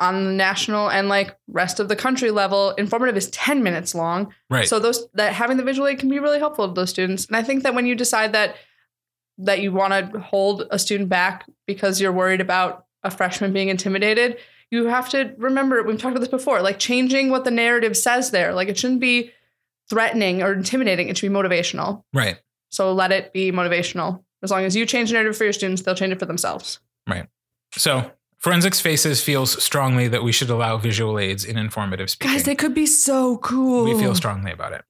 on 0.00 0.24
the 0.24 0.32
national 0.32 0.90
and 0.90 1.08
like 1.08 1.38
rest 1.46 1.78
of 1.78 1.88
the 1.88 1.94
country 1.94 2.32
level, 2.32 2.72
informative 2.72 3.16
is 3.16 3.30
10 3.30 3.62
minutes 3.62 3.94
long. 3.94 4.34
Right. 4.50 4.66
So 4.66 4.80
those 4.80 5.06
that 5.14 5.32
having 5.32 5.58
the 5.58 5.62
visual 5.62 5.86
aid 5.86 6.00
can 6.00 6.08
be 6.08 6.18
really 6.18 6.40
helpful 6.40 6.66
to 6.66 6.74
those 6.74 6.90
students. 6.90 7.26
And 7.26 7.36
I 7.36 7.44
think 7.44 7.62
that 7.62 7.76
when 7.76 7.86
you 7.86 7.94
decide 7.94 8.32
that 8.32 8.56
that 9.38 9.60
you 9.60 9.70
want 9.70 9.92
to 10.12 10.18
hold 10.18 10.66
a 10.72 10.78
student 10.80 11.08
back 11.08 11.46
because 11.68 12.00
you're 12.00 12.12
worried 12.12 12.40
about 12.40 12.86
a 13.04 13.10
freshman 13.10 13.52
being 13.52 13.68
intimidated, 13.68 14.38
you 14.70 14.86
have 14.86 15.08
to 15.10 15.34
remember 15.38 15.82
we've 15.82 16.00
talked 16.00 16.16
about 16.16 16.20
this 16.20 16.28
before, 16.28 16.62
like 16.62 16.78
changing 16.78 17.30
what 17.30 17.44
the 17.44 17.50
narrative 17.50 17.96
says 17.96 18.30
there. 18.30 18.54
Like 18.54 18.68
it 18.68 18.78
shouldn't 18.78 19.00
be 19.00 19.30
threatening 19.88 20.42
or 20.42 20.52
intimidating, 20.52 21.08
it 21.08 21.18
should 21.18 21.30
be 21.30 21.34
motivational. 21.34 22.02
right. 22.12 22.38
So 22.70 22.92
let 22.92 23.12
it 23.12 23.32
be 23.32 23.52
motivational. 23.52 24.24
As 24.42 24.50
long 24.50 24.64
as 24.64 24.74
you 24.74 24.84
change 24.84 25.10
the 25.10 25.14
narrative 25.14 25.36
for 25.36 25.44
your 25.44 25.52
students, 25.52 25.82
they'll 25.82 25.94
change 25.94 26.12
it 26.12 26.18
for 26.18 26.26
themselves. 26.26 26.80
Right. 27.06 27.28
So 27.72 28.10
Forensics 28.38 28.80
Faces 28.80 29.22
feels 29.22 29.62
strongly 29.62 30.08
that 30.08 30.24
we 30.24 30.32
should 30.32 30.50
allow 30.50 30.76
visual 30.76 31.18
aids 31.18 31.44
in 31.44 31.56
informative 31.56 32.10
speaking. 32.10 32.34
Guys, 32.34 32.44
they 32.44 32.56
could 32.56 32.74
be 32.74 32.84
so 32.84 33.38
cool. 33.38 33.84
we 33.84 33.98
feel 33.98 34.14
strongly 34.14 34.50
about 34.50 34.72
it. 34.72 34.84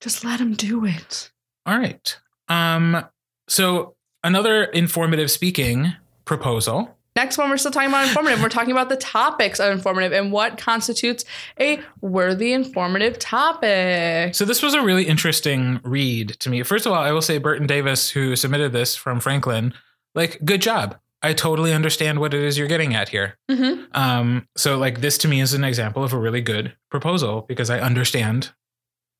Just 0.00 0.22
let 0.22 0.38
them 0.38 0.52
do 0.52 0.84
it. 0.84 1.30
All 1.64 1.78
right. 1.78 2.18
Um, 2.48 3.04
so 3.48 3.96
another 4.22 4.64
informative 4.64 5.30
speaking 5.30 5.94
proposal. 6.24 6.97
Next 7.18 7.36
one, 7.36 7.50
we're 7.50 7.56
still 7.56 7.72
talking 7.72 7.88
about 7.88 8.06
informative. 8.06 8.40
We're 8.40 8.48
talking 8.48 8.70
about 8.70 8.90
the 8.90 8.96
topics 8.96 9.58
of 9.58 9.72
informative 9.72 10.12
and 10.12 10.30
what 10.30 10.56
constitutes 10.56 11.24
a 11.58 11.80
worthy 12.00 12.52
informative 12.52 13.18
topic. 13.18 14.36
So 14.36 14.44
this 14.44 14.62
was 14.62 14.74
a 14.74 14.82
really 14.82 15.02
interesting 15.02 15.80
read 15.82 16.36
to 16.38 16.48
me. 16.48 16.62
First 16.62 16.86
of 16.86 16.92
all, 16.92 17.02
I 17.02 17.10
will 17.10 17.20
say 17.20 17.38
Burton 17.38 17.66
Davis, 17.66 18.08
who 18.08 18.36
submitted 18.36 18.70
this 18.70 18.94
from 18.94 19.18
Franklin, 19.18 19.74
like, 20.14 20.38
good 20.44 20.62
job. 20.62 20.96
I 21.20 21.32
totally 21.32 21.72
understand 21.72 22.20
what 22.20 22.34
it 22.34 22.40
is 22.40 22.56
you're 22.56 22.68
getting 22.68 22.94
at 22.94 23.08
here. 23.08 23.36
Mm-hmm. 23.50 23.86
Um, 23.94 24.46
so 24.56 24.78
like 24.78 25.00
this 25.00 25.18
to 25.18 25.26
me 25.26 25.40
is 25.40 25.54
an 25.54 25.64
example 25.64 26.04
of 26.04 26.12
a 26.12 26.18
really 26.18 26.40
good 26.40 26.76
proposal 26.88 27.44
because 27.48 27.68
I 27.68 27.80
understand, 27.80 28.52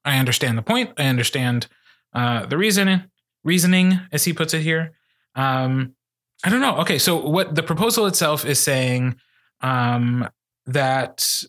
I 0.04 0.18
understand 0.18 0.56
the 0.56 0.62
point. 0.62 0.92
I 0.98 1.06
understand 1.06 1.66
uh, 2.12 2.46
the 2.46 2.58
reason, 2.58 3.10
reasoning, 3.42 3.98
as 4.12 4.22
he 4.22 4.32
puts 4.32 4.54
it 4.54 4.62
here. 4.62 4.92
Um, 5.34 5.96
I 6.44 6.50
don't 6.50 6.60
know. 6.60 6.76
Okay, 6.78 6.98
so 6.98 7.16
what 7.16 7.54
the 7.54 7.62
proposal 7.62 8.06
itself 8.06 8.44
is 8.44 8.58
saying 8.60 9.16
um, 9.60 10.28
that 10.66 11.42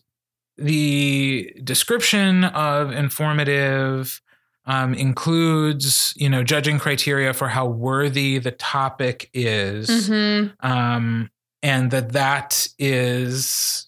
the 0.56 1.52
description 1.64 2.44
of 2.44 2.90
informative 2.90 4.20
um, 4.66 4.94
includes, 4.94 6.12
you 6.16 6.28
know, 6.28 6.42
judging 6.44 6.78
criteria 6.78 7.32
for 7.32 7.48
how 7.48 7.66
worthy 7.66 8.38
the 8.38 8.50
topic 8.52 9.30
is, 9.32 9.88
Mm-hmm. 9.88 10.66
um, 10.66 11.30
and 11.62 11.90
that 11.90 12.12
that 12.12 12.68
is 12.78 13.86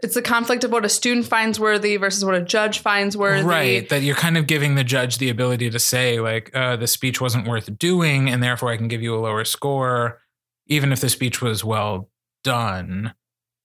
It's 0.00 0.14
the 0.14 0.22
conflict 0.22 0.64
of 0.64 0.70
what 0.72 0.84
a 0.84 0.88
student 0.88 1.26
finds 1.26 1.58
worthy 1.58 1.96
versus 1.96 2.24
what 2.24 2.34
a 2.34 2.40
judge 2.42 2.78
finds 2.80 3.16
worthy. 3.16 3.44
right. 3.44 3.88
That 3.88 4.02
you're 4.02 4.14
kind 4.16 4.36
of 4.36 4.46
giving 4.46 4.74
the 4.76 4.84
judge 4.84 5.18
the 5.18 5.30
ability 5.30 5.70
to 5.70 5.78
say, 5.78 6.20
like, 6.20 6.50
uh, 6.54 6.76
the 6.76 6.86
speech 6.86 7.20
wasn't 7.20 7.46
worth 7.48 7.76
doing, 7.78 8.28
and 8.30 8.42
therefore 8.42 8.70
I 8.70 8.76
can 8.76 8.88
give 8.88 9.02
you 9.02 9.14
a 9.14 9.20
lower 9.20 9.44
score, 9.44 10.20
even 10.66 10.92
if 10.92 11.00
the 11.00 11.08
speech 11.08 11.40
was 11.42 11.64
well 11.64 12.08
done. 12.42 13.14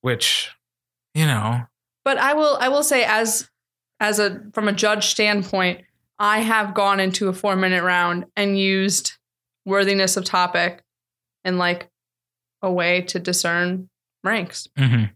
Which, 0.01 0.51
you 1.13 1.25
know, 1.25 1.63
But 2.05 2.17
I 2.17 2.33
will 2.33 2.57
I 2.61 2.69
will 2.69 2.83
say 2.83 3.03
as 3.03 3.49
as 3.99 4.17
a 4.19 4.41
from 4.53 4.67
a 4.67 4.73
judge 4.73 5.07
standpoint, 5.07 5.81
I 6.17 6.39
have 6.39 6.73
gone 6.73 6.99
into 7.01 7.27
a 7.27 7.33
4-minute 7.33 7.83
round 7.83 8.25
and 8.37 8.57
used 8.57 9.13
worthiness 9.65 10.15
of 10.15 10.23
topic 10.23 10.83
and 11.43 11.57
like 11.57 11.89
a 12.61 12.71
way 12.71 13.01
to 13.03 13.19
discern 13.19 13.89
ranks. 14.23 14.67
mhm. 14.77 15.11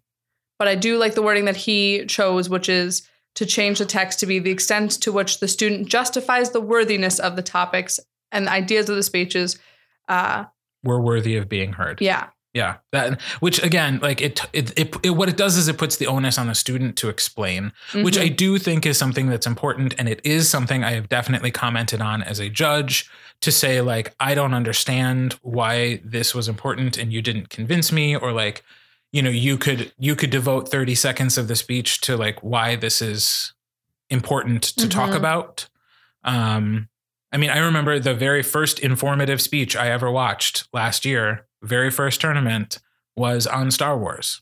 But 0.59 0.67
I 0.67 0.75
do 0.75 0.97
like 0.97 1.15
the 1.15 1.21
wording 1.21 1.45
that 1.45 1.57
he 1.57 2.05
chose, 2.05 2.49
which 2.49 2.69
is 2.69 3.07
to 3.35 3.45
change 3.45 3.79
the 3.79 3.85
text 3.85 4.19
to 4.19 4.25
be 4.25 4.39
the 4.39 4.51
extent 4.51 4.91
to 5.01 5.11
which 5.11 5.39
the 5.39 5.47
student 5.47 5.87
justifies 5.89 6.51
the 6.51 6.61
worthiness 6.61 7.19
of 7.19 7.35
the 7.35 7.41
topics 7.41 7.99
and 8.31 8.47
the 8.47 8.51
ideas 8.51 8.89
of 8.89 8.95
the 8.95 9.03
speeches. 9.03 9.57
Uh, 10.07 10.45
we're 10.83 10.99
worthy 10.99 11.35
of 11.37 11.47
being 11.49 11.73
heard. 11.73 12.01
yeah. 12.01 12.27
Yeah, 12.55 12.75
that 12.91 13.19
which 13.39 13.63
again, 13.63 13.97
like 13.99 14.21
it, 14.21 14.39
it, 14.53 14.77
it, 14.77 14.95
it, 15.01 15.09
what 15.09 15.27
it 15.27 15.35
does 15.37 15.57
is 15.57 15.67
it 15.67 15.79
puts 15.79 15.95
the 15.97 16.05
onus 16.05 16.37
on 16.37 16.45
the 16.45 16.53
student 16.53 16.95
to 16.97 17.09
explain, 17.09 17.73
which 17.95 18.15
I 18.15 18.29
Mhm. 18.29 18.35
do 18.37 18.57
think 18.59 18.85
is 18.85 18.95
something 18.95 19.25
that's 19.27 19.47
important, 19.47 19.95
and 19.97 20.07
it 20.07 20.21
is 20.23 20.49
something 20.49 20.83
I 20.83 20.91
have 20.91 21.09
definitely 21.09 21.49
commented 21.49 21.99
on 21.99 22.21
as 22.21 22.37
a 22.39 22.49
judge 22.49 23.09
to 23.41 23.51
say 23.51 23.81
like 23.81 24.13
I 24.19 24.35
don't 24.35 24.53
understand 24.53 25.33
why 25.41 25.99
this 26.05 26.35
was 26.35 26.47
important 26.47 26.95
and 26.95 27.11
you 27.11 27.23
didn't 27.23 27.49
convince 27.49 27.91
me, 27.91 28.15
or 28.15 28.31
like 28.31 28.61
you 29.11 29.23
know 29.23 29.31
you 29.31 29.57
could 29.57 29.91
you 29.97 30.15
could 30.15 30.29
devote 30.29 30.69
thirty 30.69 30.93
seconds 30.93 31.39
of 31.39 31.47
the 31.47 31.55
speech 31.55 32.01
to 32.01 32.15
like 32.15 32.43
why 32.43 32.75
this 32.75 33.01
is 33.01 33.55
important 34.11 34.61
to 34.77 34.87
talk 34.87 35.09
Mhm. 35.09 35.15
about. 35.15 35.67
Um, 36.23 36.87
I 37.33 37.37
mean, 37.37 37.49
I 37.49 37.57
remember 37.57 37.97
the 37.97 38.13
very 38.13 38.43
first 38.43 38.79
informative 38.79 39.41
speech 39.41 39.75
I 39.75 39.89
ever 39.89 40.11
watched 40.11 40.67
last 40.71 41.03
year, 41.03 41.47
very 41.63 41.89
first 41.89 42.21
tournament, 42.21 42.77
was 43.15 43.47
on 43.47 43.71
Star 43.71 43.97
Wars. 43.97 44.41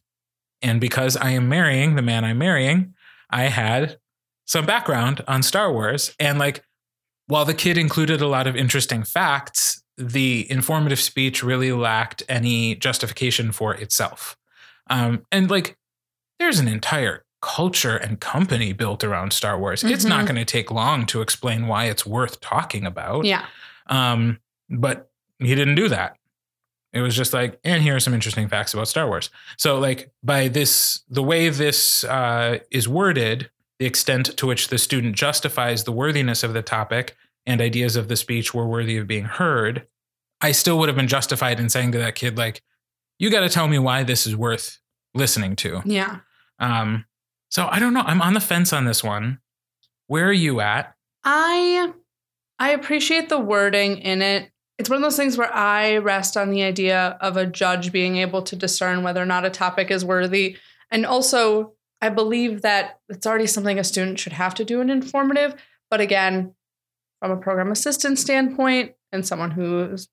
And 0.62 0.82
because 0.82 1.16
I 1.16 1.32
am 1.32 1.48
marrying 1.48 1.96
the 1.96 2.02
man 2.02 2.26
I'm 2.26 2.38
marrying, 2.38 2.94
I 3.30 3.44
had 3.44 3.98
some 4.46 4.66
background 4.66 5.24
on 5.26 5.42
Star 5.42 5.72
Wars. 5.72 6.14
And 6.20 6.38
like, 6.38 6.64
while 7.28 7.46
the 7.46 7.54
kid 7.54 7.78
included 7.78 8.22
a 8.22 8.28
lot 8.28 8.46
of 8.46 8.58
interesting 8.58 9.04
facts, 9.04 9.82
the 9.98 10.46
informative 10.52 11.00
speech 11.00 11.44
really 11.44 11.72
lacked 11.72 12.24
any 12.28 12.76
justification 12.76 13.54
for 13.54 13.74
itself. 13.74 14.36
Um, 14.90 15.26
and 15.32 15.50
like, 15.50 15.78
there's 16.40 16.60
an 16.60 16.68
entire 16.68 17.24
culture 17.42 17.98
and 17.98 18.20
company 18.20 18.72
built 18.74 19.04
around 19.04 19.34
Star 19.34 19.58
Wars. 19.60 19.84
It's 19.84 20.06
not 20.06 20.24
Mhm. 20.24 20.28
going 20.28 20.36
to 20.38 20.46
take 20.46 20.70
long 20.72 21.06
to 21.08 21.22
explain 21.22 21.68
why 21.68 21.86
it's 21.86 22.06
worth 22.06 22.40
talking 22.40 22.86
about. 22.86 23.26
Yeah. 23.26 23.46
Um, 23.88 24.40
but 24.70 25.10
he 25.40 25.56
didn't 25.56 25.76
do 25.76 25.90
that. 25.90 26.18
It 26.94 27.02
was 27.02 27.16
just 27.16 27.34
like, 27.34 27.60
and 27.64 27.82
here 27.82 27.96
are 27.96 28.00
some 28.00 28.14
interesting 28.14 28.48
facts 28.48 28.74
about 28.74 28.88
Star 28.88 29.08
Wars. 29.08 29.30
So, 29.58 29.80
like, 29.80 30.12
by 30.24 30.50
this, 30.50 31.02
the 31.10 31.24
way 31.24 31.50
this 31.50 32.04
uh, 32.04 32.60
is 32.70 32.88
worded, 32.88 33.50
the 33.80 33.86
extent 33.86 34.38
to 34.38 34.46
which 34.46 34.68
the 34.68 34.78
student 34.78 35.16
justifies 35.16 35.84
the 35.86 35.92
worthiness 35.92 36.44
of 36.44 36.54
the 36.54 36.62
topic 36.62 37.16
and 37.48 37.60
ideas 37.62 37.96
of 37.96 38.08
the 38.08 38.16
speech 38.18 38.54
were 38.54 38.68
worthy 38.68 38.98
of 38.98 39.08
being 39.08 39.24
heard, 39.26 39.88
I 40.42 40.52
still 40.52 40.78
would 40.80 40.90
have 40.90 40.96
been 40.98 41.08
justified 41.08 41.60
in 41.60 41.70
saying 41.70 41.94
to 41.94 41.98
that 42.00 42.14
kid, 42.16 42.38
like, 42.38 42.62
you 43.18 43.30
got 43.32 43.40
to 43.42 43.50
tell 43.50 43.68
me 43.68 43.80
why 43.80 44.04
this 44.04 44.28
is 44.28 44.36
worth 44.36 44.78
listening 45.16 45.56
to. 45.58 45.82
Yeah. 45.86 46.18
Um, 46.60 47.06
so 47.52 47.68
I 47.70 47.80
don't 47.80 47.94
know. 47.94 48.02
I'm 48.02 48.22
on 48.22 48.34
the 48.34 48.40
fence 48.40 48.74
on 48.74 48.86
this 48.86 49.04
one. 49.04 49.40
Where 50.08 50.28
are 50.28 50.34
you 50.34 50.62
at? 50.62 50.96
I 51.24 51.94
I 52.58 52.72
appreciate 52.72 53.30
the 53.30 53.40
wording 53.40 53.98
in 54.00 54.22
it. 54.22 54.52
It's 54.80 54.90
one 54.90 54.98
of 54.98 55.04
those 55.04 55.18
things 55.18 55.38
where 55.38 55.54
I 55.54 55.98
rest 55.98 56.38
on 56.38 56.50
the 56.50 56.64
idea 56.64 57.18
of 57.22 57.38
a 57.38 57.46
judge 57.46 57.92
being 57.92 58.18
able 58.18 58.42
to 58.44 58.56
discern 58.56 59.04
whether 59.04 59.22
or 59.22 59.26
not 59.26 59.46
a 59.46 59.50
topic 59.50 59.92
is 59.92 60.04
worthy. 60.04 60.58
And 60.90 61.06
also, 61.06 61.74
I 62.02 62.10
believe 62.10 62.64
that 62.64 63.00
it's 63.10 63.28
already 63.28 63.48
something 63.48 63.78
a 63.78 63.84
student 63.84 64.18
should 64.18 64.34
have 64.34 64.56
to 64.56 64.66
do 64.66 64.82
in 64.82 64.90
informative. 64.90 65.56
But 65.90 66.02
again, 66.02 66.56
from 67.20 67.32
a 67.32 67.38
program 67.38 67.72
assistant 67.72 68.18
standpoint 68.18 68.94
and 69.12 69.28
someone 69.28 69.52
who's 69.52 70.08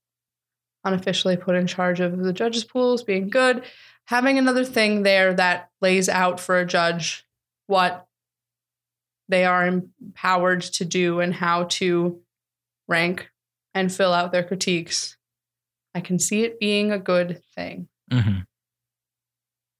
unofficially 0.84 1.36
put 1.36 1.54
in 1.54 1.66
charge 1.66 2.00
of 2.00 2.18
the 2.18 2.32
judges' 2.32 2.64
pools 2.64 3.02
being 3.02 3.30
good, 3.30 3.64
having 4.06 4.38
another 4.38 4.64
thing 4.64 5.02
there 5.02 5.32
that 5.34 5.70
lays 5.80 6.08
out 6.08 6.40
for 6.40 6.58
a 6.58 6.66
judge 6.66 7.24
what 7.68 8.06
they 9.28 9.44
are 9.44 9.64
empowered 9.66 10.62
to 10.62 10.84
do 10.84 11.20
and 11.20 11.32
how 11.34 11.64
to 11.64 12.20
rank 12.88 13.30
and 13.74 13.92
fill 13.92 14.12
out 14.12 14.32
their 14.32 14.42
critiques. 14.42 15.16
I 15.94 16.00
can 16.00 16.18
see 16.18 16.42
it 16.44 16.58
being 16.58 16.90
a 16.90 16.98
good 16.98 17.42
thing. 17.54 17.88
Mhm. 18.10 18.46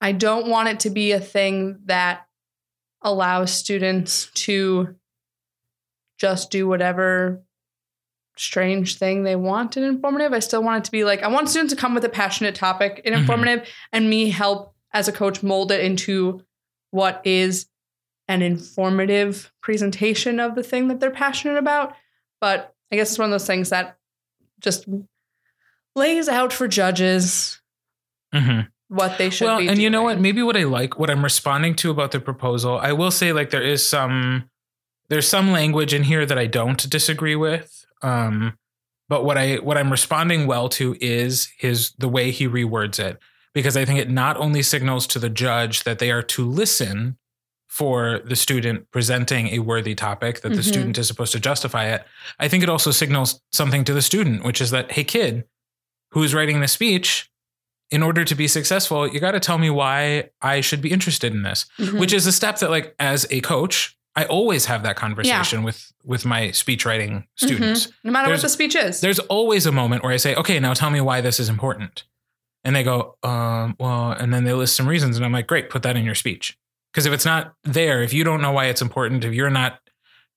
I 0.01 0.12
don't 0.12 0.46
want 0.48 0.68
it 0.68 0.81
to 0.81 0.90
be 0.90 1.12
a 1.12 1.20
thing 1.20 1.81
that 1.87 2.27
allows 3.03 3.53
students 3.53 4.31
to 4.35 4.94
just 6.18 6.51
do 6.51 6.68
whatever 6.68 7.42
strange 8.37 8.98
thing 8.98 9.22
they 9.22 9.35
want 9.37 9.77
in 9.77 9.83
informative. 9.83 10.33
I 10.33 10.38
still 10.40 10.62
want 10.62 10.83
it 10.83 10.85
to 10.87 10.92
be 10.92 11.05
like 11.05 11.22
I 11.22 11.29
want 11.29 11.48
students 11.48 11.72
to 11.74 11.81
come 11.81 11.94
with 11.94 12.05
a 12.05 12.09
passionate 12.09 12.55
topic 12.55 13.01
in 13.05 13.12
Mhm. 13.14 13.20
informative 13.20 13.68
and 13.92 14.09
me 14.11 14.31
help 14.31 14.74
as 14.92 15.09
a 15.09 15.12
coach 15.12 15.42
mold 15.42 15.72
it 15.72 15.81
into 15.81 16.45
what 16.91 17.20
is 17.24 17.66
an 18.29 18.43
informative 18.43 19.53
presentation 19.62 20.39
of 20.39 20.55
the 20.55 20.62
thing 20.62 20.89
that 20.89 21.01
they're 21.01 21.11
passionate 21.11 21.57
about. 21.57 21.95
But 22.41 22.74
I 22.93 22.97
guess 22.97 23.11
it's 23.11 23.18
one 23.18 23.26
of 23.26 23.31
those 23.33 23.47
things 23.47 23.70
that 23.70 23.97
just 24.61 24.87
lays 25.97 26.29
out 26.29 26.53
for 26.53 26.68
judges 26.68 27.61
Mhm. 28.35 28.68
what 28.89 29.16
they 29.18 29.31
should 29.31 29.47
well, 29.47 29.59
be. 29.59 29.68
and 29.68 29.81
you 29.81 29.89
know 29.91 30.03
what? 30.03 30.20
Maybe 30.20 30.43
what 30.43 30.57
I 30.57 30.64
like, 30.64 30.99
what 30.99 31.11
I'm 31.11 31.24
responding 31.24 31.74
to 31.76 31.91
about 31.91 32.11
the 32.12 32.20
proposal, 32.20 32.79
I 32.79 32.93
will 32.93 33.11
say 33.11 33.33
like 33.33 33.51
there 33.51 33.62
is 33.62 33.87
some 33.87 34.51
there's 35.11 35.26
some 35.26 35.51
language 35.53 35.95
in 35.95 36.03
here 36.05 36.26
that 36.26 36.39
I 36.39 36.47
don't 36.47 36.91
disagree 36.91 37.35
with. 37.35 37.87
Um, 38.03 38.59
but 39.09 39.24
what 39.24 39.39
I 39.39 39.57
what 39.57 39.79
I'm 39.79 39.91
responding 39.91 40.47
well 40.47 40.68
to 40.70 40.97
is 41.01 41.49
his 41.59 41.93
the 41.99 42.09
way 42.11 42.31
he 42.31 42.47
rewords 42.47 42.99
it 42.99 43.18
because 43.55 43.74
I 43.76 43.87
think 43.87 43.99
it 44.01 44.11
not 44.11 44.37
only 44.37 44.62
signals 44.62 45.07
to 45.09 45.18
the 45.18 45.31
judge 45.31 45.85
that 45.85 45.99
they 45.99 46.11
are 46.11 46.22
to 46.22 46.45
listen 46.47 47.16
for 47.69 48.21
the 48.25 48.35
student 48.37 48.91
presenting 48.91 49.49
a 49.49 49.59
worthy 49.61 49.95
topic 49.95 50.41
that 50.41 50.51
the 50.51 50.57
Mhm. 50.62 50.69
student 50.69 50.99
is 50.99 51.07
supposed 51.07 51.33
to 51.33 51.41
justify 51.41 51.85
it. 51.87 52.05
I 52.41 52.49
think 52.49 52.62
it 52.62 52.69
also 52.69 52.91
signals 52.91 53.41
something 53.53 53.85
to 53.85 53.93
the 53.95 54.03
student, 54.03 54.43
which 54.43 54.61
is 54.61 54.71
that 54.71 54.93
hey 54.93 55.05
kid, 55.05 55.45
who 56.12 56.23
is 56.23 56.35
writing 56.35 56.61
the 56.61 56.69
speech, 56.69 57.29
in 57.91 58.03
order 58.03 58.25
to 58.25 58.35
be 58.35 58.49
successful, 58.49 59.07
you 59.07 59.19
got 59.21 59.31
to 59.33 59.41
tell 59.41 59.57
me 59.59 59.71
why 59.71 60.31
I 60.43 60.61
should 60.61 60.81
be 60.83 60.91
interested 60.91 61.33
in 61.33 61.43
this, 61.43 61.66
Mhm. 61.79 61.99
which 61.99 62.12
is 62.12 62.27
a 62.27 62.33
step 62.33 62.59
that, 62.59 62.69
like, 62.71 62.95
as 62.99 63.27
a 63.31 63.41
coach, 63.41 63.97
I 64.16 64.25
always 64.25 64.64
have 64.66 64.83
that 64.83 64.97
conversation 64.97 65.62
with 65.62 65.93
with 66.05 66.25
my 66.27 66.51
speech 66.51 66.85
writing 66.87 67.27
students. 67.37 67.87
Mhm. 67.87 67.93
No 68.05 68.12
matter 68.12 68.27
There's- 68.29 68.39
what 68.43 68.43
the 68.49 68.53
speech 68.53 68.75
is. 68.75 69.01
There's 69.01 69.19
always 69.21 69.64
a 69.66 69.73
moment 69.73 70.03
where 70.03 70.12
I 70.12 70.16
say, 70.16 70.35
"Okay, 70.35 70.59
now 70.59 70.73
tell 70.75 70.91
me 70.91 71.01
why 71.01 71.21
this 71.21 71.39
is 71.39 71.49
important," 71.49 72.05
and 72.64 72.75
they 72.75 72.83
go, 72.83 73.16
um, 73.23 73.77
"Well," 73.79 74.11
and 74.12 74.33
then 74.35 74.45
they 74.45 74.53
list 74.55 74.75
some 74.75 74.87
reasons, 74.89 75.16
and 75.16 75.25
I'm 75.25 75.33
like, 75.33 75.47
"Great, 75.47 75.71
put 75.71 75.83
that 75.83 75.97
in 75.97 76.05
your 76.05 76.14
speech." 76.14 76.58
Because 76.93 77.07
if 77.07 77.12
it's 77.12 77.24
not 77.24 77.55
there, 77.64 78.03
if 78.03 78.12
you 78.12 78.24
don't 78.24 78.41
know 78.41 78.53
why 78.53 78.66
it's 78.66 78.82
important, 78.82 79.24
if 79.24 79.32
you're 79.34 79.51
not 79.51 79.78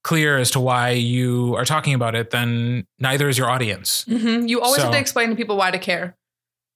clear 0.04 0.38
as 0.38 0.52
to 0.52 0.60
why 0.60 0.89
you 0.91 1.56
are 1.56 1.66
talking 1.66 1.93
about 1.93 2.16
it, 2.16 2.32
then 2.32 2.86
neither 2.99 3.30
is 3.30 3.38
your 3.38 3.49
audience. 3.49 4.04
Mhm. 4.06 4.49
You 4.49 4.62
always 4.62 4.82
have 4.82 4.91
to 4.91 4.97
explain 4.97 5.30
to 5.30 5.36
people 5.36 5.58
why 5.58 5.72
to 5.72 5.80
care. 5.80 6.18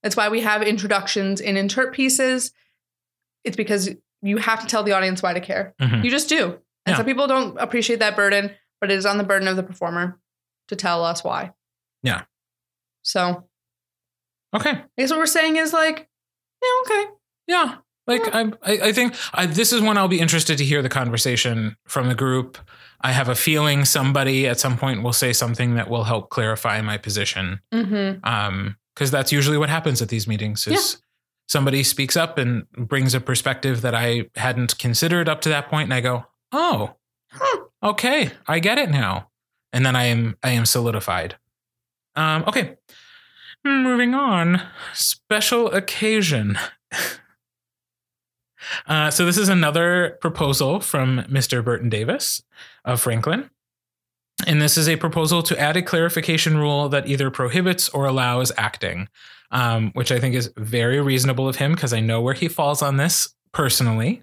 That's 0.03 0.15
why 0.15 0.29
we 0.29 0.41
have 0.41 0.61
introductions 0.61 1.41
in 1.41 1.55
interp 1.55 1.91
pieces. 1.93 2.51
It's 3.43 3.57
because 3.57 3.89
you 4.21 4.37
have 4.37 4.61
to 4.61 4.67
tell 4.67 4.83
the 4.83 4.91
audience 4.93 5.21
why 5.23 5.33
to 5.33 5.39
care. 5.41 5.73
Mhm. 5.81 6.03
You 6.03 6.11
just 6.11 6.29
do. 6.29 6.61
And 6.85 6.93
Yeah. 6.93 6.97
some 6.97 7.05
people 7.05 7.25
don't 7.27 7.57
appreciate 7.59 7.99
that 7.99 8.15
burden, 8.15 8.55
but 8.79 8.91
it 8.91 8.95
is 8.97 9.05
on 9.05 9.17
the 9.17 9.23
burden 9.23 9.47
of 9.47 9.55
the 9.55 9.63
performer 9.63 10.19
to 10.67 10.75
tell 10.75 11.03
us 11.03 11.23
why. 11.23 11.53
Yeah. 12.03 12.23
So 13.01 13.47
Okay, 14.55 14.69
I 14.69 14.83
guess 14.97 15.09
what 15.09 15.19
we're 15.19 15.25
saying 15.25 15.57
is 15.57 15.73
like, 15.73 16.07
yeah, 16.63 16.69
okay. 16.85 17.11
yeah. 17.47 17.75
Like 18.07 18.33
I, 18.35 18.41
I 18.63 18.79
I 18.89 18.91
think 18.93 19.15
I, 19.33 19.45
this 19.45 19.73
is 19.73 19.81
when 19.81 19.97
I'll 19.97 20.07
be 20.07 20.19
interested 20.19 20.57
to 20.59 20.65
hear 20.65 20.81
the 20.81 20.89
conversation 20.89 21.75
from 21.87 22.07
the 22.07 22.15
group. 22.15 22.57
I 23.01 23.11
have 23.11 23.29
a 23.29 23.35
feeling 23.35 23.85
somebody 23.85 24.47
at 24.47 24.59
some 24.59 24.77
point 24.77 25.03
will 25.03 25.13
say 25.13 25.33
something 25.33 25.75
that 25.75 25.89
will 25.89 26.03
help 26.05 26.29
clarify 26.29 26.81
my 26.81 26.97
position. 26.97 27.59
Mm-hmm. 27.73 28.23
um 28.27 28.77
because 28.95 29.11
that's 29.11 29.31
usually 29.33 29.57
what 29.57 29.69
happens 29.69 30.01
at 30.01 30.07
these 30.07 30.25
meetings 30.25 30.65
is 30.67 31.01
somebody 31.49 31.83
speaks 31.83 32.15
up 32.15 32.37
and 32.37 32.65
brings 32.71 33.13
a 33.13 33.19
perspective 33.19 33.81
that 33.81 33.93
i 33.93 34.23
hadn't 34.37 34.77
considered 34.79 35.27
up 35.27 35.41
to 35.41 35.49
that 35.49 35.67
point 35.69 35.83
and 35.87 35.93
i 35.93 35.99
go 35.99 36.25
oh 36.53 36.95
Huh. 37.29 37.57
okay 37.83 38.31
i 38.47 38.59
get 38.59 38.77
it 38.77 38.89
now 38.89 39.29
and 39.73 39.85
then 39.85 39.97
i 39.97 40.05
am 40.05 40.37
i 40.43 40.51
am 40.51 40.65
solidified 40.65 41.35
um 42.15 42.45
okay 42.47 42.77
moving 43.65 44.13
on 44.13 44.61
special 44.93 45.69
occasion 45.73 46.57
uh, 48.87 49.09
so 49.11 49.25
this 49.25 49.37
is 49.37 49.49
another 49.49 50.17
proposal 50.21 50.79
from 50.79 51.23
mr 51.23 51.63
burton 51.63 51.89
davis 51.89 52.43
of 52.83 52.99
franklin. 53.01 53.49
And 54.45 54.61
this 54.61 54.77
is 54.77 54.89
a 54.89 54.97
proposal 54.97 55.41
to 55.43 55.59
add 55.59 55.77
a 55.77 55.81
clarification 55.81 56.57
rule 56.57 56.89
that 56.89 57.07
either 57.07 57.31
prohibits 57.31 57.87
or 57.89 58.05
allows 58.05 58.51
acting, 58.57 59.07
um, 59.51 59.91
which 59.93 60.11
I 60.11 60.19
think 60.19 60.35
is 60.35 60.51
very 60.57 60.99
reasonable 60.99 61.47
of 61.47 61.55
him 61.55 61.73
because 61.73 61.93
I 61.93 62.01
know 62.01 62.21
where 62.21 62.33
he 62.33 62.47
falls 62.47 62.81
on 62.81 62.97
this 62.97 63.33
personally. 63.55 64.21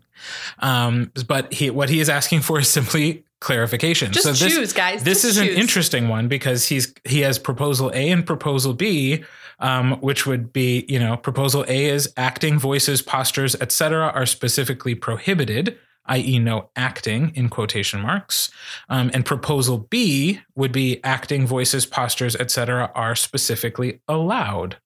Um, 0.60 1.10
but 1.26 1.52
he, 1.52 1.70
what 1.70 1.88
he 1.88 1.98
is 1.98 2.08
asking 2.08 2.42
for 2.42 2.60
is 2.60 2.68
simply 2.68 3.24
clarification. 3.40 4.12
Just 4.12 4.24
so 4.24 4.32
this, 4.32 4.54
choose, 4.54 4.72
guys. 4.72 5.02
this 5.02 5.22
Just 5.22 5.36
is 5.36 5.38
an 5.38 5.48
interesting 5.48 6.08
one 6.08 6.28
because 6.28 6.68
he's 6.68 6.94
he 7.04 7.20
has 7.20 7.40
proposal 7.40 7.90
A 7.92 8.10
and 8.10 8.24
proposal 8.24 8.74
B, 8.74 9.24
um, 9.58 10.00
which 10.00 10.26
would 10.26 10.52
be 10.52 10.84
you 10.88 11.00
know 11.00 11.16
proposal 11.16 11.64
A 11.66 11.86
is 11.86 12.12
acting, 12.16 12.58
voices, 12.58 13.02
postures, 13.02 13.56
etc. 13.56 14.12
are 14.14 14.26
specifically 14.26 14.94
prohibited, 14.94 15.76
i.e., 16.06 16.38
no 16.38 16.70
acting 16.76 17.32
in 17.34 17.48
quotation 17.48 18.00
marks, 18.00 18.52
um, 18.90 19.10
and 19.12 19.26
proposal 19.26 19.78
B 19.78 20.40
would 20.54 20.72
be 20.72 21.02
acting, 21.02 21.46
voices, 21.48 21.84
postures, 21.84 22.36
etc. 22.36 22.92
are 22.94 23.16
specifically 23.16 24.00
allowed. 24.06 24.76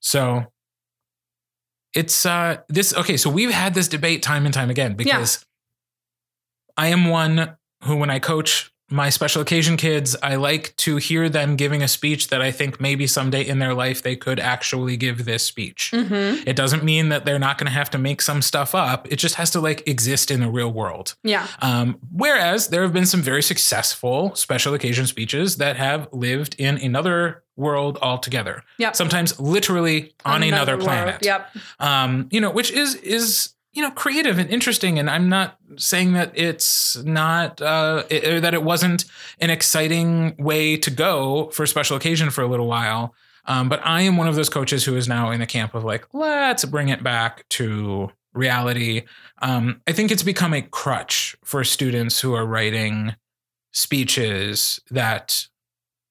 So 0.00 0.52
it's 1.94 2.26
uh 2.26 2.58
this 2.68 2.94
okay 2.94 3.16
so 3.16 3.30
we've 3.30 3.50
had 3.50 3.74
this 3.74 3.88
debate 3.88 4.22
time 4.22 4.44
and 4.44 4.54
time 4.54 4.70
again 4.70 4.94
because 4.94 5.44
i 6.76 6.88
am 6.88 7.06
one 7.06 7.56
who 7.84 7.96
when 7.96 8.10
i 8.10 8.18
coach 8.18 8.70
my 8.90 9.10
special 9.10 9.42
occasion 9.42 9.76
kids 9.76 10.16
i 10.22 10.34
like 10.34 10.74
to 10.76 10.96
hear 10.96 11.28
them 11.28 11.56
giving 11.56 11.82
a 11.82 11.88
speech 11.88 12.28
that 12.28 12.40
i 12.40 12.50
think 12.50 12.80
maybe 12.80 13.06
someday 13.06 13.46
in 13.46 13.58
their 13.58 13.74
life 13.74 14.02
they 14.02 14.16
could 14.16 14.40
actually 14.40 14.96
give 14.96 15.24
this 15.26 15.42
speech 15.42 15.90
Mhm. 15.94 16.42
it 16.46 16.56
doesn't 16.56 16.82
mean 16.82 17.10
that 17.10 17.24
they're 17.26 17.38
not 17.38 17.58
going 17.58 17.66
to 17.66 17.72
have 17.72 17.90
to 17.90 17.98
make 17.98 18.22
some 18.22 18.40
stuff 18.40 18.74
up 18.74 19.06
it 19.12 19.16
just 19.16 19.34
has 19.34 19.50
to 19.50 19.60
like 19.60 19.86
exist 19.86 20.30
in 20.30 20.40
the 20.40 20.48
real 20.48 20.72
world 20.72 21.16
Yeah. 21.22 21.46
um, 21.60 21.98
whereas 22.10 22.68
there 22.68 22.82
have 22.82 22.92
been 22.92 23.06
some 23.06 23.20
very 23.22 23.42
successful 23.42 24.34
special 24.34 24.72
occasion 24.74 25.06
speeches 25.06 25.56
that 25.56 25.76
have 25.76 26.08
lived 26.12 26.54
in 26.58 26.78
another 26.78 27.42
world 27.56 27.98
altogether. 28.00 28.62
Yep. 28.78 28.94
Sometimes 28.94 29.40
literally 29.40 30.14
on 30.24 30.44
another, 30.44 30.76
world. 30.76 30.86
planet. 30.86 31.18
Yep. 31.24 31.50
Um, 31.80 32.28
you 32.30 32.40
know, 32.40 32.50
which 32.52 32.70
is 32.70 32.94
is 32.94 33.48
you 33.78 33.84
know 33.84 33.92
creative 33.92 34.40
and 34.40 34.50
interesting. 34.50 34.98
And 34.98 35.08
I'm 35.08 35.28
not 35.28 35.56
saying 35.76 36.14
that 36.14 36.32
it's 36.34 36.96
not 37.04 37.62
uh, 37.62 38.02
it, 38.10 38.40
that 38.40 38.52
it 38.52 38.64
wasn't 38.64 39.04
an 39.38 39.50
exciting 39.50 40.34
way 40.36 40.76
to 40.78 40.90
go 40.90 41.50
for 41.50 41.62
a 41.62 41.68
special 41.68 41.96
occasion 41.96 42.30
for 42.30 42.42
a 42.42 42.48
little 42.48 42.66
while. 42.66 43.14
Um, 43.44 43.68
but 43.68 43.80
I 43.84 44.02
am 44.02 44.16
one 44.16 44.26
of 44.26 44.34
those 44.34 44.48
coaches 44.48 44.84
who 44.84 44.96
is 44.96 45.06
now 45.06 45.30
in 45.30 45.38
the 45.38 45.46
camp 45.46 45.76
of 45.76 45.84
like, 45.84 46.12
let's 46.12 46.64
bring 46.64 46.88
it 46.88 47.04
back 47.04 47.48
to 47.50 48.10
reality. 48.34 49.02
Um, 49.42 49.80
I 49.86 49.92
think 49.92 50.10
it's 50.10 50.24
become 50.24 50.52
a 50.52 50.62
crutch 50.62 51.36
for 51.44 51.62
students 51.62 52.20
who 52.20 52.34
are 52.34 52.44
writing 52.44 53.14
speeches 53.72 54.80
that 54.90 55.46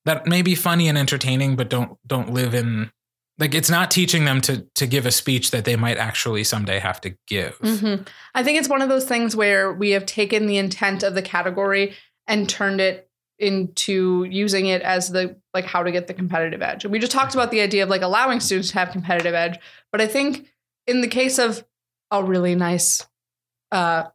that 0.05 0.25
may 0.25 0.41
be 0.41 0.55
funny 0.55 0.87
and 0.87 0.97
entertaining, 0.97 1.57
but 1.57 1.69
don't 1.69 1.97
don't 2.07 2.31
live 2.31 2.53
in 2.53 2.91
like 3.39 3.53
it's 3.53 3.69
not 3.69 3.91
teaching 3.91 4.25
them 4.25 4.41
to 4.41 4.65
to 4.75 4.87
give 4.87 5.05
a 5.05 5.11
speech 5.11 5.51
that 5.51 5.65
they 5.65 5.75
might 5.75 5.97
actually 5.97 6.43
someday 6.43 6.79
have 6.79 6.99
to 7.01 7.15
give. 7.27 7.57
hmm 7.57 7.95
I 8.33 8.43
think 8.43 8.59
it's 8.59 8.69
one 8.69 8.81
of 8.81 8.89
those 8.89 9.05
things 9.05 9.35
where 9.35 9.71
we 9.71 9.91
have 9.91 10.05
taken 10.05 10.47
the 10.47 10.57
intent 10.57 11.03
of 11.03 11.15
the 11.15 11.21
category 11.21 11.95
and 12.27 12.47
turned 12.47 12.81
it 12.81 13.09
into 13.39 14.23
using 14.23 14.65
it 14.65 14.81
as 14.81 15.11
the 15.11 15.39
like 15.53 15.65
how 15.65 15.83
to 15.83 15.91
get 15.91 16.07
the 16.07 16.13
competitive 16.13 16.61
edge. 16.61 16.83
And 16.83 16.91
we 16.91 16.99
just 16.99 17.11
talked 17.11 17.33
about 17.33 17.51
the 17.51 17.61
idea 17.61 17.83
of 17.83 17.89
like 17.89 18.01
allowing 18.01 18.39
students 18.39 18.71
to 18.71 18.79
have 18.79 18.91
competitive 18.91 19.35
edge, 19.35 19.59
but 19.91 20.01
I 20.01 20.07
think 20.07 20.47
in 20.87 21.01
the 21.01 21.07
case 21.07 21.37
of 21.37 21.63
a 22.09 22.23
really 22.23 22.55
nice 22.55 23.05
uh, 23.71 24.05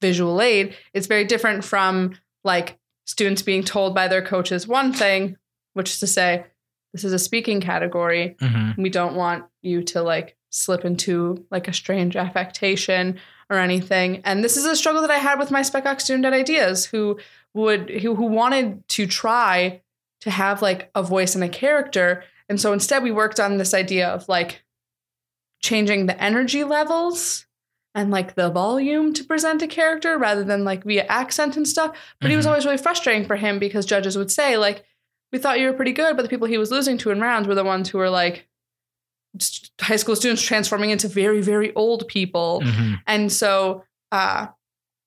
visual 0.00 0.40
aid, 0.40 0.74
it's 0.94 1.06
very 1.06 1.24
different 1.24 1.64
from 1.64 2.14
like 2.44 2.78
students 3.06 3.42
being 3.42 3.62
told 3.62 3.94
by 3.94 4.08
their 4.08 4.22
coaches 4.22 4.66
one 4.66 4.92
thing, 4.92 5.36
which 5.74 5.90
is 5.90 6.00
to 6.00 6.06
say, 6.06 6.46
this 6.92 7.04
is 7.04 7.12
a 7.12 7.18
speaking 7.18 7.60
category 7.60 8.36
Mhm. 8.40 8.76
we 8.78 8.90
don't 8.90 9.14
want 9.14 9.44
you 9.62 9.82
to 9.84 10.02
like 10.02 10.36
slip 10.50 10.84
into 10.84 11.44
like 11.50 11.68
a 11.68 11.72
strange 11.72 12.14
affectation 12.16 13.18
or 13.48 13.58
anything 13.58 14.20
and 14.24 14.42
this 14.44 14.56
is 14.56 14.64
a 14.66 14.76
struggle 14.76 15.00
that 15.02 15.10
i 15.10 15.18
had 15.18 15.38
with 15.38 15.50
my 15.50 15.62
spec 15.62 15.86
ox 15.86 16.04
student 16.04 16.24
at 16.26 16.32
ideas 16.32 16.84
who 16.86 17.18
would 17.54 17.88
who, 17.90 18.14
who 18.14 18.26
wanted 18.26 18.86
to 18.88 19.06
try 19.06 19.80
to 20.20 20.30
have 20.30 20.60
like 20.62 20.90
a 20.94 21.02
voice 21.02 21.34
and 21.34 21.42
a 21.44 21.48
character 21.48 22.24
and 22.48 22.60
so 22.60 22.72
instead 22.72 23.02
we 23.02 23.10
worked 23.10 23.40
on 23.40 23.56
this 23.58 23.72
idea 23.74 24.08
of 24.08 24.28
like 24.28 24.62
changing 25.62 26.06
the 26.06 26.22
energy 26.22 26.64
levels 26.64 27.46
and 27.94 28.10
like 28.10 28.34
the 28.34 28.50
volume 28.50 29.12
to 29.12 29.22
present 29.24 29.62
a 29.62 29.66
character 29.66 30.18
rather 30.18 30.42
than 30.44 30.64
like 30.64 30.82
via 30.84 31.04
accent 31.04 31.56
and 31.56 31.68
stuff 31.68 31.96
but 32.20 32.30
he 32.30 32.36
was 32.36 32.44
Mhm. 32.46 32.48
always 32.48 32.64
really 32.64 32.78
frustrating 32.78 33.26
for 33.26 33.36
him 33.36 33.58
because 33.58 33.86
judges 33.86 34.16
would 34.18 34.30
say 34.30 34.56
like 34.56 34.84
we 35.32 35.38
thought 35.38 35.58
you 35.58 35.66
were 35.66 35.72
pretty 35.72 35.92
good, 35.92 36.16
but 36.16 36.22
the 36.22 36.28
people 36.28 36.46
he 36.46 36.58
was 36.58 36.70
losing 36.70 36.98
to 36.98 37.10
in 37.10 37.20
rounds 37.20 37.48
were 37.48 37.54
the 37.54 37.64
ones 37.64 37.88
who 37.88 37.98
were 37.98 38.10
like 38.10 38.46
high 39.80 39.96
school 39.96 40.14
students 40.14 40.42
transforming 40.42 40.90
into 40.90 41.08
very, 41.08 41.40
very 41.40 41.74
old 41.74 42.06
people. 42.06 42.62
Mhm. 42.64 43.00
And 43.06 43.32
so 43.32 43.84
uh, 44.10 44.48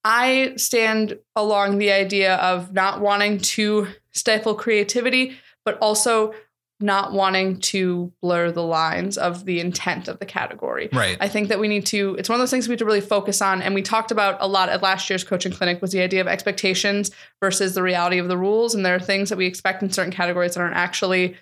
I 0.03 0.53
stand 0.57 1.19
along 1.35 1.77
the 1.77 1.91
idea 1.91 2.35
of 2.35 2.73
not 2.73 3.01
wanting 3.01 3.37
to 3.39 3.87
stifle 4.13 4.55
creativity, 4.55 5.37
but 5.63 5.77
also 5.79 6.33
not 6.79 7.13
wanting 7.13 7.59
to 7.59 8.11
blur 8.21 8.51
the 8.51 8.63
lines 8.63 9.17
of 9.17 9.45
the 9.45 9.59
intent 9.61 10.07
of 10.07 10.19
the 10.19 10.25
category. 10.25 10.89
Right. 10.91 11.17
I 11.21 11.29
think 11.29 11.47
that 11.47 11.59
we 11.59 11.69
need 11.69 11.85
to, 11.87 12.15
it's 12.19 12.27
one 12.27 12.35
of 12.35 12.41
those 12.41 12.51
things 12.51 12.67
we 12.67 12.73
have 12.73 12.79
to 12.79 12.85
really 12.85 13.01
focus 13.01 13.41
on. 13.41 13.61
And 13.61 13.73
we 13.73 13.81
talked 13.81 14.11
about 14.11 14.37
a 14.41 14.47
lot 14.47 14.67
at 14.67 14.81
last 14.81 15.09
year's 15.09 15.23
coaching 15.23 15.53
clinic 15.53 15.81
was 15.81 15.91
the 15.91 16.01
idea 16.01 16.19
of 16.19 16.27
expectations 16.27 17.11
versus 17.41 17.75
the 17.75 17.83
reality 17.83 18.17
of 18.17 18.27
the 18.27 18.37
rules. 18.37 18.75
And 18.75 18.85
there 18.85 18.95
are 18.95 18.99
things 18.99 19.29
that 19.29 19.37
we 19.37 19.45
expect 19.45 19.83
in 19.83 19.89
certain 19.89 20.11
categories 20.11 20.55
that 20.55 20.61
aren't 20.61 20.75
actually 20.75 21.37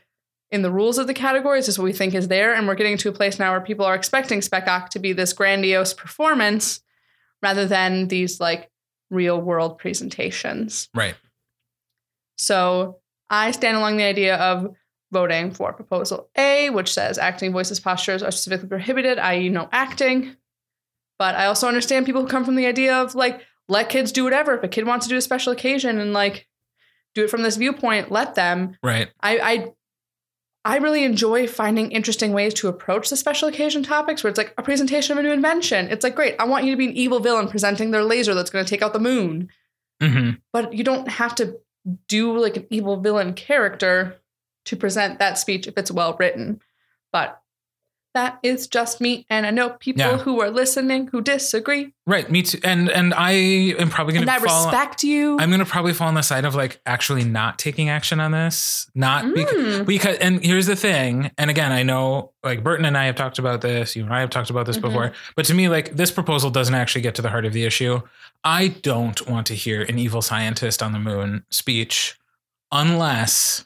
in 0.51 0.61
the 0.61 0.71
rules 0.71 0.99
of 0.99 1.07
the 1.07 1.15
categories, 1.15 1.67
is 1.67 1.79
what 1.79 1.85
we 1.85 1.93
think 1.93 2.13
is 2.13 2.27
there. 2.27 2.53
And 2.53 2.67
we're 2.67 2.75
getting 2.75 2.97
to 2.97 3.09
a 3.09 3.13
place 3.13 3.39
now 3.39 3.51
where 3.51 3.61
people 3.61 3.85
are 3.85 3.95
expecting 3.95 4.39
Spec 4.39 4.67
Oc 4.67 4.89
to 4.91 4.99
be 4.99 5.11
this 5.11 5.33
grandiose 5.33 5.95
performance 5.95 6.81
rather 7.41 7.65
than 7.65 8.07
these 8.07 8.39
like 8.39 8.69
real 9.09 9.41
world 9.41 9.79
presentations. 9.79 10.89
right. 10.93 11.15
So 12.37 12.99
I 13.29 13.51
stand 13.51 13.77
along 13.77 13.97
the 13.97 14.03
idea 14.03 14.35
of 14.35 14.75
voting 15.13 15.51
for 15.51 15.71
proposal 15.71 16.29
A, 16.35 16.69
which 16.71 16.91
says 16.91 17.17
acting 17.17 17.53
voices 17.53 17.79
postures 17.79 18.21
are 18.21 18.31
specifically 18.31 18.67
prohibited, 18.67 19.17
i.e., 19.19 19.49
no 19.49 19.69
acting. 19.71 20.35
But 21.17 21.35
I 21.35 21.45
also 21.45 21.67
understand 21.67 22.05
people 22.05 22.23
who 22.23 22.27
come 22.27 22.43
from 22.43 22.55
the 22.55 22.65
idea 22.65 22.95
of 22.95 23.15
like, 23.15 23.41
let 23.69 23.87
kids 23.89 24.11
do 24.11 24.25
whatever. 24.25 24.55
If 24.55 24.63
a 24.63 24.67
kid 24.67 24.85
wants 24.85 25.05
to 25.05 25.09
do 25.09 25.17
a 25.17 25.21
special 25.21 25.53
occasion 25.53 25.99
and 25.99 26.11
like 26.11 26.47
do 27.15 27.23
it 27.23 27.29
from 27.29 27.43
this 27.43 27.55
viewpoint, 27.55 28.11
let 28.11 28.35
them. 28.35 28.75
Right. 28.83 29.09
I, 29.21 29.37
I 29.39 29.73
I 30.65 30.77
really 30.77 31.03
enjoy 31.03 31.47
finding 31.47 31.91
interesting 31.91 32.31
ways 32.31 32.53
to 32.55 32.69
approach 32.69 33.09
the 33.09 33.17
special 33.17 33.49
occasion 33.49 33.83
topics 33.83 34.23
where 34.23 34.29
it's 34.29 34.37
like 34.37 34.53
a 34.57 34.63
presentation 34.63 35.11
of 35.11 35.19
a 35.19 35.27
new 35.27 35.33
invention. 35.33 35.89
It's 35.89 36.03
like, 36.03 36.15
great, 36.15 36.35
I 36.39 36.45
want 36.45 36.63
you 36.63 36.71
to 36.71 36.77
be 36.77 36.87
an 36.87 36.93
evil 36.93 37.19
villain 37.19 37.49
presenting 37.49 37.91
their 37.91 38.03
laser 38.03 38.33
that's 38.33 38.49
going 38.49 38.63
to 38.63 38.69
take 38.69 38.81
out 38.81 38.93
the 38.93 38.99
moon. 38.99 39.49
hmm 40.01 40.31
But 40.53 40.73
you 40.73 40.85
don't 40.85 41.09
have 41.09 41.35
to 41.35 41.59
do 42.07 42.37
like 42.37 42.55
an 42.55 42.67
evil 42.69 43.01
villain 43.01 43.33
character 43.33 44.21
to 44.65 44.75
present 44.75 45.19
that 45.19 45.37
speech 45.37 45.67
if 45.67 45.77
it's 45.77 45.91
well 45.91 46.15
written. 46.19 46.61
But 47.11 47.39
that 48.15 48.37
is 48.43 48.67
just 48.67 49.01
me. 49.01 49.25
And 49.27 49.43
I 49.43 49.49
know 49.49 49.71
people 49.71 50.03
Yeah. 50.03 50.17
who 50.19 50.39
are 50.39 50.51
listening 50.51 51.07
who 51.07 51.19
disagree. 51.19 51.93
Right. 52.05 52.29
Me 52.29 52.43
too. 52.43 52.59
And 52.63 52.87
and 52.91 53.11
I 53.11 53.31
am 53.31 53.89
probably 53.89 54.13
gonna 54.13 54.21
and 54.21 54.29
I 54.29 54.37
fall. 54.37 54.65
respect 54.67 55.03
you. 55.03 55.35
I'm 55.39 55.49
gonna 55.49 55.65
probably 55.65 55.93
fall 55.93 56.09
on 56.09 56.13
the 56.13 56.21
side 56.21 56.45
of 56.45 56.53
like 56.53 56.79
actually 56.85 57.23
not 57.23 57.57
taking 57.57 57.89
action 57.89 58.19
on 58.19 58.29
this. 58.29 58.87
Not 58.93 59.33
because 59.33 59.79
Mm. 59.79 59.85
because 59.87 60.17
and 60.19 60.45
here's 60.45 60.67
the 60.67 60.75
thing 60.75 61.31
and 61.39 61.49
again 61.49 61.71
i 61.71 61.81
know 61.81 62.31
like 62.43 62.63
burton 62.63 62.85
and 62.85 62.95
i 62.97 63.05
have 63.05 63.15
talked 63.15 63.39
about 63.39 63.61
this 63.61 63.95
you 63.95 64.03
and 64.03 64.13
i 64.13 64.19
have 64.19 64.29
talked 64.29 64.49
about 64.51 64.65
this 64.67 64.77
Mhm. 64.77 64.81
before 64.81 65.11
but 65.35 65.45
to 65.45 65.53
me 65.55 65.67
like 65.69 65.95
this 65.95 66.11
proposal 66.11 66.49
doesn't 66.51 66.75
actually 66.75 67.01
get 67.01 67.15
to 67.15 67.21
the 67.23 67.29
heart 67.29 67.45
of 67.45 67.53
the 67.53 67.63
issue 67.65 67.99
i 68.43 68.67
don't 68.67 69.27
want 69.27 69.47
to 69.47 69.55
hear 69.55 69.81
an 69.83 69.97
evil 69.97 70.21
scientist 70.21 70.83
on 70.83 70.91
the 70.91 70.99
moon 70.99 71.43
speech 71.49 72.15
unless 72.71 73.65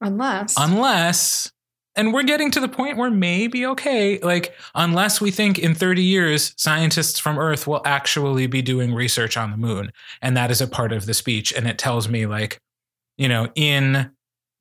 Unless. 0.00 0.54
unless 0.58 1.52
and 1.96 2.12
we're 2.12 2.22
getting 2.22 2.50
to 2.50 2.60
the 2.60 2.68
point 2.68 2.98
where 2.98 3.10
maybe 3.10 3.64
okay 3.66 4.18
like 4.20 4.54
unless 4.74 5.20
we 5.20 5.30
think 5.30 5.58
in 5.58 5.74
30 5.74 6.02
years 6.02 6.54
scientists 6.56 7.18
from 7.18 7.38
earth 7.38 7.66
will 7.66 7.80
actually 7.84 8.46
be 8.46 8.62
doing 8.62 8.94
research 8.94 9.36
on 9.36 9.50
the 9.50 9.56
moon 9.56 9.90
and 10.20 10.36
that 10.36 10.50
is 10.50 10.60
a 10.60 10.66
part 10.66 10.92
of 10.92 11.06
the 11.06 11.14
speech 11.14 11.52
and 11.52 11.66
it 11.66 11.78
tells 11.78 12.08
me 12.08 12.26
like 12.26 12.60
you 13.16 13.28
know 13.28 13.48
in 13.54 14.10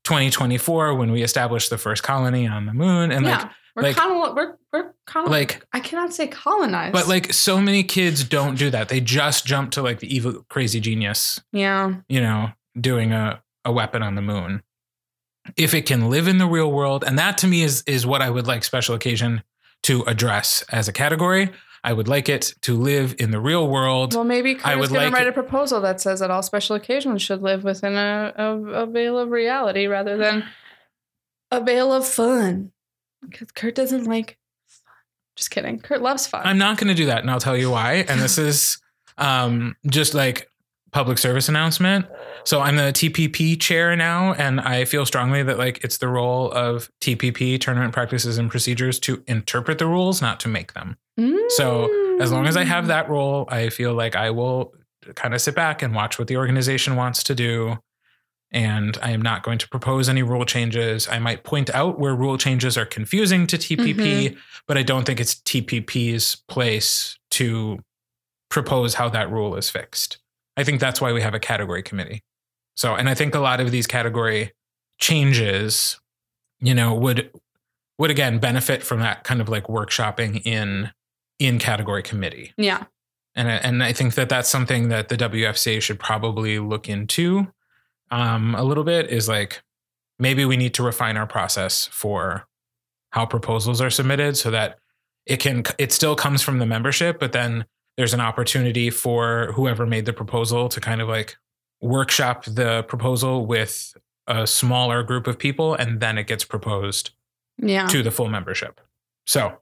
2024 0.05 0.95
when 0.95 1.11
we 1.11 1.21
establish 1.21 1.69
the 1.69 1.77
first 1.77 2.03
colony 2.03 2.47
on 2.47 2.65
the 2.65 2.73
moon 2.73 3.11
and 3.11 3.25
yeah. 3.25 3.37
like 3.39 3.49
we're 3.75 3.81
like- 3.83 3.95
kind 3.95 4.11
of 4.13 4.35
we're 4.35 4.55
we're 4.71 4.93
of 5.15 5.29
like 5.29 5.65
I 5.73 5.79
cannot 5.79 6.13
say 6.13 6.27
colonized. 6.27 6.93
but 6.93 7.07
like 7.07 7.31
so 7.33 7.61
many 7.61 7.83
kids 7.83 8.23
don't 8.23 8.57
do 8.57 8.69
that 8.69 8.89
they 8.89 8.99
just 8.99 9.45
jump 9.45 9.71
to 9.71 9.81
like 9.81 9.99
the 9.99 10.13
evil 10.13 10.45
crazy 10.49 10.79
genius 10.79 11.39
yeah. 11.51 11.93
you 12.09 12.19
know, 12.21 12.51
doing 12.79 13.11
a, 13.13 13.41
a 13.63 13.71
weapon 13.71 14.03
on 14.03 14.15
the 14.15 14.21
moon. 14.21 14.61
If 15.57 15.73
it 15.73 15.85
can 15.85 16.09
live 16.09 16.27
in 16.27 16.37
the 16.37 16.47
real 16.47 16.71
world, 16.71 17.03
and 17.03 17.17
that 17.19 17.37
to 17.39 17.47
me 17.47 17.61
is 17.63 17.83
is 17.85 18.05
what 18.05 18.21
I 18.21 18.29
would 18.29 18.47
like 18.47 18.63
special 18.63 18.95
occasion 18.95 19.43
to 19.83 20.03
address 20.03 20.63
as 20.71 20.87
a 20.87 20.93
category. 20.93 21.51
I 21.83 21.93
would 21.93 22.07
like 22.07 22.29
it 22.29 22.55
to 22.61 22.75
live 22.75 23.13
in 23.19 23.29
the 23.29 23.39
real 23.39 23.67
world. 23.67 24.15
Well, 24.15 24.23
maybe 24.23 24.51
I 24.55 24.55
Carter's 24.55 24.79
would 24.79 24.91
like 24.91 25.13
write 25.13 25.27
it- 25.27 25.29
a 25.29 25.33
proposal 25.33 25.81
that 25.81 26.01
says 26.01 26.19
that 26.19 26.31
all 26.31 26.41
special 26.41 26.75
occasions 26.75 27.21
should 27.21 27.43
live 27.43 27.63
within 27.63 27.93
a, 27.95 28.33
a, 28.35 28.57
a 28.57 28.85
veil 28.87 29.19
of 29.19 29.29
reality 29.29 29.85
rather 29.85 30.17
than 30.17 30.45
a 31.51 31.61
veil 31.61 31.93
of 31.93 32.07
fun. 32.07 32.71
Because 33.21 33.51
Kurt 33.51 33.75
doesn't 33.75 34.05
like 34.05 34.39
fun. 34.67 34.95
Just 35.35 35.51
kidding. 35.51 35.79
Kurt 35.79 36.01
loves 36.01 36.25
fun. 36.25 36.41
I'm 36.43 36.57
not 36.57 36.77
going 36.79 36.87
to 36.87 36.95
do 36.95 37.05
that, 37.05 37.19
and 37.19 37.29
I'll 37.29 37.39
tell 37.39 37.55
you 37.55 37.69
why. 37.69 38.03
And 38.09 38.19
this 38.19 38.37
is 38.39 38.79
um, 39.19 39.75
just 39.85 40.15
like 40.15 40.49
public 40.95 41.17
service 41.17 41.49
announcement. 41.49 42.05
So 42.45 42.61
I'm 42.61 42.77
the 42.77 42.93
TPP 42.93 43.59
chair 43.59 43.97
now, 43.97 44.31
and 44.35 44.61
I 44.61 44.85
feel 44.85 45.05
strongly 45.05 45.43
that 45.43 45.57
like 45.57 45.83
it's 45.83 45.97
the 45.97 46.07
role 46.07 46.49
of 46.53 46.89
TPP 47.01 47.59
tournament 47.59 47.93
practices 47.93 48.37
and 48.37 48.49
procedures 48.49 48.97
to 49.01 49.21
interpret 49.27 49.77
the 49.77 49.87
rules, 49.87 50.21
not 50.21 50.39
to 50.39 50.47
make 50.47 50.71
them. 50.73 50.97
So, 51.57 51.91
As 52.21 52.31
long 52.31 52.47
as 52.47 52.55
I 52.55 52.63
Mm. 52.63 52.67
have 52.67 52.87
that 52.87 53.09
role, 53.09 53.45
I 53.49 53.67
feel 53.69 53.93
like 53.93 54.15
I 54.15 54.29
will 54.29 54.73
kind 55.15 55.33
of 55.33 55.41
sit 55.41 55.53
back 55.53 55.81
and 55.81 55.93
watch 55.93 56.17
what 56.17 56.29
the 56.29 56.37
organization 56.37 56.95
wants 56.95 57.23
to 57.23 57.35
do. 57.35 57.77
And 58.51 58.97
I 59.01 59.11
am 59.11 59.21
not 59.21 59.43
going 59.43 59.57
to 59.57 59.67
propose 59.67 60.07
any 60.07 60.23
rule 60.23 60.45
changes. 60.45 61.09
I 61.09 61.19
might 61.19 61.43
point 61.43 61.69
out 61.71 61.99
where 61.99 62.15
rule 62.15 62.37
changes 62.37 62.77
are 62.77 62.85
confusing 62.85 63.47
to 63.47 63.57
TPP, 63.57 64.29
Mm-hmm. 64.29 64.37
but 64.65 64.77
I 64.77 64.83
don't 64.83 65.03
think 65.03 65.19
it's 65.19 65.35
TPP's 65.35 66.37
place 66.47 67.19
to 67.31 67.79
propose 68.49 68.93
how 68.93 69.09
that 69.09 69.29
rule 69.29 69.57
is 69.57 69.69
fixed. 69.69 70.19
I 70.57 70.63
think 70.63 70.79
that's 70.79 71.01
why 71.01 71.13
we 71.13 71.21
have 71.21 71.33
a 71.33 71.39
category 71.39 71.83
committee. 71.83 72.23
So, 72.75 72.95
and 72.95 73.09
I 73.09 73.13
think 73.13 73.35
a 73.35 73.39
lot 73.39 73.59
of 73.59 73.71
these 73.71 73.87
category 73.87 74.51
changes, 74.99 75.99
you 76.59 76.73
know, 76.73 76.93
would 76.93 77.31
would 77.97 78.11
again 78.11 78.39
benefit 78.39 78.83
from 78.83 78.99
that 78.99 79.23
kind 79.23 79.41
of 79.41 79.49
like 79.49 79.65
workshopping 79.67 80.45
in 80.45 80.91
in 81.39 81.59
category 81.59 82.03
committee. 82.03 82.53
Yeah. 82.57 82.83
And 83.35 83.49
I, 83.49 83.55
and 83.55 83.83
I 83.83 83.91
think 83.91 84.15
that 84.15 84.29
that's 84.29 84.47
something 84.47 84.87
that 84.89 85.09
the 85.09 85.17
WFCA 85.17 85.81
should 85.81 85.99
probably 85.99 86.59
look 86.59 86.87
into 86.87 87.51
um, 88.11 88.55
a 88.55 88.63
little 88.63 88.85
bit 88.85 89.09
is 89.09 89.27
like 89.27 89.61
maybe 90.19 90.45
we 90.45 90.55
need 90.55 90.73
to 90.75 90.83
refine 90.83 91.17
our 91.17 91.27
process 91.27 91.87
for 91.87 92.47
how 93.09 93.25
proposals 93.25 93.81
are 93.81 93.89
submitted 93.89 94.37
so 94.37 94.51
that 94.51 94.77
it 95.25 95.37
can 95.37 95.63
it 95.77 95.91
still 95.91 96.15
comes 96.15 96.41
from 96.41 96.59
the 96.59 96.65
membership, 96.65 97.19
but 97.19 97.31
then 97.31 97.65
there's 97.97 98.13
an 98.13 98.21
opportunity 98.21 98.89
for 98.89 99.51
whoever 99.53 99.85
made 99.85 100.05
the 100.05 100.13
proposal 100.13 100.67
to 100.69 100.81
kind 100.81 101.01
of 101.01 101.07
like 101.07 101.37
workshop 101.81 102.45
the 102.45 102.83
proposal 102.83 103.45
with 103.45 103.93
a 104.27 104.45
smaller 104.47 105.03
group 105.03 105.27
of 105.27 105.37
people 105.37 105.75
and 105.75 105.99
then 105.99 106.17
it 106.17 106.27
gets 106.27 106.43
proposed 106.43 107.11
Yeah. 107.57 107.87
to 107.87 108.01
the 108.03 108.11
full 108.11 108.27
membership. 108.27 108.81
So, 109.27 109.57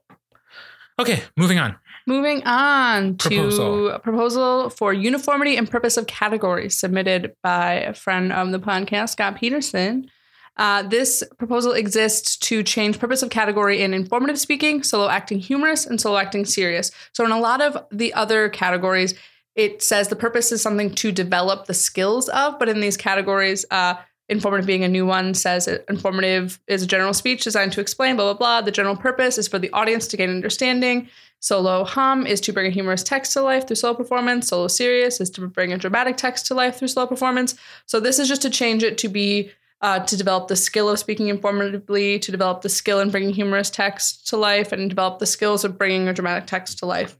okay, 0.98 1.22
moving 1.36 1.58
on. 1.58 1.76
Moving 2.06 2.42
on 2.44 3.16
Proposal. 3.16 3.88
to 3.88 3.94
a 3.94 3.98
proposal 3.98 4.68
for 4.70 4.92
uniformity 4.92 5.56
and 5.56 5.70
purpose 5.70 5.96
of 5.96 6.06
categories 6.06 6.76
submitted 6.76 7.34
by 7.42 7.74
a 7.74 7.94
friend 7.94 8.30
of 8.32 8.50
the 8.52 8.58
podcast, 8.60 9.10
Scott 9.10 9.36
Peterson. 9.36 10.10
Uh, 10.56 10.82
this 10.82 11.24
proposal 11.36 11.72
exists 11.72 12.36
to 12.36 12.62
change 12.62 12.98
purpose 12.98 13.22
of 13.22 13.30
category 13.30 13.82
in 13.82 13.92
informative 13.92 14.38
speaking, 14.38 14.82
solo 14.82 15.08
acting 15.08 15.38
humorous, 15.38 15.84
and 15.84 16.00
solo 16.00 16.16
acting 16.16 16.44
serious. 16.44 16.92
So, 17.12 17.24
in 17.24 17.32
a 17.32 17.40
lot 17.40 17.60
of 17.60 17.84
the 17.90 18.14
other 18.14 18.48
categories, 18.48 19.14
it 19.56 19.82
says 19.82 20.08
the 20.08 20.16
purpose 20.16 20.52
is 20.52 20.62
something 20.62 20.94
to 20.96 21.12
develop 21.12 21.66
the 21.66 21.74
skills 21.74 22.28
of, 22.28 22.58
but 22.58 22.68
in 22.68 22.80
these 22.80 22.96
categories, 22.96 23.64
uh, 23.70 23.94
informative 24.28 24.66
being 24.66 24.84
a 24.84 24.88
new 24.88 25.04
one 25.04 25.34
says 25.34 25.68
informative 25.88 26.58
is 26.66 26.82
a 26.82 26.86
general 26.86 27.12
speech 27.12 27.44
designed 27.44 27.72
to 27.72 27.80
explain 27.80 28.16
blah 28.16 28.32
blah 28.32 28.38
blah. 28.38 28.60
The 28.62 28.70
general 28.70 28.96
purpose 28.96 29.38
is 29.38 29.48
for 29.48 29.58
the 29.58 29.70
audience 29.72 30.06
to 30.08 30.16
gain 30.16 30.30
understanding. 30.30 31.08
Solo 31.40 31.84
hum 31.84 32.26
is 32.26 32.40
to 32.42 32.52
bring 32.52 32.66
a 32.66 32.70
humorous 32.70 33.02
text 33.02 33.32
to 33.32 33.42
life 33.42 33.66
through 33.66 33.76
solo 33.76 33.94
performance. 33.94 34.48
Solo 34.48 34.66
serious 34.66 35.20
is 35.20 35.28
to 35.30 35.46
bring 35.46 35.72
a 35.72 35.78
dramatic 35.78 36.16
text 36.16 36.46
to 36.46 36.54
life 36.54 36.76
through 36.76 36.88
solo 36.88 37.06
performance. 37.06 37.54
So 37.86 38.00
this 38.00 38.18
is 38.18 38.28
just 38.28 38.42
to 38.42 38.50
change 38.50 38.82
it 38.82 38.96
to 38.98 39.08
be 39.08 39.50
uh, 39.80 40.00
to 40.00 40.16
develop 40.16 40.48
the 40.48 40.56
skill 40.56 40.88
of 40.88 40.98
speaking 40.98 41.26
informatively, 41.26 42.20
to 42.20 42.30
develop 42.30 42.62
the 42.62 42.68
skill 42.68 43.00
in 43.00 43.10
bringing 43.10 43.34
humorous 43.34 43.70
text 43.70 44.26
to 44.28 44.36
life, 44.36 44.72
and 44.72 44.88
develop 44.88 45.18
the 45.18 45.26
skills 45.26 45.64
of 45.64 45.76
bringing 45.76 46.08
a 46.08 46.12
dramatic 46.12 46.46
text 46.46 46.78
to 46.78 46.86
life. 46.86 47.18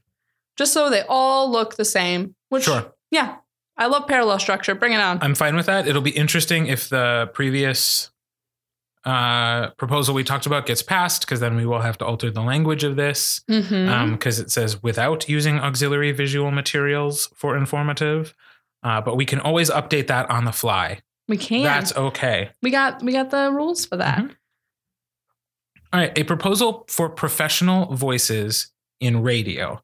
Just 0.57 0.73
so 0.73 0.89
they 0.89 1.03
all 1.07 1.51
look 1.51 1.75
the 1.75 1.85
same. 1.85 2.35
Which, 2.49 2.63
Sure. 2.63 2.91
yeah, 3.11 3.35
I 3.77 3.87
love 3.87 4.07
parallel 4.07 4.39
structure. 4.39 4.73
Bring 4.73 4.93
it 4.93 5.01
on. 5.01 5.19
I'm 5.21 5.35
fine 5.35 5.55
with 5.55 5.65
that. 5.65 5.87
It'll 5.87 6.01
be 6.01 6.11
interesting 6.11 6.67
if 6.67 6.89
the 6.89 7.29
previous 7.33 8.09
uh, 9.03 9.69
proposal 9.71 10.15
we 10.15 10.23
talked 10.23 10.45
about 10.47 10.65
gets 10.65 10.81
passed, 10.81 11.21
because 11.21 11.39
then 11.39 11.55
we 11.55 11.65
will 11.65 11.81
have 11.81 11.97
to 11.99 12.05
alter 12.05 12.31
the 12.31 12.41
language 12.41 12.83
of 12.83 12.95
this, 12.95 13.41
because 13.47 14.39
it 14.39 14.49
says 14.49 14.81
without 14.81 15.29
using 15.29 15.59
auxiliary 15.59 16.11
visual 16.11 16.49
materials 16.51 17.29
for 17.35 17.55
informative. 17.55 18.33
Uh, 18.81 19.01
but 19.01 19.15
we 19.17 19.25
can 19.25 19.39
always 19.39 19.69
update 19.69 20.07
that 20.07 20.29
on 20.29 20.45
the 20.45 20.51
fly. 20.51 21.01
We 21.27 21.37
can. 21.37 21.63
That's 21.63 21.95
okay. 21.95 22.51
we 22.61 22.71
got 22.71 23.01
we 23.03 23.11
got 23.11 23.29
the 23.31 23.51
rules 23.51 23.85
for 23.85 23.97
that. 23.97 24.19
Mhm. 24.19 24.35
All 25.93 25.99
right, 26.01 26.17
a 26.17 26.23
proposal 26.23 26.85
for 26.89 27.09
professional 27.09 27.93
voices 27.95 28.71
in 28.99 29.21
radio. 29.23 29.81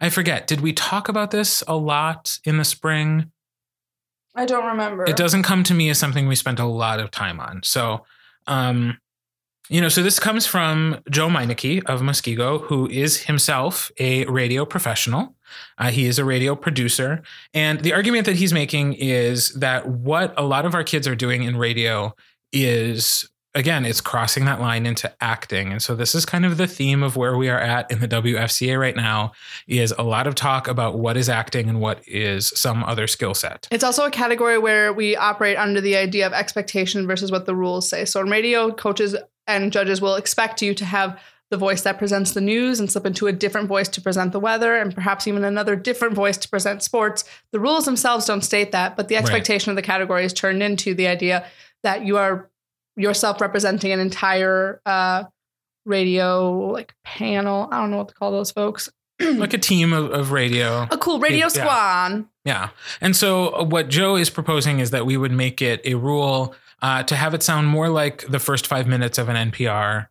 I 0.00 0.08
forget, 0.08 0.46
did 0.46 0.60
we 0.60 0.72
talk 0.72 1.08
about 1.08 1.30
this 1.30 1.62
a 1.68 1.76
lot 1.76 2.38
in 2.44 2.56
the 2.58 2.64
spring? 2.64 3.30
I 4.34 4.46
don't 4.46 4.64
remember. 4.64 5.04
it 5.04 5.16
doesn't 5.16 5.42
come 5.42 5.62
to 5.64 5.74
me 5.74 5.90
as 5.90 5.98
something 5.98 6.26
we 6.26 6.36
spent 6.36 6.58
a 6.58 6.64
lot 6.64 7.00
of 7.00 7.10
time 7.10 7.38
on. 7.38 7.62
So, 7.64 8.04
um, 8.46 8.96
you 9.68 9.80
know, 9.80 9.90
so 9.90 10.02
this 10.02 10.18
comes 10.18 10.46
from 10.46 11.00
Joe 11.10 11.28
Meineke 11.28 11.84
of 11.84 12.00
Muskego, 12.00 12.62
who 12.62 12.88
is 12.88 13.24
himself 13.24 13.90
a 13.98 14.24
radio 14.24 14.64
professional. 14.64 15.34
Uh, 15.78 15.90
he 15.90 16.06
is 16.06 16.18
a 16.18 16.24
radio 16.24 16.54
producer. 16.54 17.22
And 17.54 17.80
the 17.80 17.92
argument 17.92 18.26
that 18.26 18.36
he's 18.36 18.52
making 18.52 18.94
is 18.94 19.50
that 19.54 19.86
what 19.86 20.34
a 20.36 20.42
lot 20.42 20.64
of 20.64 20.74
our 20.74 20.84
kids 20.84 21.06
are 21.08 21.14
doing 21.14 21.42
in 21.42 21.56
radio 21.56 22.14
is, 22.52 23.28
again, 23.54 23.84
it's 23.84 24.00
crossing 24.00 24.44
that 24.44 24.60
line 24.60 24.86
into 24.86 25.12
acting. 25.20 25.72
And 25.72 25.82
so 25.82 25.94
this 25.94 26.14
is 26.14 26.24
kind 26.24 26.44
of 26.44 26.56
the 26.56 26.66
theme 26.66 27.02
of 27.02 27.16
where 27.16 27.36
we 27.36 27.48
are 27.48 27.58
at 27.58 27.90
in 27.90 28.00
the 28.00 28.08
WFCA 28.08 28.78
right 28.78 28.96
now 28.96 29.32
is 29.66 29.94
a 29.98 30.02
lot 30.02 30.26
of 30.26 30.34
talk 30.34 30.68
about 30.68 30.98
what 30.98 31.16
is 31.16 31.28
acting 31.28 31.68
and 31.68 31.80
what 31.80 32.06
is 32.06 32.48
some 32.48 32.84
other 32.84 33.06
skill 33.06 33.34
set. 33.34 33.68
It's 33.70 33.84
also 33.84 34.04
a 34.04 34.10
category 34.10 34.58
where 34.58 34.92
we 34.92 35.16
operate 35.16 35.56
under 35.56 35.80
the 35.80 35.96
idea 35.96 36.26
of 36.26 36.32
expectation 36.32 37.06
versus 37.06 37.30
what 37.32 37.46
the 37.46 37.54
rules 37.54 37.88
say. 37.88 38.04
So 38.04 38.20
in 38.20 38.28
radio, 38.28 38.70
coaches 38.72 39.16
and 39.46 39.72
judges 39.72 40.00
will 40.00 40.14
expect 40.14 40.62
you 40.62 40.74
to 40.74 40.84
have 40.84 41.18
the 41.52 41.56
voice 41.58 41.82
that 41.82 41.98
presents 41.98 42.32
the 42.32 42.40
news 42.40 42.80
and 42.80 42.90
slip 42.90 43.04
into 43.06 43.26
a 43.26 43.32
different 43.32 43.68
voice 43.68 43.86
to 43.90 44.00
present 44.00 44.32
the 44.32 44.40
weather 44.40 44.74
and 44.74 44.94
perhaps 44.94 45.28
even 45.28 45.44
another 45.44 45.76
different 45.76 46.14
voice 46.14 46.38
to 46.38 46.48
present 46.48 46.82
sports. 46.82 47.24
The 47.52 47.60
rules 47.60 47.84
themselves 47.84 48.24
don't 48.26 48.40
state 48.42 48.72
that, 48.72 48.96
but 48.96 49.08
the 49.08 49.14
Right. 49.16 49.20
expectation 49.22 49.68
of 49.70 49.76
the 49.76 49.82
category 49.82 50.24
is 50.24 50.32
turned 50.32 50.62
into 50.62 50.94
the 50.94 51.06
idea 51.06 51.44
that 51.82 52.04
you 52.06 52.16
are 52.16 52.48
yourself 52.96 53.40
representing 53.40 53.92
an 53.92 54.00
entire 54.00 54.80
uh, 54.86 55.24
radio 55.84 56.52
like 56.72 56.94
panel. 57.04 57.68
I 57.70 57.80
don't 57.80 57.90
know 57.90 57.98
what 57.98 58.08
to 58.08 58.14
call 58.14 58.30
those 58.30 58.50
folks. 58.50 58.90
like 59.20 59.52
a 59.54 59.58
team 59.58 59.92
of, 59.92 60.10
of 60.10 60.32
radio. 60.32 60.86
A 60.90 60.96
cool 60.98 61.18
radio 61.20 61.46
Yeah. 61.46 61.48
squad. 61.48 62.24
Yeah. 62.44 62.68
And 63.00 63.14
so 63.14 63.54
uh, 63.54 63.62
what 63.64 63.88
Joe 63.88 64.16
is 64.16 64.30
proposing 64.30 64.80
is 64.80 64.90
that 64.90 65.06
we 65.06 65.16
would 65.16 65.32
make 65.32 65.60
it 65.62 65.80
a 65.84 65.94
rule 65.94 66.54
uh, 66.80 67.02
to 67.04 67.14
have 67.14 67.34
it 67.34 67.42
sound 67.42 67.68
more 67.68 67.88
like 67.88 68.26
the 68.28 68.38
first 68.40 68.66
five 68.66 68.86
minutes 68.88 69.18
of 69.18 69.28
an 69.28 69.36
NPR, 69.52 70.08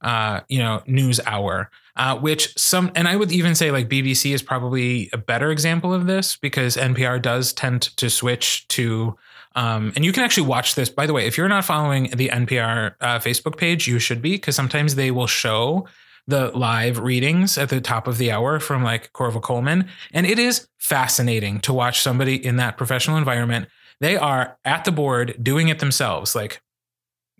uh, 0.00 0.40
you 0.48 0.58
know, 0.58 0.82
news 0.86 1.20
hour. 1.26 1.70
Uh, 1.96 2.16
which 2.16 2.56
some, 2.56 2.92
and 2.94 3.08
I 3.08 3.16
would 3.16 3.32
even 3.32 3.56
say 3.56 3.72
like 3.72 3.88
BBC 3.88 4.32
is 4.32 4.40
probably 4.40 5.10
a 5.12 5.18
better 5.18 5.50
example 5.50 5.92
of 5.92 6.06
this 6.06 6.36
because 6.36 6.76
NPR 6.76 7.20
does 7.20 7.52
tend 7.52 7.82
to 7.96 8.08
switch 8.08 8.68
to, 8.68 9.16
um, 9.56 9.92
and 9.96 10.04
you 10.04 10.12
can 10.12 10.22
actually 10.22 10.46
watch 10.46 10.76
this. 10.76 10.88
By 10.88 11.06
the 11.06 11.12
way, 11.12 11.26
if 11.26 11.36
you're 11.36 11.48
not 11.48 11.64
following 11.64 12.10
the 12.14 12.28
NPR 12.28 12.94
uh, 13.00 13.18
Facebook 13.18 13.56
page, 13.56 13.88
you 13.88 13.98
should 13.98 14.22
be 14.22 14.34
because 14.34 14.54
sometimes 14.54 14.94
they 14.94 15.10
will 15.10 15.26
show 15.26 15.88
the 16.28 16.56
live 16.56 17.00
readings 17.00 17.58
at 17.58 17.70
the 17.70 17.80
top 17.80 18.06
of 18.06 18.18
the 18.18 18.30
hour 18.30 18.60
from 18.60 18.84
like 18.84 19.12
Korva 19.14 19.42
Coleman. 19.42 19.88
And 20.12 20.26
it 20.26 20.38
is 20.38 20.68
fascinating 20.78 21.58
to 21.60 21.72
watch 21.72 22.00
somebody 22.00 22.36
in 22.44 22.56
that 22.56 22.76
professional 22.76 23.16
environment. 23.16 23.66
They 24.00 24.16
are 24.16 24.58
at 24.64 24.84
the 24.84 24.92
board 24.92 25.36
doing 25.42 25.68
it 25.68 25.80
themselves, 25.80 26.36
like 26.36 26.60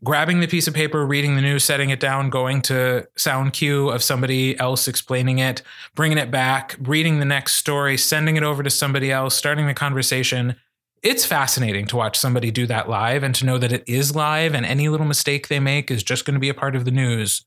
grabbing 0.05 0.41
the 0.41 0.47
piece 0.47 0.69
of 0.69 0.75
paper, 0.75 1.05
reading 1.05 1.35
the 1.35 1.43
news, 1.43 1.65
setting 1.65 1.91
it 1.91 2.01
down, 2.01 2.31
going 2.31 2.63
to 2.63 3.07
sound 3.17 3.53
cue 3.53 3.89
of 3.91 4.03
somebody 4.03 4.59
else 4.59 4.87
explaining 4.87 5.39
it, 5.39 5.63
bringing 5.95 6.19
it 6.19 6.31
back, 6.31 6.77
reading 6.81 7.19
the 7.19 7.25
next 7.25 7.55
story, 7.55 7.97
sending 7.97 8.37
it 8.37 8.43
over 8.43 8.63
to 8.63 8.71
somebody 8.71 9.11
else, 9.11 9.35
starting 9.35 9.67
the 9.67 9.75
conversation. 9.75 10.57
It's 11.03 11.25
fascinating 11.25 11.87
to 11.87 11.97
watch 11.97 12.19
somebody 12.19 12.51
do 12.51 12.67
that 12.67 12.89
live 12.89 13.23
and 13.23 13.35
to 13.37 13.45
know 13.45 13.59
that 13.59 13.73
it 13.73 13.85
is 13.87 14.15
live 14.15 14.55
and 14.55 14.67
any 14.67 14.89
little 14.89 15.07
mistake 15.07 15.49
they 15.49 15.61
make 15.61 15.91
is 15.91 16.03
just 16.03 16.25
going 16.25 16.35
to 16.35 16.41
be 16.41 16.49
a 16.49 16.55
part 16.55 16.77
of 16.77 16.85
the 16.85 16.91
news. 16.91 17.45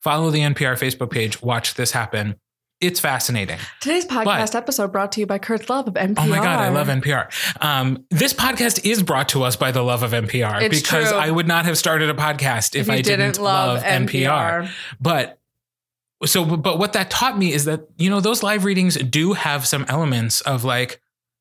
Follow 0.00 0.30
the 0.30 0.40
NPR 0.40 0.78
Facebook 0.78 1.10
page, 1.10 1.42
watch 1.42 1.74
this 1.74 1.90
happen. 1.92 2.36
It's 2.80 3.00
fascinating. 3.00 3.58
Today's 3.80 4.06
podcast 4.06 4.54
episode 4.54 4.92
brought 4.92 5.10
to 5.12 5.20
you 5.20 5.26
by 5.26 5.38
Kurt's 5.38 5.68
Love 5.68 5.88
of 5.88 5.94
NPR. 5.94 6.14
Oh 6.18 6.26
my 6.26 6.36
God, 6.36 6.60
I 6.60 6.68
love 6.68 6.86
NPR. 6.86 7.28
Um, 7.60 8.04
this 8.10 8.32
podcast 8.32 8.84
is 8.84 9.02
brought 9.02 9.30
to 9.30 9.42
us 9.42 9.56
by 9.56 9.72
the 9.72 9.82
love 9.82 10.04
of 10.04 10.12
NPR 10.12 10.62
It's 10.62 10.80
because 10.80 11.08
true. 11.08 11.18
I 11.18 11.28
would 11.32 11.48
not 11.48 11.64
have 11.64 11.76
started 11.76 12.08
a 12.08 12.14
podcast 12.14 12.76
if, 12.76 12.86
you 12.86 12.92
I 12.92 13.02
didn't, 13.02 13.40
love, 13.40 13.82
NPR. 13.82 14.70
But 15.00 15.40
so, 16.24 16.44
but 16.44 16.78
what 16.78 16.92
that 16.92 17.10
taught 17.10 17.36
me 17.36 17.52
is 17.52 17.64
that, 17.64 17.88
you 17.96 18.10
know, 18.10 18.20
those 18.20 18.44
live 18.44 18.64
readings 18.64 18.94
do 18.94 19.32
have 19.32 19.66
some 19.66 19.84
elements 19.88 20.40
of 20.42 20.62
like 20.62 21.00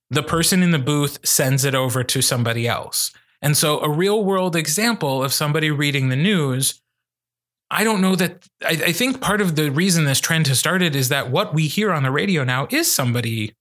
the 0.10 0.24
person 0.24 0.64
in 0.64 0.72
the 0.72 0.80
booth 0.80 1.20
sends 1.24 1.66
it 1.66 1.76
over 1.76 2.04
to 2.04 2.22
somebody 2.24 2.68
else. 2.68 3.12
And 3.44 3.56
so 3.56 3.80
a 3.82 3.90
real 3.90 4.24
world 4.24 4.56
example 4.56 5.24
of 5.24 5.32
somebody 5.34 5.70
reading 5.70 6.10
the 6.10 6.16
news. 6.16 6.82
I 7.70 7.84
don't 7.84 8.02
know 8.02 8.16
that 8.16 8.48
I, 8.64 8.80
I 8.88 8.92
think 8.92 9.20
part 9.22 9.42
of 9.42 9.56
the 9.56 9.72
reason 9.72 10.06
this 10.06 10.20
trend 10.20 10.48
has 10.48 10.60
started 10.60 10.96
is 10.96 11.10
that 11.10 11.30
what 11.30 11.54
we 11.54 11.68
hear 11.68 11.92
on 11.92 12.04
the 12.04 12.12
radio 12.12 12.44
now 12.44 12.68
is 12.72 12.92
somebody 12.92 13.54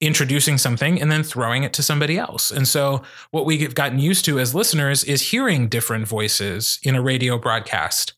introducing 0.00 0.58
something 0.58 1.00
and 1.00 1.10
then 1.10 1.22
throwing 1.22 1.62
it 1.62 1.72
to 1.74 1.82
somebody 1.82 2.18
else. 2.18 2.50
And 2.50 2.66
so 2.66 3.02
what 3.30 3.44
we've 3.44 3.74
gotten 3.74 3.98
used 3.98 4.24
to 4.26 4.38
as 4.38 4.54
listeners 4.54 5.04
is 5.04 5.30
hearing 5.30 5.68
different 5.68 6.08
voices 6.08 6.78
in 6.82 6.94
a 6.94 7.02
radio 7.02 7.38
broadcast. 7.38 8.14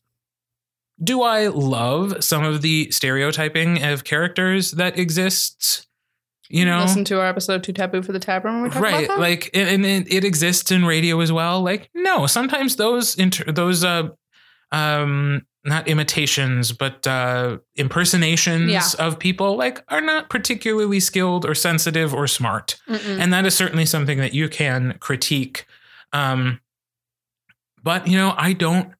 Do 1.03 1.23
I 1.23 1.47
love 1.47 2.23
some 2.23 2.43
of 2.43 2.61
the 2.61 2.89
stereotyping 2.91 3.83
of 3.83 4.03
characters 4.03 4.71
that 4.71 4.97
exists? 4.97 5.87
You 6.49 6.65
know, 6.65 6.81
Listen 6.81 7.03
to 7.05 7.19
our 7.19 7.25
episode 7.25 7.63
Too 7.63 7.73
Taboo 7.73 8.03
for 8.03 8.11
the 8.11 8.19
Tab 8.19 8.45
Room 8.45 8.55
when 8.55 8.63
we 8.63 8.69
talk 8.69 8.83
right? 8.83 9.09
Like, 9.09 9.49
and, 9.53 9.67
and 9.67 9.85
it, 9.85 10.13
it 10.13 10.23
exists 10.23 10.71
in 10.71 10.85
radio 10.85 11.19
as 11.19 11.31
well. 11.31 11.61
Like, 11.61 11.89
no, 11.95 12.27
sometimes 12.27 12.75
those 12.75 13.15
inter- 13.15 13.51
those 13.51 13.83
uh, 13.83 14.09
um, 14.73 15.45
not 15.63 15.87
imitations, 15.87 16.73
but 16.73 17.07
uh, 17.07 17.59
impersonations 17.75 18.69
Yeah. 18.69 18.83
of 18.99 19.17
people 19.17 19.55
like 19.55 19.81
are 19.87 20.01
not 20.01 20.29
particularly 20.29 20.99
skilled 20.99 21.45
or 21.45 21.55
sensitive 21.55 22.13
or 22.13 22.27
smart 22.27 22.75
Mm-mm. 22.89 23.19
and 23.19 23.31
that 23.31 23.45
is 23.45 23.55
certainly 23.55 23.85
something 23.85 24.17
that 24.17 24.33
you 24.33 24.49
can 24.49 24.97
critique 24.99 25.65
um 26.11 26.59
but 27.81 28.07
you 28.07 28.17
know 28.17 28.33
i 28.37 28.51
don't 28.53 28.91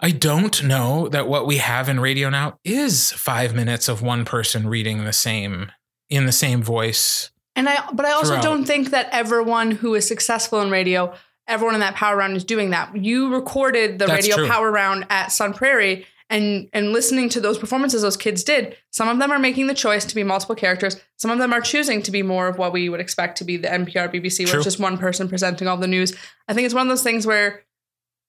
i 0.00 0.10
don't 0.10 0.62
know 0.64 1.08
that 1.08 1.28
what 1.28 1.46
we 1.46 1.58
have 1.58 1.88
in 1.88 2.00
radio 2.00 2.30
now 2.30 2.58
is 2.64 3.12
five 3.12 3.54
minutes 3.54 3.88
of 3.88 4.00
one 4.02 4.24
person 4.24 4.68
reading 4.68 5.04
the 5.04 5.12
same 5.12 5.70
in 6.08 6.24
the 6.26 6.32
same 6.32 6.62
voice 6.62 7.30
And 7.56 7.68
I, 7.68 7.76
but 7.92 8.06
I 8.06 8.12
also 8.12 8.28
throughout. 8.30 8.42
don't 8.42 8.64
think 8.64 8.90
that 8.90 9.08
everyone 9.12 9.72
who 9.72 9.94
is 9.96 10.06
successful 10.06 10.60
in 10.62 10.70
radio, 10.70 11.12
everyone 11.48 11.74
in 11.74 11.80
that 11.80 11.94
power 11.94 12.16
round 12.16 12.36
is 12.36 12.44
doing 12.44 12.70
that. 12.70 12.94
You 12.96 13.32
recorded 13.32 13.98
the 13.98 14.06
That's 14.06 14.22
radio 14.22 14.36
true. 14.36 14.48
power 14.48 14.70
round 14.70 15.06
at 15.10 15.32
Sun 15.32 15.54
Prairie, 15.54 16.06
and 16.30 16.68
and 16.72 16.92
listening 16.92 17.28
to 17.30 17.40
those 17.40 17.58
performances 17.58 18.02
those 18.02 18.16
kids 18.16 18.44
did. 18.44 18.76
Some 18.90 19.08
of 19.08 19.18
them 19.18 19.32
are 19.32 19.38
making 19.38 19.66
the 19.66 19.74
choice 19.74 20.04
to 20.04 20.14
be 20.14 20.22
multiple 20.22 20.54
characters. 20.54 21.00
Some 21.16 21.30
of 21.30 21.38
them 21.38 21.52
are 21.52 21.60
choosing 21.60 22.02
to 22.02 22.10
be 22.10 22.22
more 22.22 22.48
of 22.48 22.58
what 22.58 22.72
we 22.72 22.88
would 22.88 23.00
expect 23.00 23.38
to 23.38 23.44
be 23.44 23.56
the 23.56 23.68
NPR 23.68 24.12
BBC, 24.12 24.40
where 24.40 24.48
True. 24.48 24.58
it's 24.60 24.64
just 24.64 24.80
one 24.80 24.98
person 24.98 25.28
presenting 25.28 25.66
all 25.66 25.78
the 25.78 25.86
news. 25.86 26.14
I 26.46 26.54
think 26.54 26.66
it's 26.66 26.74
one 26.74 26.86
of 26.86 26.90
those 26.90 27.02
things 27.02 27.26
where 27.26 27.62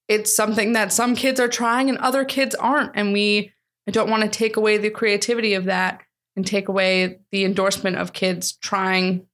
it's 0.08 0.36
something 0.36 0.74
that 0.74 0.94
some 0.94 1.16
kids 1.16 1.40
are 1.40 1.48
trying 1.48 1.90
and 1.90 1.98
other 2.00 2.24
kids 2.24 2.56
aren't, 2.56 2.92
and 2.96 3.14
we 3.14 3.52
I 3.88 3.92
don't 3.92 4.10
want 4.10 4.24
to 4.24 4.30
take 4.30 4.56
away 4.56 4.78
the 4.78 4.92
creativity 4.92 5.56
of 5.56 5.66
that 5.66 6.02
and 6.36 6.46
take 6.46 6.68
away 6.68 7.20
the 7.32 7.44
endorsement 7.44 7.98
of 7.98 8.14
kids 8.14 8.54
trying 8.54 9.26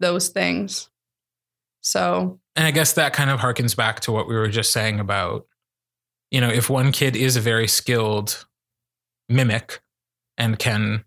those 0.00 0.28
things. 0.28 0.90
So, 1.80 2.39
and 2.56 2.66
i 2.66 2.70
guess 2.70 2.92
that 2.94 3.12
kind 3.12 3.30
of 3.30 3.40
harkens 3.40 3.76
back 3.76 4.00
to 4.00 4.12
what 4.12 4.28
we 4.28 4.34
were 4.34 4.48
just 4.48 4.72
saying 4.72 4.98
about 5.00 5.46
you 6.30 6.40
know 6.40 6.48
if 6.50 6.68
one 6.70 6.92
kid 6.92 7.16
is 7.16 7.36
a 7.36 7.40
very 7.40 7.68
skilled 7.68 8.46
mimic 9.28 9.80
and 10.38 10.58
can 10.58 11.04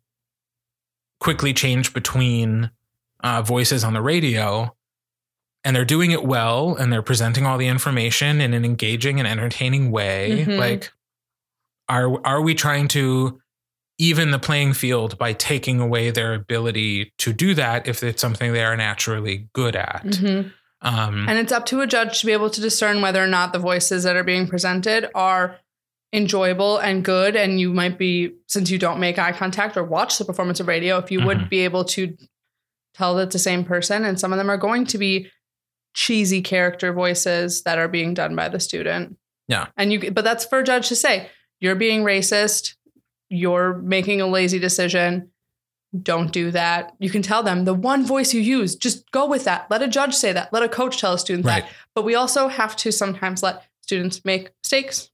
quickly 1.19 1.53
change 1.53 1.93
between 1.93 2.69
uh, 3.23 3.41
voices 3.41 3.83
on 3.83 3.93
the 3.93 4.01
radio 4.01 4.75
and 5.63 5.73
they're 5.75 5.85
doing 5.85 6.11
it 6.11 6.25
well 6.25 6.75
and 6.75 6.91
they're 6.91 7.01
presenting 7.01 7.45
all 7.45 7.57
the 7.57 7.67
information 7.67 8.41
in 8.41 8.53
an 8.53 8.65
engaging 8.65 9.19
and 9.19 9.27
entertaining 9.27 9.91
way 9.91 10.45
Mhm. 10.45 10.57
like 10.59 10.91
are 11.89 12.25
are 12.25 12.41
we 12.41 12.53
trying 12.55 12.87
to 12.89 13.39
even 13.99 14.31
the 14.31 14.39
playing 14.39 14.73
field 14.73 15.17
by 15.17 15.31
taking 15.33 15.79
away 15.79 16.11
their 16.11 16.33
ability 16.33 17.13
to 17.19 17.31
do 17.31 17.53
that 17.53 17.87
if 17.87 18.03
it's 18.03 18.21
something 18.21 18.51
they 18.51 18.63
are 18.63 18.75
naturally 18.75 19.47
good 19.53 19.75
at 19.75 20.03
mhm. 20.03 20.51
Um 20.83 21.27
and 21.29 21.39
it's 21.39 21.51
up 21.51 21.65
to 21.67 21.81
a 21.81 21.87
judge 21.87 22.19
to 22.19 22.25
be 22.25 22.31
able 22.33 22.49
to 22.49 22.61
discern 22.61 23.01
whether 23.01 23.23
or 23.23 23.27
not 23.27 23.53
the 23.53 23.59
voices 23.59 24.03
that 24.03 24.15
are 24.15 24.23
being 24.23 24.47
presented 24.47 25.09
are 25.15 25.57
enjoyable 26.13 26.77
and 26.77 27.03
good. 27.03 27.35
And 27.35 27.59
you 27.59 27.73
might 27.73 27.97
be, 27.97 28.33
since 28.47 28.69
you 28.69 28.77
don't 28.77 28.99
make 28.99 29.17
eye 29.17 29.31
contact 29.31 29.75
or 29.75 29.83
watch 29.83 30.19
the 30.19 30.25
performance 30.25 30.59
of 30.59 30.67
radio, 30.67 30.97
if 30.99 31.09
you 31.09 31.19
Mhm. 31.19 31.25
would 31.25 31.49
be 31.49 31.61
able 31.61 31.83
to 31.85 32.15
tell 32.93 33.15
that 33.15 33.23
it's 33.23 33.33
the 33.33 33.39
same 33.39 33.63
person. 33.65 34.05
And 34.05 34.19
some 34.19 34.31
of 34.31 34.37
them 34.37 34.51
are 34.51 34.57
going 34.57 34.85
to 34.87 34.99
be 34.99 35.31
cheesy 35.95 36.41
character 36.43 36.93
voices 36.93 37.63
that 37.63 37.79
are 37.79 37.87
being 37.87 38.13
done 38.13 38.35
by 38.35 38.47
the 38.47 38.59
student. 38.59 39.17
Yeah. 39.47 39.67
And 39.75 39.91
you, 39.91 40.11
but 40.11 40.23
that's 40.23 40.45
for 40.45 40.59
a 40.59 40.63
judge 40.63 40.87
to 40.89 40.95
say, 40.95 41.29
you're 41.59 41.75
being 41.75 42.03
racist. 42.03 42.75
You're 43.29 43.73
making 43.79 44.21
a 44.21 44.27
lazy 44.27 44.59
decision. 44.59 45.31
Don't 46.01 46.31
do 46.31 46.49
that. 46.51 46.95
You 46.99 47.09
can 47.11 47.21
tell 47.21 47.43
them 47.43 47.65
the 47.65 47.73
one 47.73 48.03
voice 48.05 48.33
you 48.33 48.41
use, 48.41 48.75
just 48.75 49.09
go 49.11 49.27
with 49.27 49.43
that. 49.45 49.67
Let 49.69 49.83
a 49.83 49.87
judge 49.87 50.15
say 50.15 50.33
that. 50.33 50.51
Let 50.51 50.63
a 50.63 50.69
coach 50.69 50.99
tell 50.99 51.13
a 51.13 51.19
student 51.19 51.45
right 51.45 51.63
that. 51.63 51.71
But 51.93 52.03
we 52.03 52.15
also 52.15 52.47
have 52.47 52.75
to 52.77 52.91
sometimes 52.91 53.43
let 53.43 53.63
students 53.81 54.25
make 54.25 54.49
mistakes. 54.63 55.11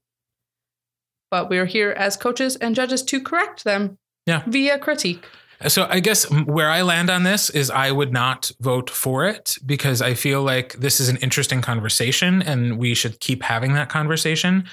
But 1.30 1.50
we're 1.50 1.66
here 1.66 1.90
as 1.90 2.16
coaches 2.16 2.56
and 2.56 2.74
judges 2.74 3.02
to 3.04 3.20
correct 3.20 3.64
them 3.64 3.98
Yeah. 4.26 4.42
via 4.46 4.78
critique. 4.78 5.24
So 5.68 5.86
I 5.90 6.00
guess 6.00 6.24
where 6.30 6.70
I 6.70 6.80
land 6.80 7.10
on 7.10 7.22
this 7.24 7.50
is 7.50 7.70
I 7.70 7.90
would 7.90 8.12
not 8.12 8.50
vote 8.60 8.88
for 8.88 9.26
it 9.26 9.58
because 9.66 10.00
I 10.00 10.14
feel 10.14 10.42
like 10.42 10.72
this 10.80 10.98
is 11.00 11.10
an 11.10 11.18
interesting 11.18 11.60
conversation 11.60 12.40
and 12.40 12.78
we 12.78 12.94
should 12.94 13.20
keep 13.20 13.42
having 13.42 13.74
that 13.74 13.90
conversation. 13.90 14.64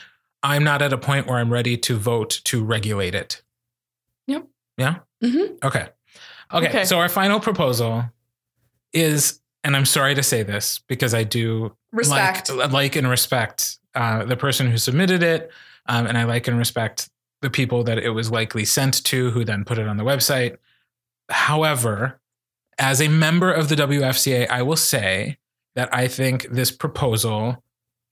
I'm 0.44 0.64
not 0.64 0.82
at 0.82 0.94
a 0.94 0.98
point 0.98 1.28
where 1.28 1.40
I'm 1.40 1.52
ready 1.52 1.76
to 1.80 1.98
vote 1.98 2.40
to 2.46 2.64
regulate 2.64 3.14
it. 3.16 3.42
Yep. 4.28 4.48
Yeah. 4.78 4.96
Mhm. 5.22 5.62
Okay. 5.64 5.90
Okay. 6.54 6.70
Okay. 6.70 6.86
So 6.86 7.00
our 7.00 7.10
final 7.10 7.40
proposal 7.40 8.06
is, 8.94 9.40
and 9.64 9.76
I'm 9.76 9.86
sorry 9.86 10.16
to 10.16 10.24
say 10.24 10.44
this 10.44 10.80
because 10.88 11.14
I 11.14 11.24
do 11.24 11.76
Respect. 11.92 12.54
like, 12.54 12.72
like 12.72 12.96
and 12.96 13.10
respect 13.10 13.78
uh, 13.96 14.26
the 14.26 14.38
person 14.38 14.70
who 14.70 14.78
submitted 14.78 15.24
it, 15.24 15.52
um, 15.88 16.06
and 16.06 16.18
I 16.18 16.24
like 16.24 16.48
and 16.48 16.58
respect 16.58 17.10
the 17.42 17.50
people 17.50 17.84
that 17.84 17.98
it 17.98 18.10
was 18.10 18.32
likely 18.32 18.66
sent 18.66 19.04
to, 19.06 19.32
who 19.32 19.44
then 19.44 19.64
put 19.64 19.78
it 19.78 19.88
on 19.88 19.98
the 19.98 20.04
website. 20.04 20.58
However, 21.30 22.20
as 22.78 23.02
a 23.02 23.08
member 23.08 23.52
of 23.52 23.70
the 23.70 23.76
WFCA, 23.76 24.50
I 24.50 24.62
will 24.62 24.76
say 24.76 25.38
that 25.76 25.94
I 25.94 26.08
think 26.08 26.48
this 26.50 26.72
proposal 26.72 27.64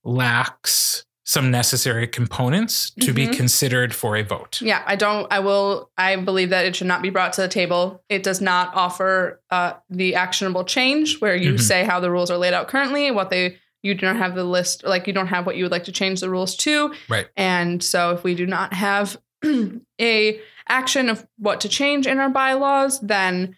lacks 0.03 1.05
some 1.27 1.49
necessary 1.49 2.07
components 2.07 2.91
to 3.01 3.11
be 3.11 3.27
Mhm. 3.27 3.35
considered 3.35 3.95
for 3.95 4.15
a 4.15 4.21
vote. 4.23 4.61
Yeah, 4.61 4.83
I 4.85 4.95
don't. 4.95 5.25
I 5.31 5.39
will. 5.39 5.89
I 5.97 6.15
believe 6.17 6.51
that 6.51 6.65
it 6.65 6.75
should 6.75 6.85
not 6.87 7.01
be 7.01 7.09
brought 7.09 7.33
to 7.33 7.41
the 7.41 7.47
table. 7.47 8.03
It 8.09 8.21
does 8.21 8.41
not 8.41 8.71
offer 8.75 9.41
uh, 9.49 9.73
the 9.89 10.13
actionable 10.15 10.63
change 10.63 11.19
where 11.19 11.35
you 11.35 11.53
Mhm. 11.53 11.61
say 11.61 11.83
how 11.83 11.99
the 11.99 12.11
rules 12.11 12.29
are 12.29 12.37
laid 12.37 12.53
out 12.53 12.67
currently, 12.67 13.09
what 13.11 13.29
they 13.31 13.57
you 13.81 13.93
do 13.95 14.05
not 14.05 14.15
have 14.17 14.33
the 14.35 14.43
list, 14.43 14.83
like 14.83 15.05
you 15.07 15.13
don't 15.13 15.27
have 15.27 15.45
what 15.45 15.55
you 15.55 15.63
would 15.63 15.71
like 15.71 15.83
to 15.85 15.91
change 15.91 16.19
the 16.19 16.29
rules 16.29 16.55
to. 16.57 16.91
Right. 17.09 17.27
And 17.37 17.83
so 17.83 18.11
if 18.11 18.23
we 18.23 18.33
do 18.35 18.45
not 18.47 18.73
have 18.73 19.17
a 20.01 20.39
action 20.67 21.07
of 21.09 21.25
what 21.37 21.61
to 21.61 21.69
change 21.69 22.05
in 22.07 22.17
our 22.19 22.29
bylaws, 22.29 22.99
then 23.01 23.57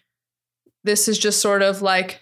this 0.84 1.08
is 1.08 1.18
just 1.18 1.40
sort 1.40 1.62
of 1.62 1.80
like 1.82 2.20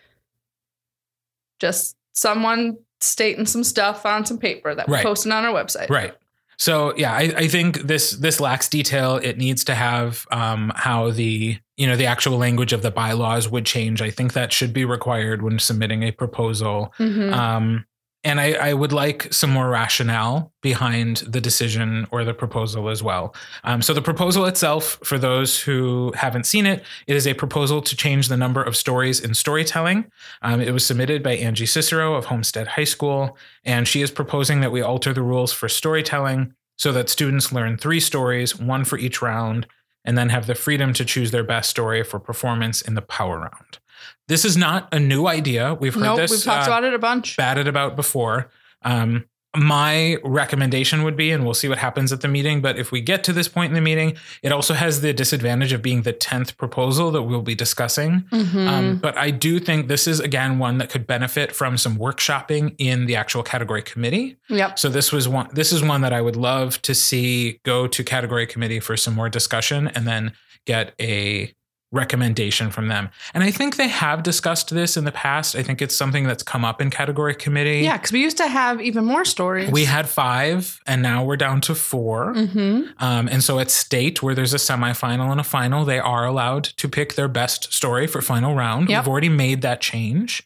just 1.61 1.97
someone 2.13 2.79
stating 3.01 3.47
some 3.47 3.65
stuff 3.65 4.07
on 4.07 4.25
some 4.25 4.39
paper 4.39 4.75
that 4.75 4.89
we're 4.89 5.03
posting 5.03 5.33
on 5.33 5.45
our 5.45 5.53
website. 5.53 5.91
Right. 5.91 6.15
So 6.59 6.97
yeah, 6.97 7.13
I, 7.13 7.33
I 7.37 7.49
think 7.49 7.83
this 7.83 8.13
this 8.13 8.41
lacks 8.41 8.69
detail. 8.69 9.17
It 9.17 9.37
needs 9.37 9.63
to 9.65 9.75
have 9.75 10.27
um, 10.31 10.73
how 10.75 11.11
the 11.11 11.59
you 11.77 11.87
know 11.87 11.97
the 11.97 12.07
actual 12.07 12.39
language 12.39 12.73
of 12.73 12.83
the 12.83 12.91
bylaws 12.91 13.49
would 13.51 13.67
change. 13.67 14.01
I 14.01 14.11
think 14.11 14.33
that 14.33 14.53
should 14.53 14.73
be 14.73 14.85
required 14.85 15.43
when 15.43 15.59
submitting 15.59 16.03
a 16.03 16.13
proposal. 16.13 16.95
Mhm. 16.99 17.33
Um, 17.33 17.87
and 18.27 18.41
I, 18.41 18.55
I 18.55 18.75
would 18.75 18.93
like 18.93 19.33
some 19.33 19.51
more 19.51 19.69
rationale 19.69 20.53
behind 20.61 21.19
the 21.19 21.41
decision 21.41 22.09
or 22.11 22.25
the 22.25 22.35
proposal 22.35 22.89
as 22.89 23.01
well. 23.01 23.33
Um, 23.63 23.81
so 23.81 23.95
the 23.95 24.03
proposal 24.03 24.47
itself, 24.47 24.99
for 25.05 25.17
those 25.17 25.61
who 25.61 26.13
haven't 26.17 26.45
seen 26.45 26.67
it, 26.67 26.83
it 27.07 27.15
is 27.15 27.29
a 27.29 27.35
proposal 27.35 27.81
to 27.83 27.95
change 27.95 28.27
the 28.27 28.37
number 28.37 28.61
of 28.61 28.77
stories 28.77 29.21
in 29.21 29.33
storytelling. 29.35 30.11
Um, 30.43 30.61
it 30.61 30.73
was 30.73 30.85
submitted 30.85 31.23
by 31.23 31.37
Angie 31.37 31.67
Cicero 31.67 32.17
of 32.17 32.25
Homestead 32.25 32.67
High 32.67 32.83
School, 32.83 33.39
and 33.65 33.87
she 33.87 34.03
is 34.03 34.11
proposing 34.11 34.61
that 34.61 34.73
we 34.73 34.83
alter 34.83 35.13
the 35.13 35.23
rules 35.23 35.53
for 35.53 35.69
storytelling 35.69 36.53
so 36.77 36.91
that 36.91 37.09
students 37.09 37.53
learn 37.53 37.77
three 37.77 38.01
stories, 38.01 38.59
one 38.59 38.85
for 38.85 38.99
each 38.99 39.23
round, 39.23 39.69
and 40.05 40.19
then 40.19 40.31
have 40.31 40.49
the 40.49 40.57
freedom 40.57 40.93
to 40.95 41.05
choose 41.05 41.31
their 41.31 41.45
best 41.45 41.71
story 41.71 42.03
for 42.03 42.19
performance 42.19 42.83
in 42.83 42.95
the 42.95 43.03
power 43.03 43.39
round. 43.39 43.79
This 44.29 44.45
is 44.45 44.57
not 44.57 44.89
a 44.93 44.99
new 44.99 45.27
idea. 45.27 45.75
We've 45.75 45.95
heard 45.95 46.03
Nope, 46.03 46.17
this 46.19 46.31
we've 46.31 46.43
talked 46.45 46.69
uh, 46.69 46.71
about 46.71 46.85
it 46.85 46.95
a 46.95 46.99
bunch. 46.99 47.37
batted 47.37 47.69
about 47.69 47.97
before. 47.97 48.51
Um, 48.83 49.25
my 49.57 50.19
recommendation 50.23 51.03
would 51.03 51.17
be, 51.17 51.31
and 51.31 51.43
we'll 51.43 51.55
see 51.55 51.67
what 51.69 51.79
happens 51.79 52.13
at 52.13 52.21
the 52.21 52.29
meeting, 52.29 52.61
but 52.61 52.79
if 52.79 52.93
we 52.93 53.01
get 53.01 53.25
to 53.25 53.33
this 53.33 53.49
point 53.49 53.71
in 53.71 53.75
the 53.75 53.81
meeting, 53.81 54.15
it 54.43 54.53
also 54.53 54.75
has 54.75 55.01
the 55.01 55.15
disadvantage 55.15 55.73
of 55.73 55.81
being 55.81 56.03
the 56.03 56.13
10th 56.13 56.59
proposal 56.59 57.11
that 57.13 57.23
we'll 57.23 57.41
be 57.41 57.55
discussing. 57.55 58.25
Mhm. 58.33 58.69
Um, 58.69 58.97
but 58.99 59.17
I 59.17 59.31
do 59.31 59.59
think 59.59 59.89
this 59.89 60.07
is, 60.07 60.21
again, 60.21 60.59
one 60.59 60.77
that 60.77 60.91
could 60.91 61.07
benefit 61.07 61.53
from 61.53 61.79
some 61.79 61.97
workshopping 61.97 62.75
in 62.77 63.07
the 63.07 63.17
actual 63.17 63.43
category 63.43 63.81
committee. 63.81 64.37
yep. 64.51 64.79
So 64.79 64.91
this 64.91 65.11
was 65.11 65.27
one. 65.27 65.49
This 65.55 65.73
is 65.73 65.83
one 65.83 66.03
that 66.03 66.13
I 66.13 66.21
would 66.21 66.37
love 66.37 66.83
to 66.83 66.95
see 66.95 67.59
go 67.65 67.87
to 67.87 68.05
category 68.05 68.47
committee 68.47 68.81
for 68.81 68.95
some 68.97 69.15
more 69.15 69.31
discussion, 69.31 69.89
and 69.89 70.07
then 70.07 70.33
get 70.67 70.93
a 71.01 71.55
recommendation 71.93 72.71
from 72.71 72.89
them. 72.89 73.09
And 73.33 73.45
I 73.45 73.51
think 73.51 73.77
they 73.77 73.89
have 73.89 74.23
discussed 74.23 74.71
this 74.71 74.97
in 74.97 75.05
the 75.05 75.13
past. 75.13 75.55
I 75.55 75.63
think 75.63 75.81
it's 75.81 75.95
something 75.95 76.25
that's 76.25 76.43
come 76.43 76.65
up 76.65 76.81
in 76.81 76.91
category 76.91 77.35
committee. 77.35 77.81
Yeah, 77.81 77.97
because 77.97 78.13
we 78.13 78.21
used 78.21 78.37
to 78.39 78.49
have 78.49 78.81
even 78.81 79.05
more 79.05 79.25
stories. 79.25 79.71
We 79.71 79.85
had 79.85 80.09
five, 80.09 80.81
and 80.87 81.01
now 81.01 81.25
we're 81.25 81.37
down 81.37 81.61
to 81.63 81.75
4 81.75 82.35
hmm 82.35 82.83
Um, 82.99 83.29
and 83.29 83.43
so 83.43 83.59
at 83.59 83.71
state, 83.71 84.23
where 84.23 84.35
there's 84.35 84.55
a 84.55 84.59
semifinal 84.59 85.31
and 85.31 85.41
a 85.41 85.45
final, 85.45 85.85
they 85.85 86.01
are 86.01 86.27
allowed 86.27 86.65
to 86.65 86.89
pick 86.89 87.15
their 87.15 87.29
best 87.29 87.73
story 87.73 88.07
for 88.07 88.21
final 88.21 88.55
round. 88.55 88.89
Yep. 88.89 89.03
We've 89.03 89.09
already 89.09 89.29
made 89.29 89.63
that 89.63 89.81
change. 89.81 90.43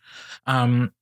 Um, 0.46 0.92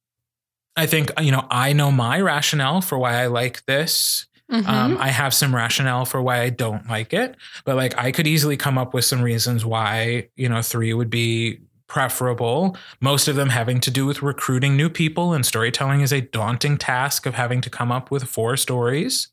I 0.77 0.87
think 0.87 1.11
you 1.21 1.33
know 1.33 1.45
I 1.51 1.73
know 1.73 1.91
my 1.91 2.21
rationale 2.21 2.81
for 2.81 2.97
why 2.99 3.15
I 3.15 3.27
like 3.27 3.65
this. 3.67 4.28
Mm-hmm. 4.51 4.69
Um, 4.69 4.97
I 4.99 5.09
have 5.09 5.35
some 5.35 5.55
rationale 5.55 6.05
for 6.07 6.23
why 6.23 6.41
I 6.41 6.51
don't 6.51 6.89
like 6.89 7.13
it, 7.13 7.37
but 7.65 7.77
like 7.77 7.97
I 7.99 8.13
could 8.13 8.27
easily 8.27 8.57
come 8.57 8.79
up 8.79 8.95
with 8.95 9.05
some 9.05 9.21
reasons 9.23 9.65
why 9.65 10.29
you 10.37 10.49
know 10.49 10.63
three 10.63 10.95
would 10.95 11.11
be 11.11 11.61
preferable. 11.87 12.77
Most 13.01 13.29
of 13.29 13.37
them 13.37 13.49
having 13.51 13.81
to 13.81 13.91
do 13.91 14.07
with 14.07 14.23
recruiting 14.23 14.77
new 14.77 14.89
people, 14.89 15.33
and 15.35 15.45
storytelling 15.45 16.01
is 16.01 16.13
a 16.13 16.21
daunting 16.23 16.79
task 16.79 17.27
of 17.27 17.35
having 17.35 17.61
to 17.63 17.71
come 17.71 17.91
up 17.93 18.11
with 18.11 18.25
four 18.25 18.57
stories, 18.57 19.29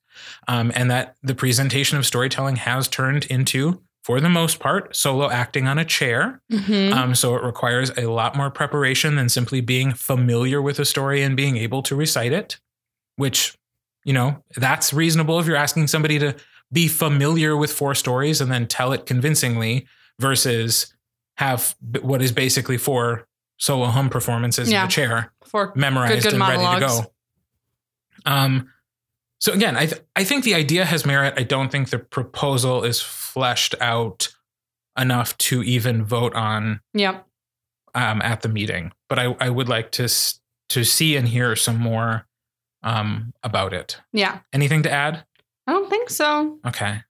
um, 0.47 0.72
and 0.76 0.89
that 0.91 1.16
the 1.24 1.36
presentation 1.36 1.97
of 1.97 2.05
storytelling 2.05 2.57
has 2.57 2.88
turned 2.88 3.26
into, 3.26 3.82
for 4.03 4.20
the 4.22 4.30
most 4.30 4.59
part, 4.59 4.95
solo 4.95 5.30
acting 5.30 5.68
on 5.68 5.78
a 5.78 5.86
chair. 5.86 6.41
Mhm. 6.51 6.93
Um, 6.93 7.16
so 7.16 7.36
it 7.36 7.43
requires 7.43 7.91
a 7.97 8.05
lot 8.07 8.36
more 8.36 8.49
preparation 8.51 9.16
than 9.16 9.30
simply 9.30 9.61
being 9.61 9.93
familiar 9.93 10.61
with 10.61 10.80
a 10.80 10.86
story 10.86 11.22
and 11.24 11.36
being 11.36 11.57
able 11.57 11.82
to 11.84 11.95
recite 11.95 12.32
it, 12.34 12.57
which, 13.18 13.55
you 14.06 14.14
know, 14.14 14.41
that's 14.56 14.93
reasonable 14.93 15.39
if 15.39 15.45
you're 15.47 15.56
asking 15.58 15.88
somebody 15.88 16.18
to 16.20 16.36
be 16.72 16.88
familiar 16.88 17.58
with 17.58 17.72
four 17.74 17.93
stories 17.95 18.39
and 18.39 18.49
then 18.51 18.68
tell 18.68 18.93
it 18.93 19.06
convincingly 19.06 19.86
versus 20.20 20.93
have 21.38 21.76
what 22.01 22.22
is 22.22 22.32
basically 22.32 22.78
four 22.78 23.28
solo 23.58 23.88
hum 23.88 24.10
performances 24.10 24.72
Yeah. 24.72 24.84
in 24.84 24.88
the 24.88 24.91
chair 24.91 25.34
For 25.45 25.74
memorized 25.76 26.24
good 26.24 26.34
and 26.34 26.41
ready 26.41 26.64
to 26.64 26.80
go. 26.80 27.12
Um, 28.26 28.72
so 29.39 29.53
again, 29.53 29.76
I 29.78 29.86
th- 29.86 30.01
I 30.16 30.24
think 30.24 30.43
the 30.43 30.56
idea 30.56 30.86
has 30.86 31.06
merit. 31.06 31.34
I 31.38 31.43
don't 31.43 31.72
think 31.72 31.89
the 31.89 31.99
proposal 31.99 32.84
is 32.84 33.01
fleshed 33.01 33.76
out 33.82 34.30
enough 34.97 35.38
to 35.39 35.62
even 35.64 36.06
vote 36.06 36.34
on 36.34 36.80
Yep. 36.93 37.26
um, 37.93 38.22
at 38.22 38.41
the 38.41 38.49
meeting. 38.49 38.91
But 39.10 39.20
I, 39.20 39.36
I 39.39 39.49
would 39.49 39.68
like 39.70 39.91
to 39.93 40.06
s- 40.06 40.39
to 40.70 40.84
see 40.84 41.16
and 41.16 41.28
hear 41.28 41.56
some 41.56 41.78
more 41.78 42.26
um, 42.86 43.33
about 43.43 43.73
it. 43.73 43.99
Yeah. 44.13 44.39
Anything 44.53 44.83
to 44.83 44.91
add? 44.91 45.25
I 45.67 45.73
don't 45.73 45.89
think 45.89 46.09
so. 46.09 46.59
Okay. 46.65 47.01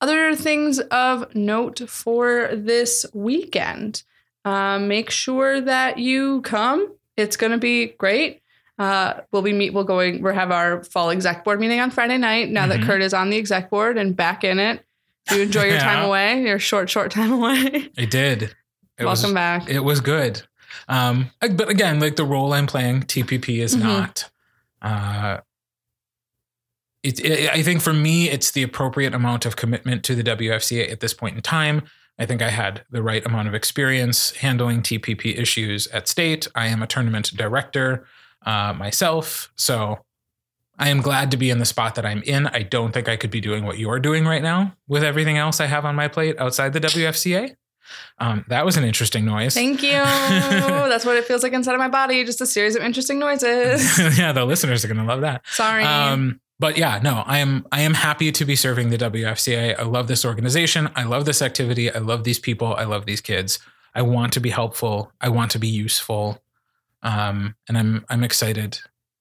Other 0.00 0.34
things 0.34 0.80
of 0.80 1.34
note 1.34 1.80
for 1.88 2.50
this 2.52 3.06
weekend. 3.14 4.02
Um, 4.44 4.88
make 4.88 5.08
sure 5.10 5.60
that 5.62 5.96
you 5.98 6.42
come. 6.42 6.92
It's 7.16 7.36
going 7.38 7.52
to 7.52 7.58
be 7.58 7.86
great. 7.96 8.42
Uh, 8.78 9.20
we'll 9.32 9.40
be 9.40 9.52
meet. 9.52 9.72
We'll 9.72 9.84
going. 9.84 10.20
We'll 10.20 10.34
have 10.34 10.50
our 10.50 10.82
fall 10.84 11.10
exec 11.10 11.44
board 11.44 11.60
meeting 11.60 11.80
on 11.80 11.90
Friday 11.90 12.18
night. 12.18 12.50
Now 12.50 12.66
Mhm. 12.66 12.68
that 12.70 12.82
Kurt 12.82 13.00
is 13.00 13.14
on 13.14 13.30
the 13.30 13.38
exec 13.38 13.70
board 13.70 13.96
and 13.96 14.14
back 14.16 14.42
in 14.44 14.58
it, 14.58 14.84
you 15.30 15.40
enjoy 15.40 15.62
your 15.66 15.78
time 15.90 16.04
away. 16.04 16.42
Your 16.42 16.58
short, 16.58 16.90
short 16.90 17.12
time 17.12 17.32
away. 17.38 17.88
I 17.96 18.04
did. 18.04 18.42
It 18.98 19.04
Welcome 19.04 19.22
was, 19.22 19.32
back. 19.32 19.68
It 19.70 19.80
was 19.80 20.00
good. 20.00 20.42
Um, 20.88 21.30
but 21.40 21.68
again, 21.70 22.00
like 22.00 22.16
the 22.16 22.24
role 22.24 22.52
I'm 22.52 22.66
playing, 22.66 23.02
TPP 23.04 23.60
is 23.60 23.76
Mhm. 23.76 23.82
not. 23.82 24.30
Uh, 24.84 25.40
it, 27.02 27.18
it, 27.24 27.50
I 27.50 27.62
think 27.62 27.80
for 27.80 27.92
me, 27.92 28.30
it's 28.30 28.52
the 28.52 28.62
appropriate 28.62 29.14
amount 29.14 29.46
of 29.46 29.56
commitment 29.56 30.04
to 30.04 30.14
the 30.14 30.22
WFCA 30.22 30.92
at 30.92 31.00
this 31.00 31.14
point 31.14 31.34
in 31.34 31.42
time. 31.42 31.82
I 32.18 32.26
think 32.26 32.42
I 32.42 32.50
had 32.50 32.84
the 32.90 33.02
right 33.02 33.24
amount 33.26 33.48
of 33.48 33.54
experience 33.54 34.30
handling 34.36 34.82
TPP 34.82 35.36
issues 35.36 35.88
at 35.88 36.06
state. 36.06 36.46
I 36.54 36.68
am 36.68 36.82
a 36.82 36.86
tournament 36.86 37.32
director 37.34 38.06
uh, 38.46 38.72
myself, 38.72 39.50
so 39.56 40.04
I 40.78 40.90
am 40.90 41.00
glad 41.00 41.30
to 41.32 41.36
be 41.36 41.50
in 41.50 41.58
the 41.58 41.64
spot 41.64 41.94
that 41.96 42.06
I'm 42.06 42.22
in. 42.22 42.46
I 42.48 42.62
don't 42.62 42.92
think 42.92 43.08
I 43.08 43.16
could 43.16 43.30
be 43.30 43.40
doing 43.40 43.64
what 43.64 43.78
you're 43.78 43.98
doing 43.98 44.26
right 44.26 44.42
now 44.42 44.76
with 44.86 45.02
everything 45.02 45.38
else 45.38 45.60
I 45.60 45.66
have 45.66 45.84
on 45.84 45.94
my 45.94 46.08
plate 46.08 46.38
outside 46.38 46.72
the 46.72 46.80
WFCA. 46.80 47.54
Um, 48.18 48.44
that 48.48 48.64
was 48.64 48.76
an 48.76 48.84
interesting 48.84 49.24
noise. 49.24 49.54
Thank 49.54 49.82
you. 49.82 49.90
That's 49.92 51.04
what 51.04 51.16
it 51.16 51.24
feels 51.24 51.42
like 51.42 51.52
inside 51.52 51.74
of 51.74 51.78
my 51.78 51.88
body. 51.88 52.24
Just 52.24 52.40
a 52.40 52.46
series 52.46 52.76
of 52.76 52.82
interesting 52.82 53.18
noises. 53.18 53.98
yeah, 54.18 54.32
the 54.32 54.44
listeners 54.44 54.84
are 54.84 54.88
going 54.88 54.98
to 54.98 55.04
love 55.04 55.22
that. 55.22 55.46
Sorry. 55.46 55.84
Um, 55.84 56.40
but 56.58 56.78
yeah, 56.78 57.00
no, 57.02 57.24
I 57.26 57.38
am 57.38 57.66
I 57.72 57.80
am 57.80 57.94
happy 57.94 58.30
to 58.32 58.44
be 58.44 58.56
serving 58.56 58.90
the 58.90 58.98
WFCA. 58.98 59.78
I 59.78 59.82
love 59.82 60.06
this 60.06 60.24
organization. 60.24 60.88
I 60.94 61.04
love 61.04 61.24
this 61.24 61.42
activity. 61.42 61.90
I 61.90 61.98
love 61.98 62.24
these 62.24 62.38
people. 62.38 62.74
I 62.74 62.84
love 62.84 63.06
these 63.06 63.20
kids. 63.20 63.58
I 63.94 64.02
want 64.02 64.32
to 64.34 64.40
be 64.40 64.50
helpful. 64.50 65.12
I 65.20 65.28
want 65.28 65.50
to 65.52 65.58
be 65.58 65.68
useful. 65.68 66.40
Um, 67.02 67.56
and 67.68 67.76
I'm 67.76 68.04
I'm 68.08 68.24
excited 68.24 68.78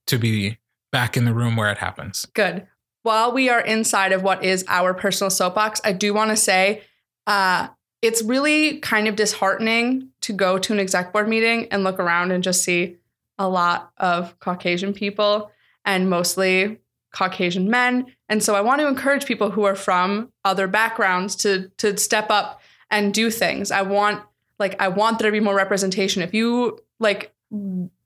to 0.07 0.17
be 0.17 0.59
back 0.91 1.17
in 1.17 1.25
the 1.25 1.33
room 1.33 1.55
where 1.55 1.71
it 1.71 1.79
happens. 1.79 2.25
Good. 2.33 2.67
While 3.01 3.33
we 3.33 3.49
are 3.49 3.59
inside 3.59 4.13
of 4.13 4.23
what 4.23 4.43
is 4.43 4.63
our 4.67 4.93
personal 4.93 5.29
soapbox, 5.29 5.81
I 5.83 5.91
do 5.91 6.13
want 6.13 6.31
to 6.31 6.37
say 6.37 6.83
uh, 7.27 7.67
it's 8.03 8.21
really 8.21 8.79
kind 8.79 9.07
of 9.07 9.15
disheartening 9.15 10.09
to 10.19 10.33
go 10.33 10.59
to 10.59 10.73
an 10.73 10.79
exec 10.79 11.13
board 11.13 11.29
meeting 11.29 11.69
and 11.71 11.85
look 11.85 11.99
around 11.99 12.31
and 12.31 12.43
just 12.43 12.61
see 12.61 12.97
a 13.39 13.47
lot 13.47 13.91
of 13.97 14.37
Caucasian 14.41 14.93
people 14.93 15.49
and 15.85 16.09
mostly 16.09 16.79
Caucasian 17.13 17.69
men. 17.69 18.07
And 18.27 18.43
so 18.43 18.55
I 18.55 18.61
want 18.61 18.81
to 18.81 18.87
encourage 18.87 19.25
people 19.25 19.51
who 19.51 19.63
are 19.63 19.75
from 19.75 20.33
other 20.43 20.67
backgrounds 20.67 21.35
to 21.37 21.69
to 21.77 21.97
step 21.97 22.29
up 22.29 22.61
and 22.91 23.13
do 23.13 23.31
things. 23.31 23.71
I 23.71 23.83
want 23.83 24.21
like 24.59 24.79
I 24.81 24.89
want 24.89 25.19
there 25.19 25.29
to 25.29 25.31
be 25.31 25.39
more 25.39 25.55
representation. 25.55 26.21
If 26.21 26.33
you 26.33 26.79
like 26.99 27.33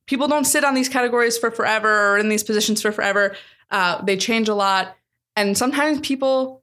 people 0.05 0.27
don't 0.27 0.45
sit 0.45 0.63
on 0.63 0.75
these 0.75 0.89
categories 0.89 1.39
for 1.39 1.49
forever 1.49 2.13
or 2.13 2.17
in 2.19 2.29
these 2.29 2.43
positions 2.43 2.83
for 2.83 2.91
forever. 2.91 3.35
Uh, 3.71 4.01
they 4.03 4.15
change 4.15 4.47
a 4.47 4.53
lot. 4.53 4.95
And 5.35 5.57
sometimes 5.57 5.99
people 6.01 6.61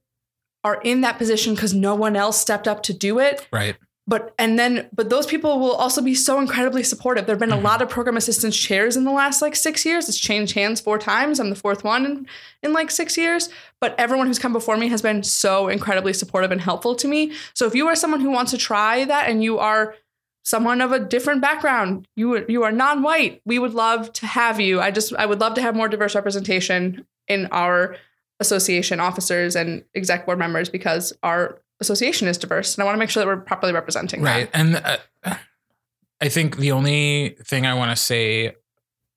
are 0.64 0.80
in 0.82 1.02
that 1.02 1.18
position 1.18 1.54
because 1.54 1.74
no 1.74 1.94
one 1.94 2.16
else 2.16 2.40
stepped 2.40 2.66
up 2.66 2.82
to 2.84 2.92
do 2.94 3.18
it. 3.18 3.46
Right. 3.52 3.76
But 4.06 4.34
and 4.38 4.58
then 4.58 4.88
but 4.94 5.08
those 5.08 5.24
people 5.26 5.58
will 5.60 5.72
also 5.72 6.02
be 6.02 6.14
so 6.14 6.38
incredibly 6.38 6.82
supportive. 6.82 7.24
There 7.24 7.34
have 7.34 7.40
been 7.40 7.48
Mhm. 7.50 7.58
a 7.58 7.62
lot 7.62 7.80
of 7.80 7.88
program 7.88 8.16
assistance 8.18 8.54
chairs 8.56 8.96
in 8.98 9.04
the 9.04 9.10
last 9.10 9.40
like 9.40 9.56
six 9.56 9.86
years. 9.86 10.08
It's 10.10 10.18
changed 10.18 10.54
hands 10.54 10.80
four 10.80 10.98
times. 10.98 11.40
I'm 11.40 11.48
the 11.48 11.56
fourth 11.56 11.84
one 11.84 12.04
in, 12.04 12.26
in 12.62 12.72
like 12.74 12.90
six 12.90 13.16
years. 13.16 13.48
But 13.80 13.94
everyone 13.98 14.26
who's 14.26 14.38
come 14.38 14.52
before 14.52 14.76
me 14.76 14.88
has 14.88 15.00
been 15.00 15.22
so 15.22 15.68
incredibly 15.68 16.12
supportive 16.12 16.52
and 16.52 16.60
helpful 16.60 16.94
to 16.96 17.08
me. 17.08 17.32
So 17.54 17.66
if 17.66 17.74
you 17.74 17.86
are 17.88 17.96
someone 17.96 18.20
who 18.20 18.30
wants 18.30 18.50
to 18.50 18.58
try 18.58 19.04
that 19.06 19.28
and 19.30 19.42
you 19.42 19.58
are 19.58 19.94
someone 20.46 20.82
of 20.82 20.92
a 20.92 20.98
different 20.98 21.40
background. 21.40 22.06
You 22.16 22.44
you 22.48 22.62
are 22.64 22.72
non-white. 22.72 23.40
We 23.46 23.58
would 23.58 23.72
love 23.72 24.12
to 24.14 24.26
have 24.26 24.60
you. 24.60 24.80
I 24.82 24.90
just 24.90 25.14
I 25.14 25.24
would 25.24 25.40
love 25.40 25.54
to 25.54 25.62
have 25.62 25.74
more 25.74 25.88
diverse 25.88 26.14
representation 26.14 27.06
in 27.26 27.46
our 27.50 27.96
association 28.40 29.00
officers 29.00 29.54
and 29.56 29.84
exec 29.94 30.26
board 30.26 30.38
members 30.38 30.68
because 30.68 31.12
our 31.22 31.60
association 31.80 32.28
is 32.28 32.36
diverse 32.38 32.74
and 32.74 32.82
I 32.82 32.84
want 32.84 32.94
to 32.96 32.98
make 32.98 33.10
sure 33.10 33.22
that 33.22 33.26
we're 33.26 33.36
properly 33.40 33.72
representing 33.72 34.22
right 34.22 34.50
that. 34.52 34.58
and 34.58 34.76
uh, 35.24 35.36
i 36.20 36.28
think 36.28 36.56
the 36.56 36.70
only 36.72 37.36
thing 37.44 37.66
i 37.66 37.74
want 37.74 37.90
to 37.90 37.96
say 37.96 38.54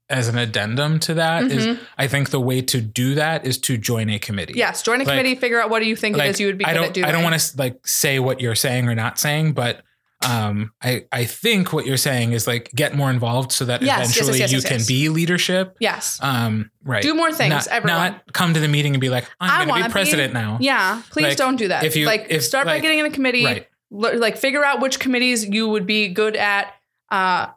as 0.09 0.27
an 0.27 0.37
addendum 0.37 0.99
to 0.99 1.13
that 1.15 1.43
is 1.51 1.65
Mhm. 1.67 1.79
i 1.97 2.07
think 2.07 2.29
the 2.29 2.39
way 2.39 2.61
to 2.61 2.79
do 2.81 3.15
that 3.15 3.45
is 3.45 3.57
to 3.59 3.77
join 3.77 4.09
a 4.09 4.19
committee 4.19 4.53
Yes, 4.55 4.81
join 4.83 5.01
a 5.01 5.03
Like- 5.03 5.07
committee, 5.09 5.35
figure 5.35 5.61
out 5.61 5.69
what 5.69 5.79
do 5.79 5.85
you 5.85 5.95
think 5.95 6.15
Like, 6.17 6.27
it 6.27 6.31
is 6.31 6.39
you 6.39 6.47
would 6.47 6.57
be 6.57 6.65
I 6.65 6.69
good 6.69 6.75
don't 6.75 6.85
at 6.87 6.93
doing. 6.93 7.05
I 7.05 7.11
don't 7.11 7.23
want 7.23 7.39
to 7.39 7.57
like 7.57 7.85
say 7.87 8.19
what 8.19 8.39
you're 8.41 8.55
saying 8.55 8.87
or 8.87 8.95
not 8.95 9.19
saying, 9.19 9.53
but 9.53 9.81
um, 10.25 10.71
I 10.81 11.05
I 11.11 11.25
think 11.25 11.71
what 11.73 11.85
you're 11.85 11.95
saying 11.97 12.31
is 12.33 12.47
like 12.47 12.71
get 12.73 12.95
more 12.95 13.09
involved 13.11 13.51
so 13.51 13.65
that 13.65 13.81
Yes, 13.81 13.87
yes, 13.87 13.97
yes, 13.99 14.15
eventually 14.17 14.39
yes, 14.39 14.51
you 14.51 14.57
yes, 14.57 14.65
can 14.65 14.77
yes. 14.79 14.87
be 14.87 15.09
leadership. 15.09 15.77
Yes. 15.79 16.19
Um, 16.21 16.71
right. 16.83 17.03
Do 17.03 17.13
more 17.13 17.31
things, 17.31 17.51
Not, 17.51 17.67
everyone. 17.67 17.99
not 18.13 18.33
come 18.33 18.53
to 18.55 18.59
the 18.59 18.67
meeting 18.67 18.93
and 18.95 19.01
be 19.01 19.09
like, 19.09 19.25
I'm 19.39 19.67
going 19.67 19.77
to 19.79 19.83
be- 19.83 19.89
be 19.89 19.91
president 19.91 20.33
now. 20.33 20.57
Yeah, 20.59 21.01
please 21.11 21.23
Like, 21.25 21.37
don't 21.37 21.55
do 21.55 21.67
that. 21.67 21.83
if 21.83 21.95
you- 21.95 22.05
like 22.07 22.27
if, 22.29 22.43
start 22.43 22.65
by 22.65 22.73
like- 22.73 22.81
getting 22.81 22.99
in 22.99 23.05
a 23.05 23.11
committee, 23.11 23.45
Right. 23.45 23.67
l- 23.93 24.17
like 24.17 24.37
figure 24.37 24.63
out 24.65 24.81
which 24.81 24.99
committees 24.99 25.45
you 25.47 25.67
would 25.69 25.85
be 25.85 26.07
good 26.07 26.35
at. 26.35 26.73
Uh, 27.11 27.47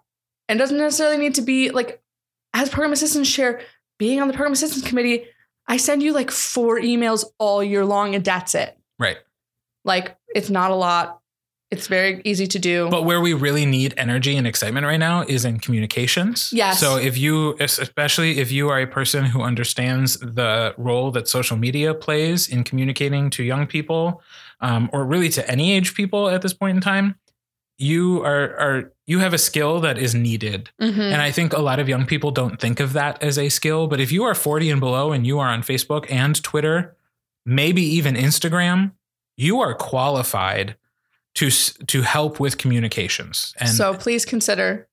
and 0.48 0.58
doesn't 0.58 0.76
necessarily 0.78 1.16
need 1.16 1.34
to 1.36 1.42
be 1.42 1.70
like 1.70 2.02
as 2.52 2.68
program 2.68 2.92
assistants 2.92 3.28
share 3.28 3.62
being 3.98 4.20
on 4.20 4.28
the 4.28 4.34
program 4.34 4.52
assistance 4.52 4.86
committee. 4.86 5.24
I 5.66 5.76
send 5.76 6.02
you 6.02 6.12
like 6.12 6.30
four 6.30 6.80
emails 6.80 7.24
all 7.38 7.62
year 7.62 7.84
long, 7.86 8.14
and 8.16 8.24
that's 8.24 8.54
it. 8.54 8.76
Right. 8.98 9.16
Like 9.84 10.16
it's 10.34 10.50
not 10.50 10.70
a 10.72 10.74
lot. 10.74 11.19
It's 11.70 11.86
very 11.86 12.20
easy 12.24 12.48
to 12.48 12.58
do. 12.58 12.88
But 12.90 13.04
where 13.04 13.20
we 13.20 13.32
really 13.32 13.64
need 13.64 13.94
energy 13.96 14.36
and 14.36 14.44
excitement 14.44 14.84
right 14.86 14.98
now 14.98 15.22
is 15.22 15.44
in 15.44 15.60
communications. 15.60 16.50
Yes. 16.52 16.80
So 16.80 16.96
if 16.96 17.16
you, 17.16 17.56
especially 17.60 18.38
if 18.38 18.50
you 18.50 18.68
are 18.70 18.80
a 18.80 18.88
person 18.88 19.24
who 19.24 19.42
understands 19.42 20.16
the 20.18 20.74
role 20.76 21.12
that 21.12 21.28
social 21.28 21.56
media 21.56 21.94
plays 21.94 22.48
in 22.48 22.64
communicating 22.64 23.30
to 23.30 23.44
young 23.44 23.68
people, 23.68 24.20
um, 24.60 24.90
or 24.92 25.04
really 25.06 25.28
to 25.30 25.48
any 25.48 25.72
age 25.72 25.94
people 25.94 26.28
at 26.28 26.42
this 26.42 26.52
point 26.52 26.74
in 26.76 26.80
time, 26.80 27.14
you 27.78 28.20
are 28.24 28.56
are 28.58 28.92
you 29.06 29.20
have 29.20 29.32
a 29.32 29.38
skill 29.38 29.80
that 29.80 29.96
is 29.96 30.14
needed. 30.14 30.70
Mhm. 30.82 30.98
And 31.12 31.22
I 31.22 31.30
think 31.30 31.52
a 31.52 31.60
lot 31.60 31.78
of 31.78 31.88
young 31.88 32.04
people 32.04 32.30
don't 32.30 32.60
think 32.60 32.78
of 32.80 32.92
that 32.94 33.22
as 33.22 33.38
a 33.38 33.48
skill. 33.48 33.86
But 33.86 34.00
if 34.00 34.10
you 34.12 34.24
are 34.24 34.34
40 34.34 34.70
and 34.70 34.80
below 34.80 35.12
and 35.12 35.26
you 35.26 35.38
are 35.38 35.48
on 35.48 35.62
Facebook 35.62 36.04
and 36.10 36.40
Twitter, 36.42 36.96
maybe 37.46 37.80
even 37.82 38.16
Instagram, 38.16 38.92
you 39.36 39.60
are 39.60 39.72
qualified 39.74 40.76
to 41.34 41.50
to 41.50 42.02
help 42.02 42.40
with 42.40 42.58
communications. 42.58 43.54
And 43.58 43.68
so 43.68 43.94
please 43.94 44.24
consider 44.24 44.88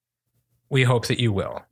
we 0.70 0.84
hope 0.84 1.08
that 1.08 1.20
you 1.20 1.32
will. 1.32 1.64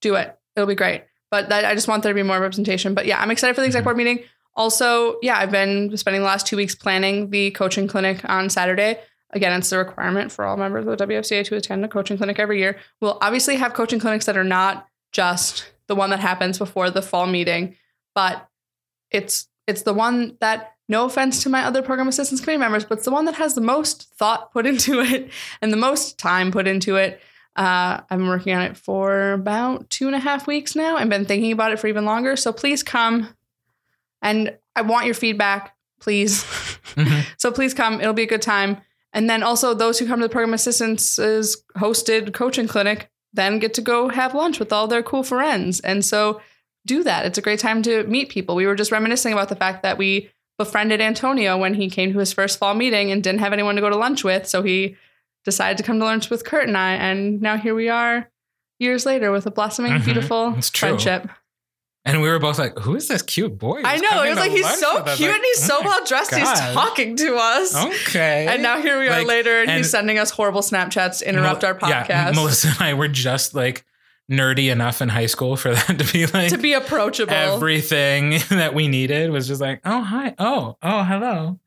do 0.00 0.14
it. 0.14 0.36
It'll 0.54 0.66
be 0.68 0.74
great. 0.76 1.02
But 1.30 1.48
that, 1.48 1.64
I 1.64 1.74
just 1.74 1.88
want 1.88 2.02
there 2.02 2.12
to 2.12 2.14
be 2.14 2.22
more 2.22 2.40
representation. 2.40 2.94
But 2.94 3.06
yeah, 3.06 3.20
I'm 3.20 3.30
excited 3.30 3.54
for 3.54 3.60
the 3.60 3.66
exec 3.66 3.82
Mhm. 3.82 3.84
board 3.84 3.96
meeting. 3.96 4.24
Also, 4.54 5.18
yeah, 5.22 5.36
I've 5.38 5.50
been 5.50 5.96
spending 5.96 6.22
the 6.22 6.26
last 6.26 6.46
two 6.46 6.56
weeks 6.56 6.74
planning 6.74 7.30
the 7.30 7.50
coaching 7.52 7.86
clinic 7.88 8.20
on 8.28 8.48
Saturday. 8.48 9.00
Again, 9.30 9.52
it's 9.58 9.70
the 9.70 9.78
requirement 9.78 10.32
for 10.32 10.44
all 10.44 10.56
members 10.56 10.86
of 10.86 10.90
the 10.90 10.96
WFCA 10.96 11.42
to 11.44 11.56
attend 11.56 11.84
a 11.84 11.88
coaching 11.88 12.16
clinic 12.16 12.38
every 12.38 12.58
year. 12.58 12.78
We'll 13.00 13.18
obviously 13.20 13.56
have 13.56 13.74
coaching 13.74 14.00
clinics 14.00 14.24
that 14.26 14.36
are 14.36 14.44
not 14.44 14.86
just 15.12 15.70
the 15.88 15.94
one 15.94 16.10
that 16.10 16.20
happens 16.20 16.58
before 16.58 16.90
the 16.90 17.02
fall 17.02 17.26
meeting, 17.26 17.76
but 18.14 18.48
it's 19.10 19.48
it's 19.66 19.82
the 19.82 19.92
one 19.94 20.36
that 20.40 20.72
no 20.88 21.04
offense 21.04 21.42
to 21.42 21.48
my 21.48 21.64
other 21.64 21.82
program 21.82 22.08
assistance 22.08 22.40
committee 22.40 22.58
members, 22.58 22.84
but 22.84 22.98
it's 22.98 23.04
the 23.04 23.10
one 23.10 23.26
that 23.26 23.34
has 23.34 23.54
the 23.54 23.60
most 23.60 24.14
thought 24.16 24.52
put 24.52 24.66
into 24.66 25.00
it 25.04 25.30
and 25.60 25.72
the 25.72 25.76
most 25.76 26.18
time 26.18 26.50
put 26.50 26.66
into 26.66 26.96
it. 26.96 27.20
Uh, 27.56 28.00
I've 28.08 28.18
been 28.18 28.28
working 28.28 28.54
on 28.54 28.62
it 28.62 28.76
for 28.76 29.32
about 29.32 29.90
two 29.90 30.06
and 30.06 30.14
a 30.14 30.20
half 30.20 30.46
weeks 30.46 30.76
now 30.76 30.96
and 30.96 31.10
been 31.10 31.24
thinking 31.24 31.50
about 31.52 31.72
it 31.72 31.78
for 31.80 31.88
even 31.88 32.04
longer. 32.04 32.36
So 32.36 32.52
please 32.52 32.82
come 32.82 33.34
and 34.22 34.56
I 34.76 34.82
want 34.82 35.06
your 35.06 35.14
feedback, 35.14 35.74
please. 36.00 36.44
Mhm. 36.96 37.24
so 37.36 37.52
please 37.52 37.74
come. 37.74 38.00
It'll 38.00 38.14
be 38.14 38.22
a 38.22 38.26
good 38.26 38.40
time. 38.42 38.78
And 39.12 39.28
then 39.28 39.42
also 39.42 39.74
those 39.74 39.98
who 39.98 40.06
come 40.06 40.20
to 40.20 40.26
the 40.26 40.32
program 40.32 40.54
assistants' 40.54 41.18
hosted 41.76 42.32
coaching 42.32 42.66
clinic 42.66 43.10
then 43.34 43.58
get 43.58 43.74
to 43.74 43.82
go 43.82 44.08
have 44.08 44.34
lunch 44.34 44.58
with 44.58 44.72
all 44.72 44.88
their 44.88 45.02
cool 45.02 45.22
friends. 45.22 45.80
And 45.80 46.02
so 46.04 46.40
do 46.86 47.04
that. 47.04 47.26
It's 47.26 47.36
a 47.38 47.42
great 47.42 47.60
time 47.60 47.82
to 47.82 48.04
meet 48.04 48.30
people. 48.30 48.54
We 48.56 48.66
were 48.66 48.74
just 48.74 48.90
reminiscing 48.90 49.34
about 49.34 49.50
the 49.50 49.54
fact 49.56 49.82
that 49.82 49.98
we 49.98 50.30
befriended 50.58 51.00
Antonio 51.00 51.56
when 51.56 51.74
he 51.74 51.88
came 51.88 52.12
to 52.12 52.18
his 52.18 52.32
first 52.32 52.58
fall 52.58 52.74
meeting 52.74 53.10
and 53.12 53.22
didn't 53.22 53.40
have 53.40 53.52
anyone 53.52 53.76
to 53.76 53.80
go 53.80 53.88
to 53.88 53.96
lunch 53.96 54.24
with. 54.24 54.46
So 54.46 54.62
he 54.62 54.96
decided 55.44 55.78
to 55.78 55.84
come 55.84 55.98
to 56.00 56.04
lunch 56.04 56.30
with 56.30 56.44
Kurt 56.44 56.66
and 56.66 56.76
I. 56.76 56.94
And 56.94 57.40
now 57.40 57.56
here 57.56 57.74
we 57.74 57.88
are 57.88 58.28
years 58.78 59.06
later 59.06 59.30
with 59.32 59.46
a 59.46 59.50
blossoming, 59.50 59.92
Mhm. 59.92 60.04
beautiful 60.04 60.60
friendship. 60.74 61.28
And 62.04 62.22
we 62.22 62.28
were 62.28 62.38
both 62.38 62.58
like, 62.58 62.76
"Who 62.78 62.96
is 62.96 63.06
this 63.08 63.22
cute 63.22 63.58
boy?" 63.58 63.82
I 63.84 63.96
know. 63.98 64.22
It 64.22 64.30
was 64.30 64.38
like, 64.38 64.50
he's 64.50 64.78
so 64.78 65.02
cute 65.02 65.20
Like, 65.30 65.36
and 65.36 65.44
he's 65.44 65.62
so 65.62 65.76
oh 65.78 65.82
my 65.82 65.86
well 65.90 66.04
dressed. 66.06 66.34
He's 66.34 66.48
talking 66.72 67.16
to 67.16 67.36
us. 67.36 67.74
Okay. 67.76 68.46
And 68.48 68.62
now 68.62 68.80
here 68.80 68.98
we 68.98 69.08
are 69.08 69.18
Like, 69.18 69.26
later, 69.26 69.60
and, 69.60 69.68
and- 69.70 69.78
he's 69.78 69.90
sending 69.90 70.18
us 70.18 70.30
horrible 70.30 70.62
Snapchats 70.62 71.18
to 71.18 71.28
interrupt 71.28 71.62
Mel- 71.62 71.72
our 71.72 71.78
podcast. 71.78 72.08
Yeah, 72.08 72.30
Melissa 72.34 72.68
and 72.68 72.76
I 72.80 72.94
were 72.94 73.08
just 73.08 73.54
like 73.54 73.84
nerdy 74.30 74.70
enough 74.70 75.00
in 75.00 75.08
high 75.08 75.26
school 75.26 75.56
for 75.56 75.74
that 75.74 75.98
to 75.98 76.12
be 76.12 76.26
like 76.26 76.50
to 76.50 76.58
be 76.58 76.72
approachable. 76.72 77.32
everything 77.32 78.30
that 78.50 78.74
we 78.74 78.88
needed 78.88 79.30
was 79.30 79.46
just 79.48 79.60
like, 79.60 79.80
oh 79.84 80.02
hi, 80.02 80.34
oh 80.38 80.76
oh 80.82 81.02
hello, 81.04 81.58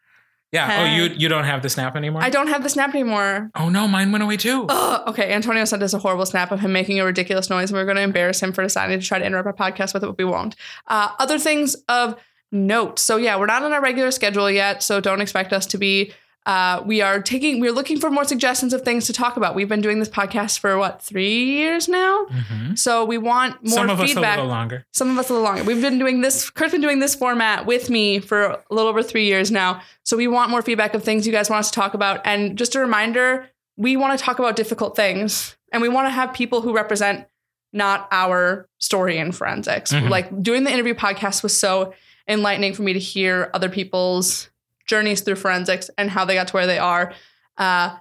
yeah. 0.51 0.65
Hi. 0.65 0.81
Oh 0.81 0.95
you 0.95 1.03
you 1.15 1.29
don't 1.29 1.45
have 1.45 1.61
the 1.61 1.69
snap 1.69 1.95
anymore. 1.95 2.21
I 2.21 2.29
don't 2.29 2.47
have 2.47 2.63
the 2.63 2.69
snap 2.69 2.89
anymore. 2.89 3.49
oh 3.55 3.69
no, 3.69 3.87
mine 3.87 4.11
went 4.11 4.23
away 4.23 4.37
too. 4.37 4.65
Ugh. 4.69 5.07
okay, 5.07 5.33
Antonio 5.33 5.65
sent 5.65 5.81
us 5.81 5.93
a 5.93 5.99
horrible 5.99 6.25
snap 6.25 6.51
of 6.51 6.59
him 6.59 6.73
making 6.73 6.99
a 6.99 7.05
ridiculous 7.05 7.49
noise, 7.49 7.69
and 7.69 7.77
we 7.77 7.81
are 7.81 7.85
going 7.85 7.97
to 7.97 8.03
embarrass 8.03 8.41
him 8.41 8.51
for 8.51 8.61
deciding 8.61 8.99
to 8.99 9.05
try 9.05 9.17
to 9.17 9.25
interrupt 9.25 9.47
our 9.47 9.71
podcast 9.71 9.93
with 9.93 10.03
it, 10.03 10.07
but 10.07 10.17
we 10.17 10.25
won't. 10.25 10.55
Uh, 10.87 11.09
other 11.19 11.39
things 11.39 11.75
of 11.87 12.15
note. 12.51 12.99
So 12.99 13.15
yeah, 13.17 13.37
we're 13.37 13.45
not 13.45 13.63
on 13.63 13.71
our 13.71 13.81
regular 13.81 14.11
schedule 14.11 14.51
yet, 14.51 14.83
so 14.83 14.99
don't 14.99 15.21
expect 15.21 15.53
us 15.53 15.65
to 15.67 15.77
be. 15.77 16.13
Uh, 16.45 16.81
we 16.85 17.01
are 17.01 17.21
taking. 17.21 17.59
We're 17.59 17.71
looking 17.71 17.99
for 17.99 18.09
more 18.09 18.23
suggestions 18.23 18.73
of 18.73 18.81
things 18.81 19.05
to 19.05 19.13
talk 19.13 19.37
about. 19.37 19.53
We've 19.53 19.69
been 19.69 19.81
doing 19.81 19.99
this 19.99 20.09
podcast 20.09 20.57
for 20.59 20.77
what 20.77 21.01
three 21.01 21.43
years 21.45 21.87
now, 21.87 22.25
Mhm. 22.31 22.77
so 22.79 23.05
we 23.05 23.19
want 23.19 23.63
more 23.63 23.87
feedback. 23.87 23.87
Some 23.87 23.89
of 23.91 23.99
us 24.01 24.15
a 24.15 24.19
little 24.19 24.45
longer. 24.47 24.85
Some 24.91 25.09
of 25.11 25.17
us 25.19 25.29
a 25.29 25.33
little 25.33 25.47
longer. 25.47 25.63
We've 25.63 25.81
been 25.81 25.99
doing 25.99 26.21
this. 26.21 26.49
Kurt's 26.49 26.71
been 26.71 26.81
doing 26.81 26.99
this 26.99 27.13
format 27.13 27.65
with 27.67 27.89
me 27.91 28.19
for 28.19 28.41
a 28.41 28.59
little 28.71 28.89
over 28.89 29.03
three 29.03 29.25
years 29.25 29.51
now. 29.51 29.81
So 30.03 30.17
we 30.17 30.27
want 30.27 30.49
more 30.49 30.61
feedback 30.63 30.95
of 30.95 31.03
things 31.03 31.27
you 31.27 31.31
guys 31.31 31.49
want 31.49 31.59
us 31.59 31.69
to 31.71 31.75
talk 31.79 31.93
about. 31.93 32.21
And 32.25 32.57
just 32.57 32.73
a 32.75 32.79
reminder, 32.79 33.47
we 33.77 33.95
want 33.95 34.17
to 34.17 34.23
talk 34.23 34.39
about 34.39 34.55
difficult 34.55 34.95
things, 34.95 35.55
and 35.71 35.81
we 35.81 35.89
want 35.89 36.07
to 36.07 36.11
have 36.11 36.33
people 36.33 36.61
who 36.61 36.73
represent 36.75 37.25
not 37.73 38.07
our 38.11 38.67
story 38.79 39.17
in 39.17 39.31
forensics. 39.31 39.93
Mhm. 39.93 40.09
Like 40.09 40.41
doing 40.43 40.63
the 40.65 40.71
interview 40.71 40.93
podcast 40.93 41.43
was 41.43 41.57
so 41.57 41.93
enlightening 42.27 42.73
for 42.73 42.81
me 42.81 42.93
to 42.93 42.99
hear 42.99 43.49
other 43.53 43.69
people's 43.69 44.49
journeys 44.91 45.21
through 45.21 45.37
forensics 45.37 45.89
and 45.97 46.09
how 46.11 46.23
they 46.25 46.35
got 46.35 46.47
to 46.49 46.53
where 46.53 46.67
they 46.67 46.77
are. 46.77 47.13
Uh, 47.57 47.95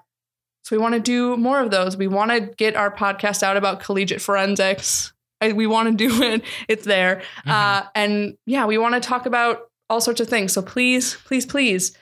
so 0.64 0.76
we 0.76 0.82
want 0.82 0.94
to 0.94 1.00
do 1.00 1.36
more 1.38 1.60
of 1.60 1.70
those. 1.70 1.96
We 1.96 2.06
want 2.08 2.30
to 2.32 2.40
get 2.40 2.76
our 2.76 2.94
podcast 2.94 3.42
out 3.42 3.56
about 3.56 3.80
collegiate 3.80 4.20
forensics. 4.20 5.12
I, 5.40 5.52
we 5.52 5.66
want 5.66 5.88
to 5.88 5.94
do 6.08 6.22
it. 6.22 6.42
It's 6.68 6.84
there. 6.84 7.22
Mhm. 7.46 7.50
Uh, 7.50 7.82
and 7.94 8.36
yeah, 8.44 8.66
we 8.66 8.76
want 8.76 8.94
to 8.94 9.00
talk 9.00 9.24
about 9.24 9.70
all 9.88 10.00
sorts 10.02 10.20
of 10.20 10.28
things. 10.28 10.52
So 10.52 10.60
please, 10.60 11.16
please, 11.24 11.46
please 11.46 11.96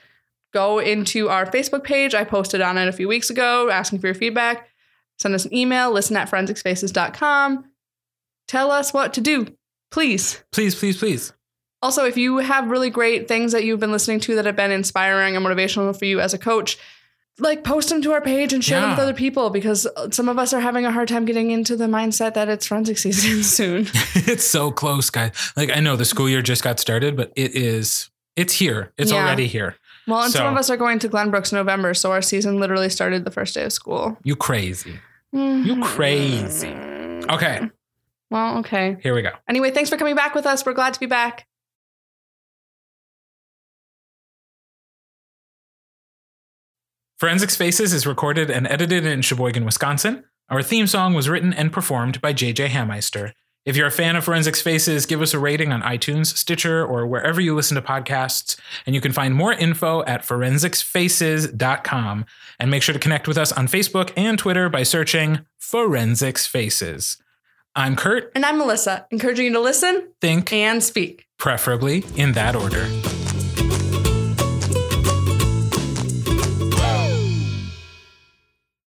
go 0.53 0.79
into 0.79 1.29
our 1.29 1.45
Facebook 1.45 1.83
page. 1.83 2.13
I 2.13 2.23
posted 2.25 2.59
on 2.61 2.77
it 2.77 2.87
a 2.87 2.91
few 2.91 3.07
weeks 3.07 3.29
ago 3.29 3.69
asking 3.69 3.99
for 3.99 4.07
your 4.07 4.15
feedback. 4.15 4.67
Send 5.19 5.33
us 5.35 5.45
an 5.45 5.53
email, 5.53 5.91
listen 5.91 6.17
at 6.17 6.29
forensicsfaces.com. 6.29 7.65
Tell 8.47 8.71
us 8.71 8.93
what 8.93 9.13
to 9.13 9.21
do, 9.21 9.47
please. 9.91 10.43
please, 10.51 10.75
please, 10.75 10.97
please. 10.97 11.33
Also, 11.81 12.05
if 12.05 12.17
you 12.17 12.37
have 12.37 12.69
really 12.69 12.89
great 12.89 13.27
things 13.27 13.51
that 13.53 13.63
you've 13.63 13.79
been 13.79 13.91
listening 13.91 14.19
to 14.21 14.35
that 14.35 14.45
have 14.45 14.55
been 14.55 14.71
inspiring 14.71 15.35
and 15.35 15.45
motivational 15.45 15.97
for 15.97 16.05
you 16.05 16.19
as 16.19 16.33
a 16.33 16.37
coach, 16.37 16.77
like 17.39 17.63
post 17.63 17.89
them 17.89 18.01
to 18.01 18.11
our 18.11 18.19
page 18.21 18.51
and 18.51 18.63
share 18.63 18.81
them 18.81 18.89
with 18.91 18.99
other 18.99 19.13
people 19.13 19.49
because 19.49 19.87
some 20.11 20.27
of 20.27 20.37
us 20.37 20.51
are 20.53 20.59
having 20.59 20.85
a 20.85 20.91
hard 20.91 21.07
time 21.07 21.23
getting 21.23 21.51
into 21.51 21.77
the 21.77 21.85
mindset 21.85 22.33
that 22.33 22.49
it's 22.49 22.65
forensic 22.67 22.97
season 22.97 23.43
soon. 23.43 23.87
it's 24.15 24.43
so 24.43 24.71
close, 24.71 25.09
guys. 25.09 25.53
Like 25.55 25.69
I 25.71 25.79
know 25.79 25.95
the 25.95 26.05
school 26.05 26.29
year 26.29 26.41
just 26.41 26.63
got 26.63 26.79
started, 26.79 27.15
but 27.15 27.31
it 27.35 27.55
is. 27.55 28.09
It's 28.35 28.53
here. 28.53 28.91
It's 28.97 29.11
Yeah. 29.11 29.23
already 29.23 29.47
here. 29.47 29.75
Well, 30.07 30.23
and 30.23 30.33
some 30.33 30.47
of 30.47 30.57
us 30.57 30.69
are 30.69 30.77
going 30.77 30.97
to 30.99 31.09
Glenbrooks 31.09 31.51
in 31.51 31.57
November, 31.57 31.93
so 31.93 32.11
our 32.11 32.21
season 32.21 32.59
literally 32.59 32.89
started 32.89 33.25
the 33.25 33.31
first 33.31 33.53
day 33.53 33.63
of 33.63 33.71
school. 33.71 34.17
You 34.23 34.35
crazy. 34.35 34.99
You 35.31 35.39
mm-hmm. 35.39 35.83
crazy. 35.83 36.73
Okay, 37.29 37.69
Well, 38.31 38.57
okay. 38.59 38.97
here 39.03 39.13
we 39.13 39.21
go. 39.21 39.31
Anyway, 39.47 39.69
thanks 39.69 39.89
for 39.89 39.97
coming 39.97 40.15
back 40.15 40.33
with 40.33 40.47
us. 40.47 40.65
We're 40.65 40.73
glad 40.73 40.95
to 40.95 40.99
be 40.99 41.05
back. 41.05 41.45
Forensics 47.19 47.55
Faces 47.57 47.91
is 47.91 48.07
recorded 48.07 48.49
and 48.49 48.65
edited 48.67 49.05
in 49.05 49.21
Sheboygan, 49.21 49.65
Wisconsin. 49.65 50.23
Our 50.47 50.63
theme 50.63 50.87
song 50.87 51.13
was 51.13 51.27
written 51.27 51.51
and 51.51 51.73
performed 51.73 52.21
by 52.21 52.33
JJ 52.33 52.69
Hammeister. 52.69 53.33
If 53.65 53.75
you're 53.75 53.87
a 53.87 53.91
fan 53.91 54.15
of 54.15 54.23
Forensics 54.23 54.61
Faces, 54.61 55.05
give 55.05 55.21
us 55.21 55.33
a 55.33 55.39
rating 55.39 55.73
on 55.73 55.81
iTunes, 55.81 56.27
Stitcher, 56.27 56.85
or 56.85 57.05
wherever 57.05 57.41
you 57.41 57.53
listen 57.53 57.75
to 57.75 57.81
podcasts. 57.81 58.57
And 58.85 58.95
you 58.95 59.01
can 59.01 59.11
find 59.11 59.35
more 59.35 59.51
info 59.51 60.01
at 60.05 60.21
forensicsfaces.com. 60.21 62.25
And 62.57 62.71
make 62.71 62.83
sure 62.83 62.93
to 62.93 62.99
connect 62.99 63.27
with 63.27 63.37
us 63.37 63.51
on 63.51 63.67
Facebook 63.67 64.13
and 64.15 64.39
Twitter 64.39 64.69
by 64.69 64.83
searching 64.83 65.45
Forensics 65.57 66.47
Faces. 66.47 67.17
I'm 67.75 67.97
Kurt. 67.97 68.31
And 68.33 68.45
I'm 68.45 68.57
Melissa, 68.57 69.07
encouraging 69.11 69.47
you 69.47 69.53
to 69.53 69.59
listen 69.59 70.07
Think, 70.21 70.53
and 70.53 70.81
speak. 70.81 71.27
preferably 71.37 72.05
in 72.15 72.31
that 72.31 72.55
order. 72.55 72.87